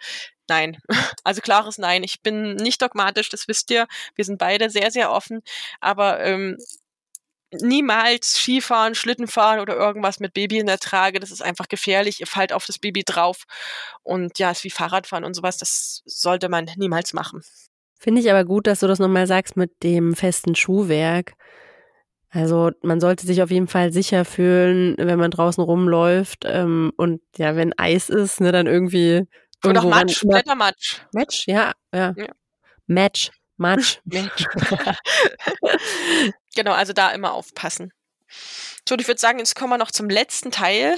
Nein. 0.48 0.78
Also 1.24 1.42
klares 1.42 1.78
Nein. 1.78 2.04
Ich 2.04 2.22
bin 2.22 2.56
nicht 2.56 2.82
dogmatisch, 2.82 3.30
das 3.30 3.48
wisst 3.48 3.72
ihr. 3.72 3.88
Wir 4.16 4.26
sind 4.26 4.38
beide 4.38 4.70
sehr, 4.70 4.92
sehr 4.92 5.12
offen. 5.12 5.42
Aber 5.80 6.20
ähm, 6.22 6.58
niemals 7.52 8.34
Skifahren, 8.34 8.96
Schlittenfahren 8.96 9.60
oder 9.60 9.76
irgendwas 9.76 10.20
mit 10.20 10.34
Baby 10.34 10.60
in 10.60 10.68
der 10.68 10.80
Trage. 10.80 11.20
Das 11.20 11.32
ist 11.32 11.42
einfach 11.42 11.68
gefährlich. 11.68 12.20
Ihr 12.20 12.28
fallt 12.28 12.52
auf 12.52 12.66
das 12.66 12.80
Baby 12.80 13.04
drauf. 13.04 13.46
Und 14.04 14.40
ja, 14.40 14.52
ist 14.52 14.64
wie 14.64 14.70
Fahrradfahren 14.70 15.24
und 15.24 15.34
sowas. 15.34 15.58
Das 15.58 16.02
sollte 16.06 16.50
man 16.50 16.70
niemals 16.76 17.14
machen. 17.14 17.42
Finde 18.00 18.20
ich 18.20 18.30
aber 18.30 18.44
gut, 18.44 18.68
dass 18.68 18.82
du 18.82 18.88
das 18.88 19.00
nochmal 19.00 19.28
sagst 19.28 19.56
mit 19.56 19.72
dem 19.82 20.14
festen 20.14 20.56
Schuhwerk. 20.56 21.36
Also 22.34 22.72
man 22.82 23.00
sollte 23.00 23.28
sich 23.28 23.44
auf 23.44 23.52
jeden 23.52 23.68
Fall 23.68 23.94
sicher 23.94 24.26
fühlen, 24.26 24.96
wenn 24.98 25.20
man 25.20 25.30
draußen 25.30 25.64
rumläuft. 25.64 26.46
Ähm, 26.46 26.92
und 26.98 27.22
ja, 27.38 27.56
wenn 27.56 27.78
Eis 27.78 28.10
ist, 28.10 28.42
ne, 28.42 28.52
dann 28.52 28.66
irgendwie 28.66 29.28
oder 29.64 29.82
auch 29.82 29.90
Matsch, 29.90 30.22
Blättermatsch. 30.22 31.02
Match, 31.14 31.48
ja, 31.48 31.74
ja. 31.94 32.14
ja. 32.18 32.28
Match, 32.88 33.32
Matsch. 33.58 34.00
Match. 34.04 34.46
genau, 36.56 36.72
also 36.72 36.92
da 36.92 37.12
immer 37.12 37.34
aufpassen. 37.34 37.94
So, 38.90 38.96
ich 38.98 39.08
würde 39.08 39.22
sagen, 39.22 39.38
jetzt 39.38 39.56
kommen 39.56 39.72
wir 39.72 39.78
noch 39.78 39.92
zum 39.92 40.10
letzten 40.10 40.50
Teil, 40.50 40.96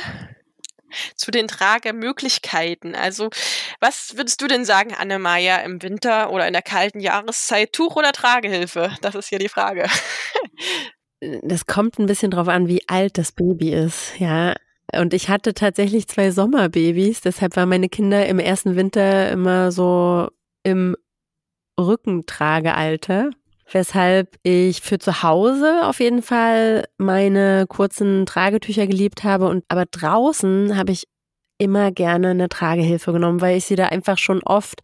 zu 1.15 1.31
den 1.31 1.47
Tragemöglichkeiten. 1.47 2.95
Also, 2.95 3.29
was 3.81 4.15
würdest 4.15 4.41
du 4.41 4.47
denn 4.47 4.65
sagen, 4.65 4.93
Annemaja, 4.93 5.57
im 5.57 5.81
Winter 5.81 6.31
oder 6.31 6.47
in 6.47 6.53
der 6.53 6.61
kalten 6.61 7.01
Jahreszeit, 7.01 7.73
Tuch 7.73 7.97
oder 7.97 8.13
Tragehilfe? 8.13 8.95
Das 9.01 9.15
ist 9.15 9.27
hier 9.27 9.39
die 9.39 9.49
Frage. 9.49 9.87
Das 11.43 11.65
kommt 11.65 11.99
ein 11.99 12.05
bisschen 12.05 12.31
drauf 12.31 12.47
an, 12.47 12.67
wie 12.67 12.87
alt 12.87 13.17
das 13.17 13.31
Baby 13.31 13.73
ist. 13.73 14.13
Ja, 14.19 14.55
und 14.93 15.13
ich 15.13 15.29
hatte 15.29 15.53
tatsächlich 15.53 16.07
zwei 16.07 16.31
Sommerbabys, 16.31 17.21
deshalb 17.21 17.55
waren 17.55 17.69
meine 17.69 17.89
Kinder 17.89 18.25
im 18.27 18.39
ersten 18.39 18.75
Winter 18.75 19.31
immer 19.31 19.71
so 19.71 20.27
im 20.63 20.95
Rückentragealter, 21.79 23.31
weshalb 23.71 24.37
ich 24.43 24.81
für 24.81 24.99
zu 24.99 25.23
Hause 25.23 25.81
auf 25.85 25.99
jeden 25.99 26.21
Fall 26.21 26.85
meine 26.97 27.65
kurzen 27.67 28.25
Tragetücher 28.25 28.87
geliebt 28.87 29.23
habe 29.23 29.47
und 29.47 29.63
aber 29.67 29.85
draußen 29.85 30.77
habe 30.77 30.91
ich 30.91 31.07
immer 31.57 31.91
gerne 31.91 32.29
eine 32.29 32.49
Tragehilfe 32.49 33.13
genommen, 33.13 33.41
weil 33.41 33.57
ich 33.57 33.65
sie 33.65 33.75
da 33.75 33.85
einfach 33.87 34.17
schon 34.17 34.41
oft 34.43 34.81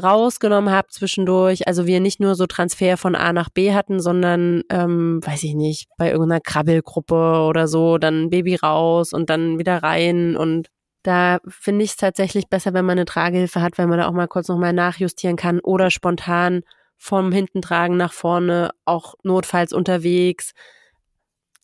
rausgenommen 0.00 0.72
habe 0.72 0.88
zwischendurch. 0.88 1.66
Also 1.66 1.86
wir 1.86 2.00
nicht 2.00 2.20
nur 2.20 2.34
so 2.34 2.46
Transfer 2.46 2.96
von 2.96 3.14
A 3.14 3.32
nach 3.32 3.50
B 3.50 3.74
hatten, 3.74 4.00
sondern, 4.00 4.62
ähm, 4.70 5.20
weiß 5.24 5.42
ich 5.42 5.54
nicht, 5.54 5.88
bei 5.98 6.10
irgendeiner 6.10 6.40
Krabbelgruppe 6.40 7.44
oder 7.48 7.68
so, 7.68 7.98
dann 7.98 8.30
Baby 8.30 8.56
raus 8.56 9.12
und 9.12 9.30
dann 9.30 9.58
wieder 9.58 9.82
rein 9.82 10.36
und 10.36 10.68
da 11.02 11.40
finde 11.48 11.84
ich 11.84 11.90
es 11.90 11.96
tatsächlich 11.96 12.48
besser, 12.48 12.74
wenn 12.74 12.84
man 12.84 12.96
eine 12.98 13.04
Tragehilfe 13.04 13.60
hat, 13.60 13.76
weil 13.76 13.88
man 13.88 13.98
da 13.98 14.06
auch 14.06 14.12
mal 14.12 14.28
kurz 14.28 14.48
nochmal 14.48 14.72
nachjustieren 14.72 15.36
kann 15.36 15.58
oder 15.58 15.90
spontan 15.90 16.62
vom 16.96 17.32
Hintentragen 17.32 17.96
nach 17.96 18.12
vorne, 18.12 18.70
auch 18.84 19.14
notfalls 19.24 19.72
unterwegs. 19.72 20.52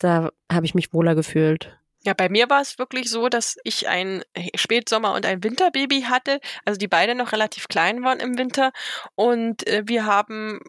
Da 0.01 0.31
habe 0.51 0.67
ich 0.67 0.75
mich 0.75 0.93
wohler 0.93 1.15
gefühlt. 1.15 1.78
Ja, 2.05 2.15
bei 2.15 2.29
mir 2.29 2.49
war 2.49 2.61
es 2.61 2.79
wirklich 2.79 3.11
so, 3.11 3.29
dass 3.29 3.57
ich 3.65 3.89
ein 3.89 4.23
Spätsommer- 4.55 5.15
und 5.15 5.27
ein 5.27 5.43
Winterbaby 5.43 6.03
hatte, 6.03 6.41
also 6.65 6.79
die 6.79 6.89
beide 6.89 7.15
noch 7.15 7.33
relativ 7.33 7.69
klein 7.69 8.03
waren 8.05 8.21
im 8.21 8.39
Winter. 8.39 8.73
Und 9.17 9.67
äh, 9.67 9.83
wir 9.87 10.07
haben 10.07 10.61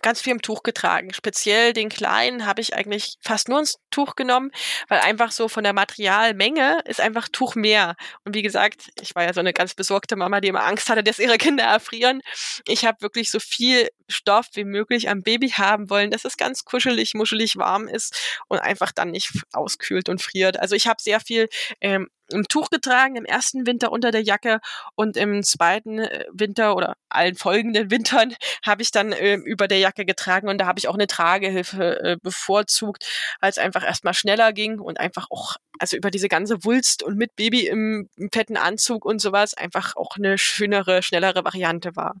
ganz 0.00 0.22
viel 0.22 0.32
im 0.32 0.40
Tuch 0.42 0.62
getragen. 0.62 1.12
Speziell 1.12 1.72
den 1.72 1.88
kleinen 1.88 2.46
habe 2.46 2.60
ich 2.60 2.74
eigentlich 2.74 3.16
fast 3.20 3.48
nur 3.48 3.60
ins 3.60 3.78
Tuch 3.90 4.16
genommen, 4.16 4.50
weil 4.88 5.00
einfach 5.00 5.32
so 5.32 5.48
von 5.48 5.64
der 5.64 5.74
Materialmenge 5.74 6.80
ist 6.86 7.00
einfach 7.00 7.28
Tuch 7.28 7.54
mehr. 7.54 7.96
Und 8.24 8.34
wie 8.34 8.42
gesagt, 8.42 8.90
ich 9.00 9.14
war 9.14 9.24
ja 9.24 9.34
so 9.34 9.40
eine 9.40 9.52
ganz 9.52 9.74
besorgte 9.74 10.16
Mama, 10.16 10.40
die 10.40 10.48
immer 10.48 10.64
Angst 10.64 10.88
hatte, 10.88 11.02
dass 11.04 11.18
ihre 11.18 11.36
Kinder 11.36 11.64
erfrieren. 11.64 12.22
Ich 12.66 12.86
habe 12.86 13.02
wirklich 13.02 13.30
so 13.30 13.38
viel 13.38 13.88
Stoff 14.08 14.46
wie 14.54 14.64
möglich 14.64 15.08
am 15.10 15.22
Baby 15.22 15.50
haben 15.50 15.90
wollen, 15.90 16.10
dass 16.10 16.24
es 16.24 16.36
ganz 16.36 16.64
kuschelig, 16.64 17.14
muschelig 17.14 17.56
warm 17.56 17.88
ist 17.88 18.40
und 18.48 18.58
einfach 18.58 18.92
dann 18.92 19.10
nicht 19.10 19.30
auskühlt 19.52 20.08
und 20.08 20.22
friert. 20.22 20.58
Also 20.58 20.74
ich 20.74 20.86
habe 20.86 21.02
sehr 21.02 21.20
viel 21.20 21.48
ähm, 21.80 22.08
im 22.32 22.44
Tuch 22.48 22.70
getragen, 22.70 23.16
im 23.16 23.24
ersten 23.24 23.66
Winter 23.66 23.92
unter 23.92 24.10
der 24.10 24.22
Jacke 24.22 24.60
und 24.94 25.16
im 25.16 25.42
zweiten 25.42 25.98
äh, 25.98 26.24
Winter 26.32 26.76
oder 26.76 26.96
allen 27.08 27.34
folgenden 27.34 27.90
Wintern 27.90 28.34
habe 28.64 28.82
ich 28.82 28.90
dann 28.90 29.12
äh, 29.12 29.34
über 29.34 29.68
der 29.68 29.78
Jacke 29.78 30.04
getragen 30.04 30.48
und 30.48 30.58
da 30.58 30.66
habe 30.66 30.78
ich 30.78 30.88
auch 30.88 30.94
eine 30.94 31.06
Tragehilfe 31.06 32.00
äh, 32.00 32.16
bevorzugt, 32.22 33.06
weil 33.40 33.50
es 33.50 33.58
einfach 33.58 33.84
erstmal 33.84 34.14
schneller 34.14 34.52
ging 34.52 34.78
und 34.78 35.00
einfach 35.00 35.26
auch, 35.30 35.56
also 35.78 35.96
über 35.96 36.10
diese 36.10 36.28
ganze 36.28 36.64
Wulst 36.64 37.02
und 37.02 37.16
mit 37.16 37.36
Baby 37.36 37.66
im, 37.66 38.08
im 38.16 38.30
fetten 38.32 38.56
Anzug 38.56 39.04
und 39.04 39.20
sowas 39.20 39.54
einfach 39.54 39.96
auch 39.96 40.16
eine 40.16 40.38
schönere, 40.38 41.02
schnellere 41.02 41.44
Variante 41.44 41.96
war. 41.96 42.14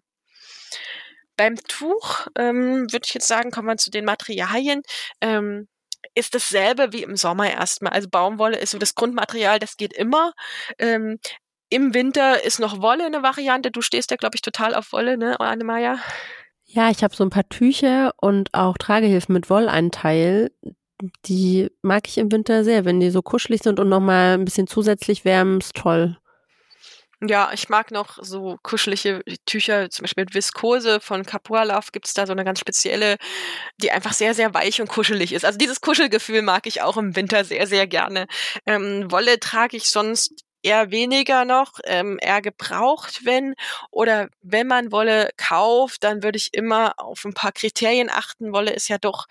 Beim 1.36 1.56
Tuch 1.56 2.26
ähm, 2.38 2.92
würde 2.92 3.04
ich 3.06 3.14
jetzt 3.14 3.28
sagen, 3.28 3.50
kommen 3.50 3.68
wir 3.68 3.76
zu 3.76 3.90
den 3.90 4.04
Materialien. 4.04 4.82
Ähm, 5.20 5.66
ist 6.14 6.34
dasselbe 6.34 6.92
wie 6.92 7.02
im 7.02 7.16
Sommer 7.16 7.50
erstmal. 7.50 7.92
Also 7.92 8.08
Baumwolle 8.08 8.58
ist 8.58 8.70
so 8.70 8.78
das 8.78 8.94
Grundmaterial, 8.94 9.58
das 9.58 9.76
geht 9.76 9.92
immer. 9.92 10.32
Ähm, 10.78 11.18
Im 11.70 11.94
Winter 11.94 12.44
ist 12.44 12.60
noch 12.60 12.82
Wolle 12.82 13.06
eine 13.06 13.22
Variante. 13.22 13.70
Du 13.70 13.80
stehst 13.80 14.10
ja, 14.10 14.16
glaube 14.16 14.36
ich, 14.36 14.42
total 14.42 14.74
auf 14.74 14.92
Wolle, 14.92 15.16
ne, 15.16 15.40
Annemaja? 15.40 15.98
Ja, 16.64 16.90
ich 16.90 17.02
habe 17.02 17.14
so 17.14 17.24
ein 17.24 17.30
paar 17.30 17.48
Tücher 17.48 18.14
und 18.18 18.54
auch 18.54 18.78
Tragehilfen 18.78 19.32
mit 19.34 19.50
Wolleinteil. 19.50 20.50
Die 21.26 21.68
mag 21.82 22.06
ich 22.06 22.18
im 22.18 22.30
Winter 22.30 22.64
sehr, 22.64 22.84
wenn 22.84 23.00
die 23.00 23.10
so 23.10 23.22
kuschelig 23.22 23.62
sind 23.62 23.80
und 23.80 23.88
nochmal 23.88 24.34
ein 24.34 24.44
bisschen 24.44 24.66
zusätzlich 24.66 25.24
wärmen, 25.24 25.58
ist 25.58 25.76
toll. 25.76 26.16
Ja, 27.24 27.52
ich 27.52 27.68
mag 27.68 27.92
noch 27.92 28.18
so 28.20 28.58
kuschelige 28.64 29.22
Tücher, 29.46 29.88
zum 29.90 30.02
Beispiel 30.04 30.24
mit 30.24 30.34
Viskose 30.34 30.98
von 30.98 31.24
Capua 31.24 31.62
Love 31.62 31.88
gibt's 31.92 32.14
da 32.14 32.26
so 32.26 32.32
eine 32.32 32.44
ganz 32.44 32.58
spezielle, 32.58 33.16
die 33.76 33.92
einfach 33.92 34.12
sehr, 34.12 34.34
sehr 34.34 34.54
weich 34.54 34.80
und 34.80 34.88
kuschelig 34.88 35.32
ist. 35.32 35.44
Also 35.44 35.56
dieses 35.58 35.80
Kuschelgefühl 35.80 36.42
mag 36.42 36.66
ich 36.66 36.82
auch 36.82 36.96
im 36.96 37.14
Winter 37.14 37.44
sehr, 37.44 37.66
sehr 37.68 37.86
gerne. 37.86 38.26
Ähm, 38.66 39.10
Wolle 39.12 39.38
trage 39.38 39.76
ich 39.76 39.88
sonst 39.88 40.44
eher 40.64 40.90
weniger 40.90 41.44
noch, 41.44 41.74
ähm, 41.84 42.18
eher 42.20 42.42
gebraucht, 42.42 43.20
wenn 43.24 43.54
oder 43.92 44.28
wenn 44.42 44.66
man 44.66 44.92
Wolle 44.92 45.30
kauft, 45.36 46.04
dann 46.04 46.22
würde 46.24 46.38
ich 46.38 46.50
immer 46.54 46.94
auf 46.98 47.24
ein 47.24 47.34
paar 47.34 47.52
Kriterien 47.52 48.10
achten. 48.10 48.52
Wolle 48.52 48.72
ist 48.72 48.88
ja 48.88 48.98
doch 48.98 49.26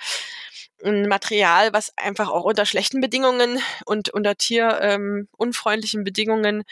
ein 0.83 1.07
Material, 1.07 1.73
was 1.73 1.91
einfach 1.97 2.29
auch 2.29 2.43
unter 2.45 2.65
schlechten 2.65 3.01
Bedingungen 3.01 3.59
und 3.85 4.09
unter 4.09 4.35
tierunfreundlichen 4.35 6.01
ähm, 6.01 6.03
Bedingungen 6.05 6.63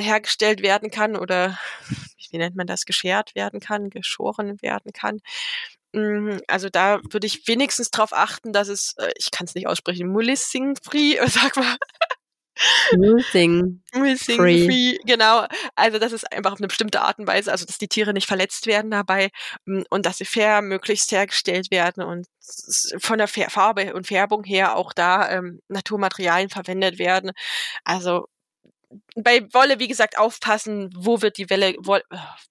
hergestellt 0.00 0.62
werden 0.62 0.90
kann 0.90 1.16
oder 1.16 1.58
wie 2.30 2.38
nennt 2.38 2.56
man 2.56 2.66
das, 2.66 2.86
geschert 2.86 3.34
werden 3.34 3.60
kann, 3.60 3.90
geschoren 3.90 4.60
werden 4.62 4.92
kann. 4.92 5.20
Mm, 5.92 6.38
also 6.48 6.68
da 6.70 7.00
würde 7.10 7.26
ich 7.26 7.46
wenigstens 7.46 7.90
darauf 7.90 8.12
achten, 8.12 8.52
dass 8.52 8.68
es, 8.68 8.94
äh, 8.98 9.12
ich 9.18 9.30
kann 9.30 9.46
es 9.46 9.54
nicht 9.54 9.66
aussprechen, 9.66 10.08
Mulissing 10.08 10.76
Free, 10.82 11.16
sag 11.26 11.56
mal. 11.56 11.76
Mulissing 13.94 14.36
free. 14.36 14.66
free. 14.66 14.98
Genau. 15.06 15.46
Also 15.74 15.98
das 15.98 16.12
ist 16.12 16.30
einfach 16.32 16.52
auf 16.52 16.60
eine 16.60 16.68
bestimmte 16.68 17.00
Art 17.00 17.18
und 17.18 17.26
Weise, 17.26 17.50
also 17.50 17.64
dass 17.64 17.78
die 17.78 17.88
Tiere 17.88 18.12
nicht 18.12 18.26
verletzt 18.26 18.66
werden 18.66 18.90
dabei 18.90 19.30
mm, 19.66 19.82
und 19.90 20.06
dass 20.06 20.18
sie 20.18 20.24
fair 20.24 20.62
möglichst 20.62 21.12
hergestellt 21.12 21.70
werden 21.70 22.02
und 22.02 22.26
von 22.98 23.18
der 23.18 23.28
Farbe 23.28 23.94
und 23.94 24.06
Färbung 24.06 24.44
her 24.44 24.76
auch 24.76 24.92
da 24.92 25.30
ähm, 25.30 25.60
Naturmaterialien 25.68 26.50
verwendet 26.50 26.98
werden. 26.98 27.32
Also 27.84 28.26
bei 29.16 29.42
Wolle, 29.52 29.78
wie 29.78 29.88
gesagt, 29.88 30.18
aufpassen, 30.18 30.90
wo 30.96 31.22
wird 31.22 31.38
die 31.38 31.50
Welle, 31.50 31.74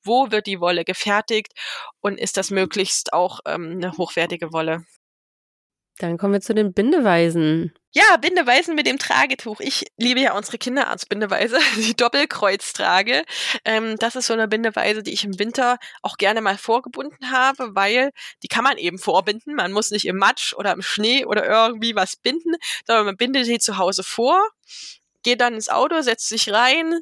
wo 0.03 0.31
wird 0.31 0.47
die 0.47 0.59
Wolle 0.59 0.83
gefertigt 0.85 1.53
und 2.01 2.19
ist 2.19 2.37
das 2.37 2.51
möglichst 2.51 3.13
auch 3.13 3.39
ähm, 3.45 3.71
eine 3.71 3.97
hochwertige 3.97 4.53
Wolle. 4.53 4.85
Dann 6.01 6.17
kommen 6.17 6.33
wir 6.33 6.41
zu 6.41 6.55
den 6.55 6.73
Bindeweisen. 6.73 7.73
Ja, 7.91 8.17
Bindeweisen 8.17 8.73
mit 8.73 8.87
dem 8.87 8.97
Tragetuch. 8.97 9.59
Ich 9.59 9.85
liebe 9.97 10.21
ja 10.21 10.35
unsere 10.35 10.57
Kinderarztbindeweise, 10.57 11.59
die 11.75 11.95
Doppelkreuztrage. 11.95 13.23
Ähm, 13.65 13.97
das 13.97 14.15
ist 14.15 14.27
so 14.27 14.33
eine 14.33 14.47
Bindeweise, 14.47 15.03
die 15.03 15.13
ich 15.13 15.25
im 15.25 15.37
Winter 15.37 15.77
auch 16.01 16.17
gerne 16.17 16.41
mal 16.41 16.57
vorgebunden 16.57 17.31
habe, 17.31 17.75
weil 17.75 18.11
die 18.41 18.47
kann 18.47 18.63
man 18.63 18.77
eben 18.77 18.97
vorbinden. 18.97 19.53
Man 19.53 19.73
muss 19.73 19.91
nicht 19.91 20.05
im 20.05 20.17
Matsch 20.17 20.53
oder 20.53 20.71
im 20.71 20.81
Schnee 20.81 21.25
oder 21.25 21.45
irgendwie 21.45 21.95
was 21.95 22.15
binden, 22.15 22.55
sondern 22.87 23.05
man 23.05 23.17
bindet 23.17 23.45
sie 23.45 23.59
zu 23.59 23.77
Hause 23.77 24.03
vor 24.03 24.41
geht 25.23 25.41
dann 25.41 25.53
ins 25.53 25.69
Auto, 25.69 26.01
setzt 26.01 26.29
sich 26.29 26.51
rein. 26.51 26.99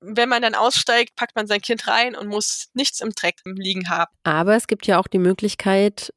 Wenn 0.00 0.28
man 0.28 0.42
dann 0.42 0.54
aussteigt, 0.54 1.16
packt 1.16 1.34
man 1.34 1.46
sein 1.46 1.60
Kind 1.60 1.88
rein 1.88 2.14
und 2.14 2.28
muss 2.28 2.68
nichts 2.74 3.00
im 3.00 3.10
Dreck 3.10 3.36
liegen 3.44 3.88
haben. 3.88 4.12
Aber 4.22 4.54
es 4.54 4.66
gibt 4.68 4.86
ja 4.86 4.98
auch 4.98 5.08
die 5.08 5.18
Möglichkeit, 5.18 6.12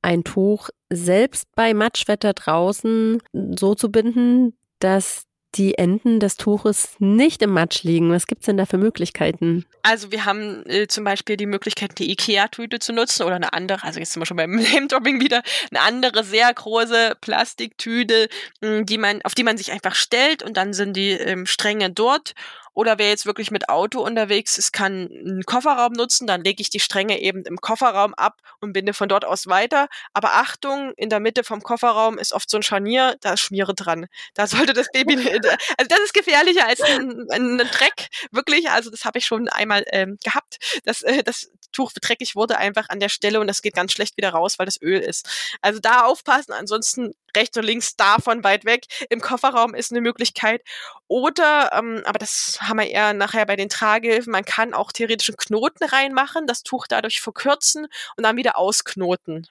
ein 0.00 0.22
Tuch 0.22 0.68
selbst 0.90 1.46
bei 1.56 1.74
Matschwetter 1.74 2.34
draußen 2.34 3.20
so 3.32 3.74
zu 3.74 3.90
binden, 3.90 4.56
dass 4.78 5.24
die 5.54 5.78
Enden 5.78 6.20
des 6.20 6.36
Tuches 6.36 6.96
nicht 6.98 7.42
im 7.42 7.50
Matsch 7.50 7.82
liegen. 7.82 8.10
Was 8.10 8.26
gibt's 8.26 8.46
denn 8.46 8.56
da 8.56 8.66
für 8.66 8.78
Möglichkeiten? 8.78 9.64
Also 9.82 10.10
wir 10.10 10.24
haben 10.24 10.64
äh, 10.66 10.86
zum 10.86 11.04
Beispiel 11.04 11.36
die 11.36 11.46
Möglichkeit, 11.46 11.98
die 11.98 12.10
Ikea-Tüte 12.10 12.78
zu 12.78 12.92
nutzen 12.92 13.22
oder 13.22 13.36
eine 13.36 13.52
andere, 13.52 13.84
also 13.84 14.00
jetzt 14.00 14.12
sind 14.12 14.20
wir 14.22 14.26
schon 14.26 14.36
beim 14.36 14.54
Name-Dropping 14.56 15.20
wieder, 15.20 15.42
eine 15.70 15.80
andere 15.82 16.24
sehr 16.24 16.52
große 16.52 17.16
Plastiktüte, 17.20 18.28
die 18.62 18.98
man, 18.98 19.22
auf 19.22 19.34
die 19.34 19.44
man 19.44 19.56
sich 19.56 19.72
einfach 19.72 19.94
stellt 19.94 20.42
und 20.42 20.56
dann 20.56 20.72
sind 20.72 20.96
die 20.96 21.10
ähm, 21.10 21.46
Stränge 21.46 21.90
dort 21.90 22.34
oder 22.74 22.98
wer 22.98 23.08
jetzt 23.08 23.24
wirklich 23.24 23.50
mit 23.50 23.68
Auto 23.68 24.00
unterwegs 24.04 24.58
ist, 24.58 24.72
kann 24.72 25.08
einen 25.08 25.42
Kofferraum 25.44 25.92
nutzen, 25.92 26.26
dann 26.26 26.42
lege 26.42 26.60
ich 26.60 26.70
die 26.70 26.80
Stränge 26.80 27.20
eben 27.20 27.42
im 27.42 27.58
Kofferraum 27.58 28.14
ab 28.14 28.40
und 28.60 28.72
binde 28.72 28.92
von 28.92 29.08
dort 29.08 29.24
aus 29.24 29.46
weiter. 29.46 29.88
Aber 30.12 30.34
Achtung, 30.34 30.92
in 30.96 31.08
der 31.08 31.20
Mitte 31.20 31.44
vom 31.44 31.62
Kofferraum 31.62 32.18
ist 32.18 32.32
oft 32.32 32.50
so 32.50 32.58
ein 32.58 32.62
Scharnier, 32.62 33.16
da 33.20 33.34
ist 33.34 33.40
Schmiere 33.40 33.74
dran. 33.74 34.06
Da 34.34 34.46
sollte 34.46 34.72
das 34.72 34.88
Baby, 34.92 35.16
also 35.16 35.88
das 35.88 36.00
ist 36.00 36.14
gefährlicher 36.14 36.66
als 36.66 36.80
ein, 36.80 37.26
ein 37.30 37.58
Dreck, 37.58 38.08
wirklich. 38.32 38.68
Also 38.70 38.90
das 38.90 39.04
habe 39.04 39.18
ich 39.18 39.26
schon 39.26 39.48
einmal 39.48 39.84
ähm, 39.92 40.18
gehabt, 40.22 40.58
dass 40.84 41.02
äh, 41.02 41.22
das 41.22 41.50
Tuch 41.74 41.92
dreckig 41.92 42.34
wurde 42.34 42.56
einfach 42.56 42.88
an 42.88 43.00
der 43.00 43.08
Stelle 43.10 43.40
und 43.40 43.46
das 43.46 43.60
geht 43.60 43.74
ganz 43.74 43.92
schlecht 43.92 44.16
wieder 44.16 44.30
raus, 44.30 44.58
weil 44.58 44.66
das 44.66 44.80
Öl 44.80 45.00
ist. 45.00 45.28
Also 45.60 45.80
da 45.80 46.04
aufpassen, 46.04 46.52
ansonsten 46.52 47.12
rechts 47.36 47.56
und 47.58 47.64
links 47.64 47.96
davon 47.96 48.42
weit 48.44 48.64
weg. 48.64 48.86
Im 49.10 49.20
Kofferraum 49.20 49.74
ist 49.74 49.92
eine 49.92 50.00
Möglichkeit. 50.00 50.62
Oder, 51.08 51.70
ähm, 51.74 52.02
aber 52.04 52.18
das 52.18 52.58
haben 52.60 52.78
wir 52.78 52.88
eher 52.88 53.12
nachher 53.12 53.44
bei 53.44 53.56
den 53.56 53.68
Tragehilfen, 53.68 54.30
man 54.30 54.44
kann 54.44 54.72
auch 54.72 54.92
theoretisch 54.92 55.28
einen 55.28 55.36
Knoten 55.36 55.84
reinmachen, 55.84 56.46
das 56.46 56.62
Tuch 56.62 56.86
dadurch 56.88 57.20
verkürzen 57.20 57.86
und 58.16 58.24
dann 58.24 58.36
wieder 58.36 58.56
ausknoten. 58.56 59.46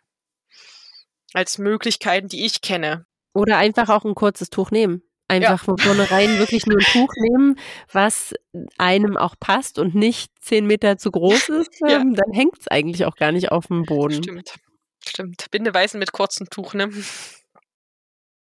Als 1.33 1.57
Möglichkeiten, 1.57 2.27
die 2.27 2.45
ich 2.45 2.61
kenne. 2.61 3.05
Oder 3.33 3.57
einfach 3.57 3.89
auch 3.89 4.05
ein 4.05 4.15
kurzes 4.15 4.49
Tuch 4.49 4.71
nehmen. 4.71 5.03
Einfach 5.33 5.49
ja. 5.49 5.57
von 5.57 5.77
vornherein 5.77 6.37
wirklich 6.37 6.65
nur 6.65 6.77
ein 6.77 6.85
Tuch 6.85 7.11
nehmen, 7.17 7.57
was 7.91 8.33
einem 8.77 9.17
auch 9.17 9.35
passt 9.39 9.79
und 9.79 9.95
nicht 9.95 10.31
zehn 10.41 10.67
Meter 10.67 10.97
zu 10.97 11.11
groß 11.11 11.49
ist. 11.49 11.71
Ja. 11.85 11.99
Ähm, 11.99 12.15
dann 12.15 12.31
hängt 12.31 12.59
es 12.59 12.67
eigentlich 12.67 13.05
auch 13.05 13.15
gar 13.15 13.31
nicht 13.31 13.51
auf 13.51 13.67
dem 13.67 13.83
Boden. 13.83 14.23
Stimmt. 14.23 14.53
Stimmt. 15.05 15.51
Bindeweisen 15.51 15.99
mit 15.99 16.13
kurzem 16.13 16.49
Tuch, 16.49 16.73
ne? 16.73 16.89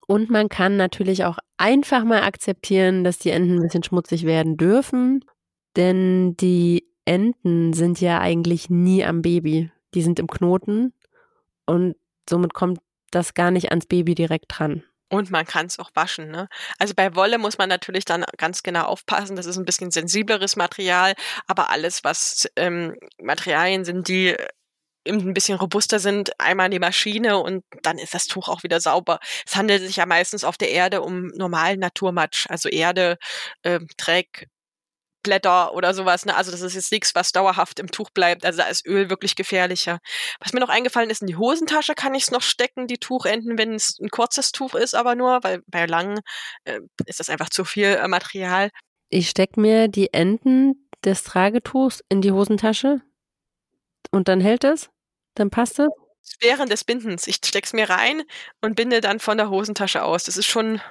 Und 0.07 0.29
man 0.29 0.47
kann 0.47 0.77
natürlich 0.77 1.25
auch 1.25 1.37
einfach 1.57 2.03
mal 2.03 2.23
akzeptieren, 2.23 3.03
dass 3.03 3.17
die 3.17 3.31
Enten 3.31 3.55
ein 3.55 3.63
bisschen 3.63 3.83
schmutzig 3.83 4.25
werden 4.25 4.55
dürfen, 4.55 5.25
denn 5.75 6.37
die 6.37 6.87
Enten 7.05 7.73
sind 7.73 7.99
ja 7.99 8.19
eigentlich 8.19 8.69
nie 8.69 9.03
am 9.03 9.21
Baby. 9.21 9.71
Die 9.93 10.01
sind 10.01 10.19
im 10.19 10.27
Knoten 10.27 10.93
und 11.65 11.95
somit 12.29 12.53
kommt 12.53 12.79
das 13.11 13.33
gar 13.33 13.51
nicht 13.51 13.69
ans 13.69 13.85
Baby 13.85 14.15
direkt 14.15 14.45
dran. 14.49 14.83
Und 15.09 15.29
man 15.29 15.45
kann 15.45 15.67
es 15.67 15.77
auch 15.77 15.91
waschen. 15.93 16.31
Ne? 16.31 16.47
Also 16.79 16.93
bei 16.95 17.15
Wolle 17.15 17.37
muss 17.37 17.57
man 17.57 17.69
natürlich 17.69 18.05
dann 18.05 18.25
ganz 18.37 18.63
genau 18.63 18.85
aufpassen. 18.85 19.35
Das 19.35 19.45
ist 19.45 19.57
ein 19.57 19.65
bisschen 19.65 19.91
sensibleres 19.91 20.55
Material, 20.55 21.13
aber 21.47 21.69
alles, 21.69 22.03
was 22.03 22.49
ähm, 22.55 22.95
Materialien 23.21 23.85
sind, 23.85 24.07
die 24.07 24.35
ein 25.07 25.33
bisschen 25.33 25.57
robuster 25.57 25.99
sind, 25.99 26.39
einmal 26.39 26.65
in 26.65 26.71
die 26.71 26.79
Maschine 26.79 27.37
und 27.37 27.63
dann 27.83 27.97
ist 27.97 28.13
das 28.13 28.27
Tuch 28.27 28.49
auch 28.49 28.63
wieder 28.63 28.79
sauber. 28.79 29.19
Es 29.45 29.55
handelt 29.55 29.81
sich 29.83 29.97
ja 29.97 30.05
meistens 30.05 30.43
auf 30.43 30.57
der 30.57 30.71
Erde 30.71 31.01
um 31.01 31.27
normalen 31.35 31.79
Naturmatsch, 31.79 32.47
also 32.49 32.69
Erde, 32.69 33.17
äh, 33.63 33.79
Dreck, 33.97 34.47
Blätter 35.25 35.73
oder 35.73 35.95
sowas. 35.95 36.25
Ne? 36.25 36.35
Also 36.35 36.51
das 36.51 36.61
ist 36.61 36.75
jetzt 36.75 36.91
nichts, 36.91 37.15
was 37.15 37.31
dauerhaft 37.31 37.79
im 37.79 37.87
Tuch 37.87 38.11
bleibt. 38.11 38.45
Also 38.45 38.59
da 38.59 38.67
ist 38.67 38.85
Öl 38.85 39.09
wirklich 39.09 39.35
gefährlicher. 39.35 39.97
Was 40.39 40.53
mir 40.53 40.59
noch 40.59 40.69
eingefallen 40.69 41.09
ist, 41.09 41.21
in 41.21 41.27
die 41.27 41.35
Hosentasche 41.35 41.95
kann 41.95 42.13
ich 42.13 42.23
es 42.23 42.31
noch 42.31 42.43
stecken, 42.43 42.85
die 42.85 42.99
Tuchenden, 42.99 43.57
wenn 43.57 43.73
es 43.73 43.97
ein 43.99 44.09
kurzes 44.09 44.51
Tuch 44.51 44.75
ist, 44.75 44.93
aber 44.93 45.15
nur, 45.15 45.43
weil 45.43 45.63
bei 45.65 45.87
langen 45.87 46.19
äh, 46.65 46.79
ist 47.07 47.19
das 47.19 47.29
einfach 47.29 47.49
zu 47.49 47.65
viel 47.65 47.87
äh, 47.87 48.07
Material. 48.07 48.69
Ich 49.09 49.29
stecke 49.29 49.59
mir 49.59 49.87
die 49.87 50.13
Enden 50.13 50.87
des 51.03 51.23
Tragetuchs 51.23 52.03
in 52.07 52.21
die 52.21 52.31
Hosentasche 52.31 53.01
und 54.11 54.27
dann 54.27 54.41
hält 54.41 54.63
es? 54.63 54.91
Dann 55.33 55.49
passt 55.49 55.79
es? 55.79 55.89
Während 56.39 56.71
des 56.71 56.83
Bindens. 56.83 57.27
Ich 57.27 57.35
steck's 57.35 57.73
mir 57.73 57.89
rein 57.89 58.23
und 58.61 58.75
binde 58.75 59.01
dann 59.01 59.19
von 59.19 59.37
der 59.37 59.49
Hosentasche 59.49 60.03
aus. 60.03 60.23
Das 60.23 60.37
ist 60.37 60.47
schon 60.47 60.81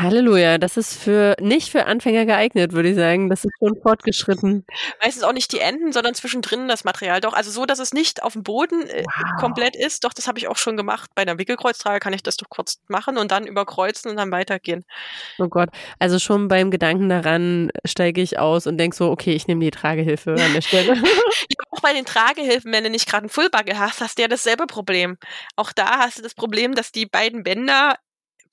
Halleluja, 0.00 0.58
das 0.58 0.76
ist 0.76 0.94
für 0.96 1.36
nicht 1.40 1.70
für 1.70 1.86
Anfänger 1.86 2.26
geeignet, 2.26 2.72
würde 2.72 2.90
ich 2.90 2.96
sagen. 2.96 3.28
Das 3.30 3.44
ist 3.44 3.52
schon 3.58 3.76
fortgeschritten. 3.80 4.64
Meistens 5.02 5.22
auch 5.22 5.32
nicht 5.32 5.52
die 5.52 5.60
Enden, 5.60 5.92
sondern 5.92 6.14
zwischendrin 6.14 6.68
das 6.68 6.84
Material. 6.84 7.20
Doch, 7.20 7.32
also 7.32 7.50
so, 7.50 7.66
dass 7.66 7.78
es 7.78 7.92
nicht 7.92 8.22
auf 8.22 8.32
dem 8.34 8.42
Boden 8.42 8.82
äh, 8.88 9.04
Wow. 9.04 9.40
komplett 9.40 9.76
ist. 9.76 10.04
Doch, 10.04 10.12
das 10.12 10.26
habe 10.28 10.38
ich 10.38 10.48
auch 10.48 10.56
schon 10.56 10.76
gemacht. 10.76 11.10
Bei 11.14 11.22
einer 11.22 11.38
Wickelkreuztrage 11.38 12.00
kann 12.00 12.12
ich 12.12 12.22
das 12.22 12.36
doch 12.36 12.48
kurz 12.48 12.80
machen 12.88 13.16
und 13.18 13.30
dann 13.30 13.46
überkreuzen 13.46 14.10
und 14.10 14.16
dann 14.16 14.30
weitergehen. 14.30 14.84
Oh 15.38 15.48
Gott. 15.48 15.68
Also 15.98 16.18
schon 16.18 16.48
beim 16.48 16.70
Gedanken 16.70 17.08
daran 17.08 17.70
steige 17.84 18.20
ich 18.20 18.38
aus 18.38 18.66
und 18.66 18.78
denke 18.78 18.96
so, 18.96 19.10
okay, 19.10 19.32
ich 19.34 19.46
nehme 19.46 19.64
die 19.64 19.70
Tragehilfe 19.70 20.32
an 20.32 20.52
der 20.54 20.60
Stelle. 20.62 20.94
Auch 21.70 21.80
bei 21.80 21.92
den 21.92 22.04
Tragehilfen, 22.04 22.72
wenn 22.72 22.84
du 22.84 22.90
nicht 22.90 23.08
gerade 23.08 23.22
einen 23.24 23.28
Fullbugger 23.30 23.78
hast, 23.78 24.00
hast 24.00 24.18
du 24.18 24.22
ja 24.22 24.28
dasselbe 24.28 24.66
Problem. 24.66 25.18
Auch 25.56 25.72
da 25.72 25.98
hast 25.98 26.18
du 26.18 26.22
das 26.22 26.34
Problem, 26.34 26.74
dass 26.74 26.92
die 26.92 27.06
beiden 27.06 27.42
Bänder, 27.42 27.96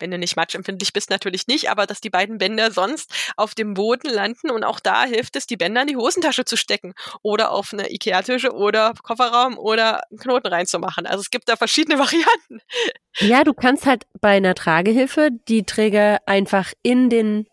wenn 0.02 0.12
du 0.12 0.18
nicht 0.18 0.36
matschempfindlich 0.36 0.94
bist, 0.94 1.10
natürlich 1.10 1.48
nicht, 1.48 1.70
aber 1.70 1.86
dass 1.86 2.02
die 2.02 2.10
beiden 2.10 2.38
Bänder 2.38 2.72
sonst 2.72 3.14
auf 3.38 3.56
dem 3.56 3.74
Boden 3.74 4.10
landen 4.10 4.50
und 4.52 4.64
auch 4.64 4.80
da 4.80 5.06
hilft 5.06 5.36
es, 5.36 5.48
die 5.48 5.58
Bänder 5.58 5.82
in 5.82 5.88
die 5.88 5.96
Hosentasche 5.96 6.46
zu 6.46 6.58
stecken 6.58 6.94
oder 7.22 7.52
auf 7.52 7.74
eine 7.74 7.92
Ikea-Tische 7.92 8.52
oder 8.54 8.94
Kofferraum 9.04 9.58
oder 9.58 10.02
einen 10.10 10.20
Knoten 10.20 10.48
reinzumachen. 10.48 11.06
Also 11.06 11.22
es 11.22 11.32
gibt 11.32 11.48
da 11.48 11.56
verschiedene 11.56 12.00
Varianten. 12.00 12.62
ja, 13.20 13.44
du 13.44 13.54
kannst 13.54 13.86
halt 13.86 14.06
bei 14.20 14.38
einer 14.38 14.56
Tragehilfe 14.56 15.30
die 15.48 15.64
Träger 15.64 16.20
einfach 16.26 16.74
in 16.84 17.10
den 17.10 17.48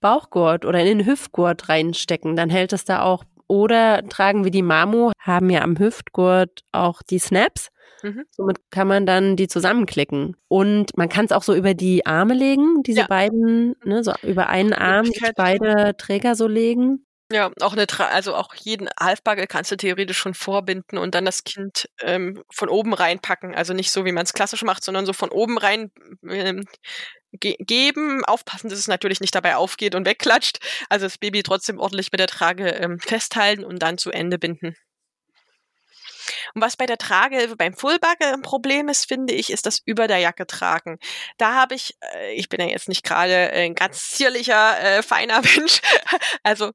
Bauchgurt 0.00 0.64
oder 0.64 0.80
in 0.80 0.98
den 0.98 1.06
Hüftgurt 1.06 1.68
reinstecken. 1.68 2.36
Dann 2.36 2.50
hält 2.50 2.72
es 2.72 2.84
da 2.84 3.02
auch. 3.02 3.24
Oder 3.48 4.02
tragen 4.08 4.44
wie 4.44 4.50
die 4.50 4.62
Mamo, 4.62 5.12
haben 5.20 5.50
ja 5.50 5.62
am 5.62 5.78
Hüftgurt 5.78 6.62
auch 6.72 7.02
die 7.02 7.20
Snaps. 7.20 7.68
Mhm. 8.02 8.24
Somit 8.30 8.58
kann 8.70 8.88
man 8.88 9.06
dann 9.06 9.36
die 9.36 9.48
zusammenklicken. 9.48 10.36
Und 10.48 10.96
man 10.96 11.08
kann 11.08 11.24
es 11.24 11.32
auch 11.32 11.42
so 11.42 11.54
über 11.54 11.74
die 11.74 12.06
Arme 12.06 12.34
legen, 12.34 12.82
diese 12.82 13.00
Ja. 13.00 13.06
beiden, 13.06 13.74
ne, 13.84 14.04
so 14.04 14.12
über 14.22 14.48
einen 14.48 14.72
Arm 14.72 15.10
beide 15.36 15.96
Träger 15.96 16.34
so 16.34 16.46
legen. 16.46 17.06
Ja, 17.32 17.50
auch 17.60 17.72
eine, 17.72 17.86
also 18.12 18.36
auch 18.36 18.54
jeden 18.54 18.88
Halfbagel 19.00 19.48
kannst 19.48 19.72
du 19.72 19.76
theoretisch 19.76 20.16
schon 20.16 20.34
vorbinden 20.34 20.96
und 20.96 21.14
dann 21.16 21.24
das 21.24 21.42
Kind 21.42 21.88
ähm, 22.00 22.44
von 22.54 22.68
oben 22.68 22.94
reinpacken. 22.94 23.52
Also 23.52 23.72
nicht 23.74 23.90
so, 23.90 24.04
wie 24.04 24.12
man 24.12 24.22
es 24.24 24.32
klassisch 24.32 24.62
macht, 24.62 24.84
sondern 24.84 25.06
so 25.06 25.12
von 25.12 25.30
oben 25.30 25.58
rein 25.58 25.90
ähm, 26.28 26.62
ge 27.32 27.56
geben. 27.58 28.24
Aufpassen, 28.24 28.68
dass 28.70 28.78
es 28.78 28.86
natürlich 28.86 29.20
nicht 29.20 29.34
dabei 29.34 29.56
aufgeht 29.56 29.96
und 29.96 30.06
wegklatscht. 30.06 30.58
Also 30.88 31.06
das 31.06 31.18
Baby 31.18 31.42
trotzdem 31.42 31.80
ordentlich 31.80 32.12
mit 32.12 32.20
der 32.20 32.28
Trage 32.28 32.68
ähm, 32.68 33.00
festhalten 33.00 33.64
und 33.64 33.80
dann 33.82 33.98
zu 33.98 34.12
Ende 34.12 34.38
binden. 34.38 34.76
Und 36.54 36.62
was 36.62 36.76
bei 36.76 36.86
der 36.86 36.98
Tragehilfe 36.98 37.56
beim 37.56 37.74
Fullbugger 37.74 38.32
ein 38.32 38.42
Problem 38.42 38.88
ist, 38.88 39.06
finde 39.08 39.34
ich, 39.34 39.50
ist 39.50 39.66
das 39.66 39.80
über 39.84 40.06
der 40.08 40.18
Jacke 40.18 40.46
tragen. 40.46 40.98
Da 41.38 41.54
habe 41.54 41.74
ich, 41.74 41.96
äh, 42.14 42.34
ich 42.34 42.48
bin 42.48 42.60
ja 42.60 42.66
jetzt 42.66 42.88
nicht 42.88 43.04
gerade 43.04 43.50
ein 43.52 43.74
ganz 43.74 44.10
zierlicher, 44.10 44.80
äh, 44.80 45.02
feiner 45.02 45.40
Mensch. 45.56 45.80
Also 46.42 46.72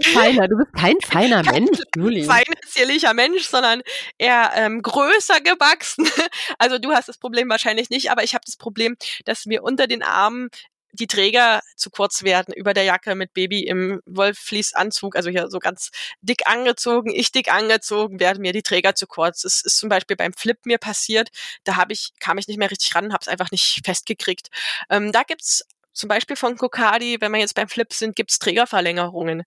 Feiner, 0.00 0.48
du 0.48 0.56
bist 0.56 0.72
kein 0.74 0.94
feiner 1.00 1.42
Kein 1.44 1.64
Mensch, 1.64 1.80
Juli. 1.96 2.24
fein 2.24 2.44
zierlicher 2.66 3.14
Mensch, 3.14 3.44
sondern 3.44 3.82
eher 4.18 4.52
ähm, 4.54 4.80
größer 4.82 5.40
gewachsen. 5.40 6.08
Also 6.58 6.78
du 6.78 6.92
hast 6.92 7.08
das 7.08 7.18
Problem 7.18 7.48
wahrscheinlich 7.48 7.90
nicht, 7.90 8.10
aber 8.10 8.22
ich 8.22 8.34
habe 8.34 8.44
das 8.46 8.56
Problem, 8.56 8.96
dass 9.24 9.46
mir 9.46 9.62
unter 9.62 9.86
den 9.86 10.02
Armen 10.02 10.48
die 10.92 11.06
Träger 11.06 11.60
zu 11.76 11.90
kurz 11.90 12.22
werden 12.22 12.54
über 12.54 12.74
der 12.74 12.84
Jacke 12.84 13.14
mit 13.14 13.34
Baby 13.34 13.60
im 13.60 14.00
Wollfließanzug, 14.06 15.16
also 15.16 15.30
hier 15.30 15.48
so 15.48 15.58
ganz 15.58 15.90
dick 16.20 16.46
angezogen, 16.46 17.10
ich 17.14 17.32
dick 17.32 17.52
angezogen, 17.52 18.20
werden 18.20 18.42
mir 18.42 18.52
die 18.52 18.62
Träger 18.62 18.94
zu 18.94 19.06
kurz. 19.06 19.42
Das 19.42 19.62
ist 19.62 19.78
zum 19.78 19.88
Beispiel 19.88 20.16
beim 20.16 20.32
Flip 20.32 20.58
mir 20.64 20.78
passiert, 20.78 21.30
da 21.64 21.76
habe 21.76 21.92
ich, 21.92 22.12
kam 22.20 22.38
ich 22.38 22.48
nicht 22.48 22.58
mehr 22.58 22.70
richtig 22.70 22.94
ran, 22.94 23.12
habe 23.12 23.22
es 23.22 23.28
einfach 23.28 23.50
nicht 23.50 23.80
festgekriegt. 23.84 24.48
Ähm, 24.90 25.12
da 25.12 25.22
gibt's 25.22 25.64
zum 25.92 26.08
Beispiel 26.08 26.36
von 26.36 26.56
Kokadi, 26.56 27.18
wenn 27.20 27.32
wir 27.32 27.40
jetzt 27.40 27.54
beim 27.54 27.68
Flip 27.68 27.92
sind, 27.92 28.16
gibt's 28.16 28.38
Trägerverlängerungen. 28.38 29.42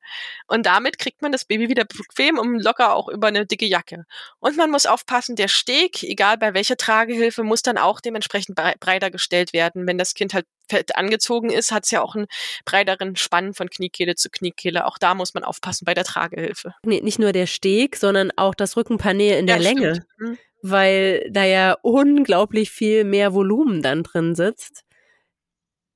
Und 0.48 0.66
damit 0.66 0.98
kriegt 0.98 1.22
man 1.22 1.32
das 1.32 1.46
Baby 1.46 1.70
wieder 1.70 1.86
bequem 1.86 2.38
und 2.38 2.60
locker 2.60 2.94
auch 2.94 3.10
über 3.10 3.28
eine 3.28 3.46
dicke 3.46 3.66
Jacke. 3.66 4.06
Und 4.40 4.58
man 4.58 4.72
muss 4.72 4.86
aufpassen, 4.86 5.36
der 5.36 5.48
Steg, 5.48 6.04
egal 6.04 6.38
bei 6.38 6.54
welcher 6.54 6.78
Tragehilfe, 6.78 7.44
muss 7.44 7.62
dann 7.62 7.78
auch 7.78 8.00
dementsprechend 8.00 8.56
brei- 8.56 8.76
breiter 8.80 9.12
gestellt 9.12 9.54
werden. 9.54 9.88
Wenn 9.88 9.98
das 9.98 10.14
Kind 10.14 10.34
halt 10.34 10.46
fett 10.70 10.96
angezogen 10.96 11.50
ist, 11.50 11.72
hat's 11.72 11.92
ja 11.92 12.02
auch 12.02 12.16
einen 12.16 12.28
breiteren 12.66 13.16
Spann 13.16 13.54
von 13.54 13.70
Kniekehle 13.70 14.16
zu 14.16 14.30
Kniekehle. 14.30 14.86
Auch 14.86 14.98
da 14.98 15.14
muss 15.14 15.34
man 15.34 15.44
aufpassen 15.44 15.86
bei 15.86 15.94
der 15.94 16.04
Tragehilfe. 16.04 16.74
Nee, 16.84 17.02
nicht 17.02 17.20
nur 17.20 17.32
der 17.34 17.48
Steg, 17.48 17.96
sondern 17.98 18.32
auch 18.36 18.56
das 18.56 18.78
Rückenpaneel 18.78 19.38
in 19.38 19.48
der 19.48 19.58
Ja, 19.58 19.62
Länge, 19.62 20.04
stimmt. 20.16 20.40
Weil 20.62 21.30
da 21.30 21.44
ja 21.44 21.78
unglaublich 21.84 22.72
viel 22.72 23.04
mehr 23.04 23.34
Volumen 23.34 23.84
dann 23.84 24.02
drin 24.02 24.34
sitzt. 24.34 24.85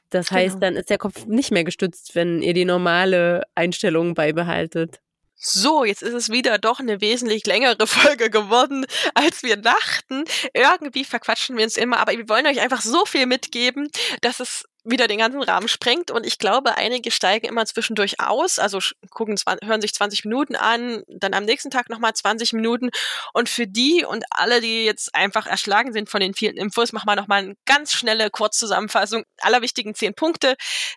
Das 0.10 0.32
heißt, 0.32 0.55
Genau. 0.55 0.60
dann 0.68 0.76
ist 0.76 0.89
der 0.89 0.97
Kopf 0.97 1.26
nicht 1.26 1.51
mehr 1.51 1.64
gestützt, 1.64 2.16
wenn 2.16 2.41
ihr 2.41 2.53
die 2.53 2.66
normale 2.66 3.43
Einstellung 3.55 4.14
beibehaltet. 4.16 4.99
So, 5.41 5.86
jetzt 5.86 6.03
ist 6.03 6.14
es 6.14 6.30
wieder 6.30 6.57
doch 6.57 6.80
eine 6.82 6.99
wesentlich 6.99 7.45
längere 7.45 7.88
Folge 7.88 8.30
geworden, 8.30 8.86
als 9.14 9.41
wir 9.41 9.55
dachten. 9.55 10.26
Irgendwie 10.53 11.05
verquatschen 11.05 11.55
wir 11.55 11.64
uns 11.64 11.78
immer, 11.78 11.97
aber 11.99 12.12
wir 12.12 12.28
wollen 12.28 12.45
euch 12.45 12.60
einfach 12.60 12.82
so 12.82 13.05
viel 13.05 13.26
mitgeben, 13.26 13.89
dass 14.22 14.41
es 14.41 14.66
wieder 14.84 15.07
den 15.07 15.19
ganzen 15.19 15.41
Rahmen 15.41 15.67
sprengt 15.67 16.11
und 16.11 16.25
ich 16.25 16.38
glaube, 16.38 16.75
einige 16.75 17.11
steigen 17.11 17.47
immer 17.47 17.65
zwischendurch 17.65 18.19
aus, 18.19 18.59
also 18.59 18.80
gucken, 19.09 19.38
hören 19.63 19.82
sich 19.82 19.93
20 19.93 20.25
Minuten 20.25 20.55
an, 20.55 21.03
dann 21.07 21.34
am 21.34 21.45
nächsten 21.45 21.69
Tag 21.69 21.89
nochmal 21.89 22.13
20 22.13 22.53
Minuten 22.53 22.89
und 23.34 23.49
für 23.49 23.67
die 23.67 24.05
und 24.05 24.23
alle, 24.30 24.61
die 24.61 24.86
jetzt 24.86 25.13
einfach 25.13 25.47
erschlagen 25.47 25.91
sind 25.91 26.09
von 26.09 26.21
den 26.21 26.34
vielen 26.34 26.55
Infos, 26.55 26.93
machen 26.93 27.07
wir 27.07 27.15
nochmal 27.15 27.43
eine 27.43 27.55
ganz 27.65 27.93
schnelle 27.93 28.30
Kurzzusammenfassung 28.30 29.23
aller 29.41 29.61
wichtigen 29.61 29.95
zehn 29.95 30.13
Punkte. 30.13 30.55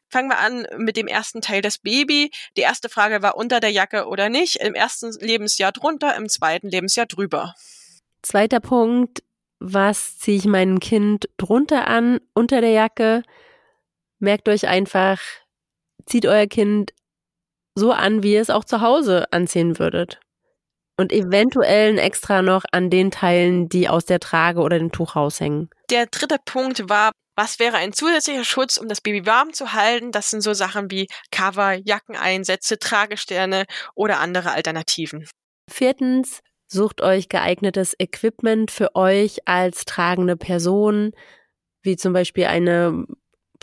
Fangen 0.09 0.29
wir 0.29 0.39
an 0.39 0.67
mit 0.77 0.97
dem 0.97 1.07
ersten 1.07 1.41
Teil, 1.41 1.63
das 1.63 1.79
Baby. 1.79 2.31
Die 2.57 2.63
erste 2.63 2.89
Frage 2.89 3.23
war 3.23 3.37
unter 3.37 3.61
der 3.61 3.71
Jacke 3.71 4.07
oder 4.07 4.29
nicht. 4.29 4.57
Im 4.57 4.75
ersten 4.75 5.13
Lebensjahr 5.21 5.73
drunter, 5.73 6.17
im 6.17 6.29
zweiten 6.29 6.69
Lebensjahr 6.69 7.07
drüber. 7.07 7.55
Zweiter 8.23 8.61
Punkt, 8.61 9.23
was 9.59 10.19
ziehe 10.19 10.39
ich 10.39 10.45
meinem 10.45 10.81
Kind 10.81 11.29
drunter 11.37 11.87
an, 11.87 12.21
unter 12.35 12.61
der 12.61 12.71
Jacke? 12.71 13.23
Merkt 14.23 14.49
euch 14.49 14.69
einfach, 14.69 15.19
zieht 16.07 16.27
euer 16.27 16.47
Kind 16.47 16.93
so 17.75 17.91
an, 17.91 18.23
wie 18.23 18.35
ihr 18.35 18.41
es 18.41 18.51
auch 18.51 18.65
zu 18.65 18.81
Hause 18.81 19.33
anziehen 19.33 19.81
würdet. 19.81 20.21
Und 20.97 21.11
eventuell 21.11 21.95
ein 21.95 21.99
extra 21.99 22.41
noch 22.41 22.63
an 22.71 22.89
den 22.89 23.11
Teilen, 23.11 23.69
die 23.69 23.89
aus 23.89 24.05
der 24.05 24.21
Trage 24.21 24.61
oder 24.61 24.79
dem 24.79 24.93
Tuch 24.93 25.17
raushängen. 25.17 25.71
Der 25.91 26.07
dritte 26.07 26.37
Punkt 26.45 26.89
war, 26.89 27.11
was 27.35 27.59
wäre 27.59 27.79
ein 27.79 27.93
zusätzlicher 27.93 28.45
Schutz, 28.45 28.77
um 28.77 28.87
das 28.87 29.01
Baby 29.01 29.27
warm 29.27 29.53
zu 29.53 29.73
halten? 29.73 30.13
Das 30.13 30.31
sind 30.31 30.43
so 30.43 30.53
Sachen 30.53 30.93
wie 30.93 31.09
Cover, 31.33 31.75
Jackeneinsätze, 31.75 32.79
Tragesterne 32.79 33.65
oder 33.97 34.21
andere 34.21 34.53
Alternativen. 34.53 35.27
Viertens, 35.69 36.43
sucht 36.69 37.01
euch 37.01 37.29
geeignetes 37.29 37.97
Equipment 37.99 38.71
für 38.71 38.95
euch 38.95 39.49
als 39.49 39.85
tragende 39.85 40.37
Person, 40.37 41.11
wie 41.83 41.97
zum 41.97 42.13
Beispiel 42.13 42.45
eine 42.45 43.05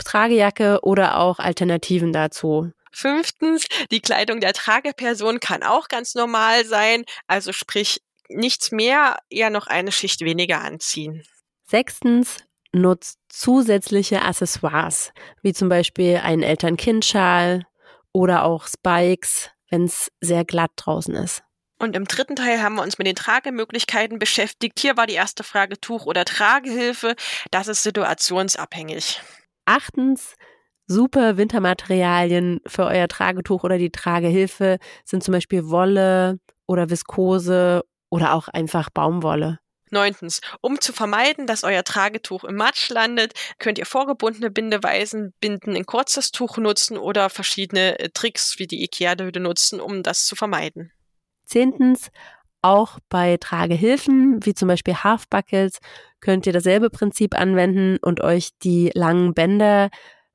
Tragejacke 0.02 0.80
oder 0.82 1.18
auch 1.18 1.38
Alternativen 1.38 2.12
dazu. 2.12 2.72
Fünftens, 2.92 3.66
die 3.90 4.00
Kleidung 4.00 4.40
der 4.40 4.52
Trageperson 4.52 5.40
kann 5.40 5.62
auch 5.62 5.88
ganz 5.88 6.14
normal 6.14 6.64
sein, 6.64 7.04
also 7.28 7.52
sprich 7.52 8.02
nichts 8.28 8.72
mehr, 8.72 9.18
eher 9.28 9.50
noch 9.50 9.66
eine 9.66 9.92
Schicht 9.92 10.20
weniger 10.22 10.60
anziehen. 10.60 11.22
Sechstens, 11.64 12.44
nutzt 12.72 13.18
zusätzliche 13.28 14.22
Accessoires, 14.22 15.12
wie 15.42 15.52
zum 15.52 15.68
Beispiel 15.68 16.16
einen 16.18 16.42
Eltern-Kind-Schal 16.42 17.66
oder 18.12 18.44
auch 18.44 18.66
Spikes, 18.66 19.50
wenn 19.70 19.84
es 19.84 20.10
sehr 20.20 20.44
glatt 20.44 20.72
draußen 20.76 21.14
ist. 21.14 21.42
Und 21.78 21.96
im 21.96 22.04
dritten 22.04 22.36
Teil 22.36 22.62
haben 22.62 22.74
wir 22.74 22.82
uns 22.82 22.98
mit 22.98 23.06
den 23.06 23.16
Tragemöglichkeiten 23.16 24.18
beschäftigt. 24.18 24.78
Hier 24.78 24.98
war 24.98 25.06
die 25.06 25.14
erste 25.14 25.42
Frage 25.42 25.80
Tuch 25.80 26.04
oder 26.04 26.26
Tragehilfe. 26.26 27.16
Das 27.50 27.68
ist 27.68 27.82
situationsabhängig. 27.82 29.22
Achtens, 29.70 30.34
super 30.88 31.36
Wintermaterialien 31.36 32.58
für 32.66 32.86
euer 32.86 33.06
Tragetuch 33.06 33.62
oder 33.62 33.78
die 33.78 33.92
Tragehilfe 33.92 34.78
sind 35.04 35.22
zum 35.22 35.30
Beispiel 35.30 35.68
Wolle 35.68 36.40
oder 36.66 36.90
Viskose 36.90 37.84
oder 38.08 38.34
auch 38.34 38.48
einfach 38.48 38.90
Baumwolle. 38.90 39.60
Neuntens, 39.90 40.40
um 40.60 40.80
zu 40.80 40.92
vermeiden, 40.92 41.46
dass 41.46 41.62
euer 41.62 41.84
Tragetuch 41.84 42.42
im 42.42 42.56
Matsch 42.56 42.90
landet, 42.90 43.34
könnt 43.60 43.78
ihr 43.78 43.86
vorgebundene 43.86 44.50
Bindeweisen 44.50 45.34
binden, 45.38 45.76
ein 45.76 45.86
kurzes 45.86 46.32
Tuch 46.32 46.58
nutzen 46.58 46.98
oder 46.98 47.30
verschiedene 47.30 47.96
äh, 48.00 48.08
Tricks 48.08 48.58
wie 48.58 48.66
die 48.66 48.82
Ikea-Döde 48.82 49.38
nutzen, 49.38 49.80
um 49.80 50.02
das 50.02 50.26
zu 50.26 50.34
vermeiden. 50.34 50.90
Zehntens, 51.44 52.10
auch 52.60 52.98
bei 53.08 53.36
Tragehilfen, 53.36 54.44
wie 54.44 54.54
zum 54.54 54.66
Beispiel 54.66 54.94
Half 54.94 55.28
Buckles, 55.28 55.78
könnt 56.20 56.46
ihr 56.46 56.52
dasselbe 56.52 56.90
Prinzip 56.90 57.38
anwenden 57.38 57.98
und 58.02 58.20
euch 58.20 58.50
die 58.58 58.90
langen 58.94 59.34
Bänder 59.34 59.90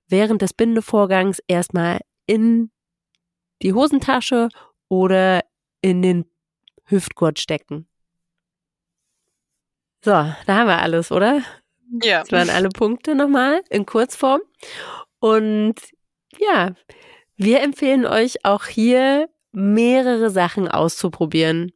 während 0.08 0.42
des 0.42 0.54
Bindevorgangs 0.54 1.42
erstmal 1.48 2.00
in 2.26 2.72
die 3.62 3.74
Hosentasche 3.74 4.50
oder 4.90 5.44
in 5.82 6.02
den 6.02 6.26
Hüftgurt 6.86 7.40
stecken. 7.40 7.88
So, 10.04 10.12
da 10.12 10.36
haben 10.48 10.68
wir 10.68 10.82
alles, 10.82 11.12
oder? 11.12 11.42
Ja. 12.04 12.22
Das 12.22 12.32
waren 12.32 12.50
alle 12.50 12.70
Punkte 12.70 13.16
nochmal 13.16 13.62
in 13.70 13.86
Kurzform. 13.86 14.42
Und 15.20 15.76
ja, 16.38 16.76
wir 17.38 17.62
empfehlen 17.62 18.06
euch 18.06 18.46
auch 18.46 18.66
hier 18.66 19.30
mehrere 19.52 20.30
Sachen 20.30 20.68
auszuprobieren 20.68 21.72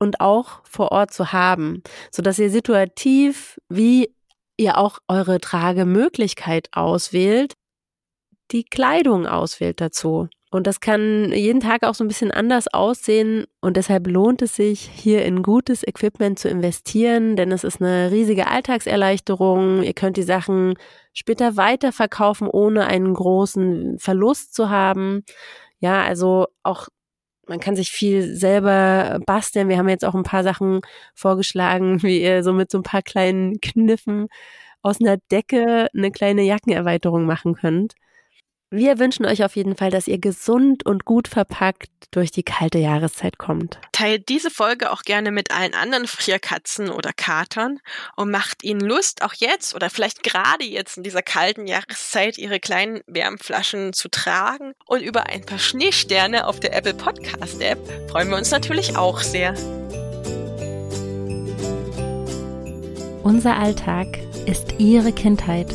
und 0.00 0.20
auch 0.20 0.60
vor 0.64 0.90
Ort 0.90 1.12
zu 1.12 1.32
haben, 1.32 1.82
so 2.10 2.22
dass 2.22 2.38
ihr 2.40 2.50
situativ 2.50 3.60
wie 3.68 4.12
ihr 4.56 4.76
auch 4.76 4.98
eure 5.08 5.40
Tragemöglichkeit 5.40 6.68
auswählt, 6.72 7.54
die 8.50 8.64
Kleidung 8.64 9.26
auswählt 9.26 9.80
dazu. 9.80 10.28
Und 10.52 10.66
das 10.66 10.80
kann 10.80 11.30
jeden 11.32 11.60
Tag 11.60 11.84
auch 11.84 11.94
so 11.94 12.02
ein 12.02 12.08
bisschen 12.08 12.32
anders 12.32 12.66
aussehen 12.66 13.44
und 13.60 13.76
deshalb 13.76 14.08
lohnt 14.08 14.42
es 14.42 14.56
sich, 14.56 14.80
hier 14.80 15.24
in 15.24 15.44
gutes 15.44 15.86
Equipment 15.86 16.40
zu 16.40 16.48
investieren, 16.48 17.36
denn 17.36 17.52
es 17.52 17.62
ist 17.62 17.80
eine 17.80 18.10
riesige 18.10 18.48
Alltagserleichterung. 18.48 19.84
Ihr 19.84 19.92
könnt 19.92 20.16
die 20.16 20.24
Sachen 20.24 20.74
später 21.12 21.56
weiterverkaufen, 21.56 22.48
ohne 22.48 22.86
einen 22.88 23.14
großen 23.14 24.00
Verlust 24.00 24.52
zu 24.52 24.70
haben. 24.70 25.22
Ja, 25.78 26.02
also 26.02 26.48
auch 26.64 26.88
man 27.50 27.58
kann 27.58 27.74
sich 27.74 27.90
viel 27.90 28.34
selber 28.36 29.18
basteln. 29.26 29.68
Wir 29.68 29.76
haben 29.76 29.88
jetzt 29.88 30.04
auch 30.04 30.14
ein 30.14 30.22
paar 30.22 30.44
Sachen 30.44 30.82
vorgeschlagen, 31.14 32.00
wie 32.02 32.22
ihr 32.22 32.44
so 32.44 32.52
mit 32.52 32.70
so 32.70 32.78
ein 32.78 32.84
paar 32.84 33.02
kleinen 33.02 33.60
Kniffen 33.60 34.28
aus 34.82 35.00
einer 35.00 35.16
Decke 35.32 35.88
eine 35.92 36.12
kleine 36.12 36.42
Jackenerweiterung 36.42 37.26
machen 37.26 37.54
könnt. 37.54 37.94
Wir 38.72 39.00
wünschen 39.00 39.26
euch 39.26 39.42
auf 39.42 39.56
jeden 39.56 39.74
Fall, 39.74 39.90
dass 39.90 40.06
ihr 40.06 40.18
gesund 40.18 40.86
und 40.86 41.04
gut 41.04 41.26
verpackt 41.26 41.90
durch 42.12 42.30
die 42.30 42.44
kalte 42.44 42.78
Jahreszeit 42.78 43.36
kommt. 43.36 43.80
Teilt 43.90 44.28
diese 44.28 44.48
Folge 44.48 44.92
auch 44.92 45.02
gerne 45.02 45.32
mit 45.32 45.50
allen 45.50 45.74
anderen 45.74 46.06
Frierkatzen 46.06 46.88
oder 46.88 47.10
Katern 47.12 47.80
und 48.14 48.30
macht 48.30 48.62
ihnen 48.62 48.80
Lust, 48.80 49.22
auch 49.22 49.34
jetzt 49.34 49.74
oder 49.74 49.90
vielleicht 49.90 50.22
gerade 50.22 50.64
jetzt 50.64 50.96
in 50.96 51.02
dieser 51.02 51.22
kalten 51.22 51.66
Jahreszeit 51.66 52.38
ihre 52.38 52.60
kleinen 52.60 53.00
Wärmflaschen 53.08 53.92
zu 53.92 54.08
tragen. 54.08 54.74
Und 54.86 55.02
über 55.02 55.26
ein 55.26 55.44
paar 55.44 55.58
Schneesterne 55.58 56.46
auf 56.46 56.60
der 56.60 56.72
Apple 56.72 56.94
Podcast 56.94 57.60
App 57.60 57.80
freuen 58.08 58.30
wir 58.30 58.36
uns 58.36 58.52
natürlich 58.52 58.96
auch 58.96 59.18
sehr. 59.18 59.52
Unser 63.24 63.56
Alltag 63.56 64.06
ist 64.46 64.74
Ihre 64.78 65.10
Kindheit. 65.10 65.74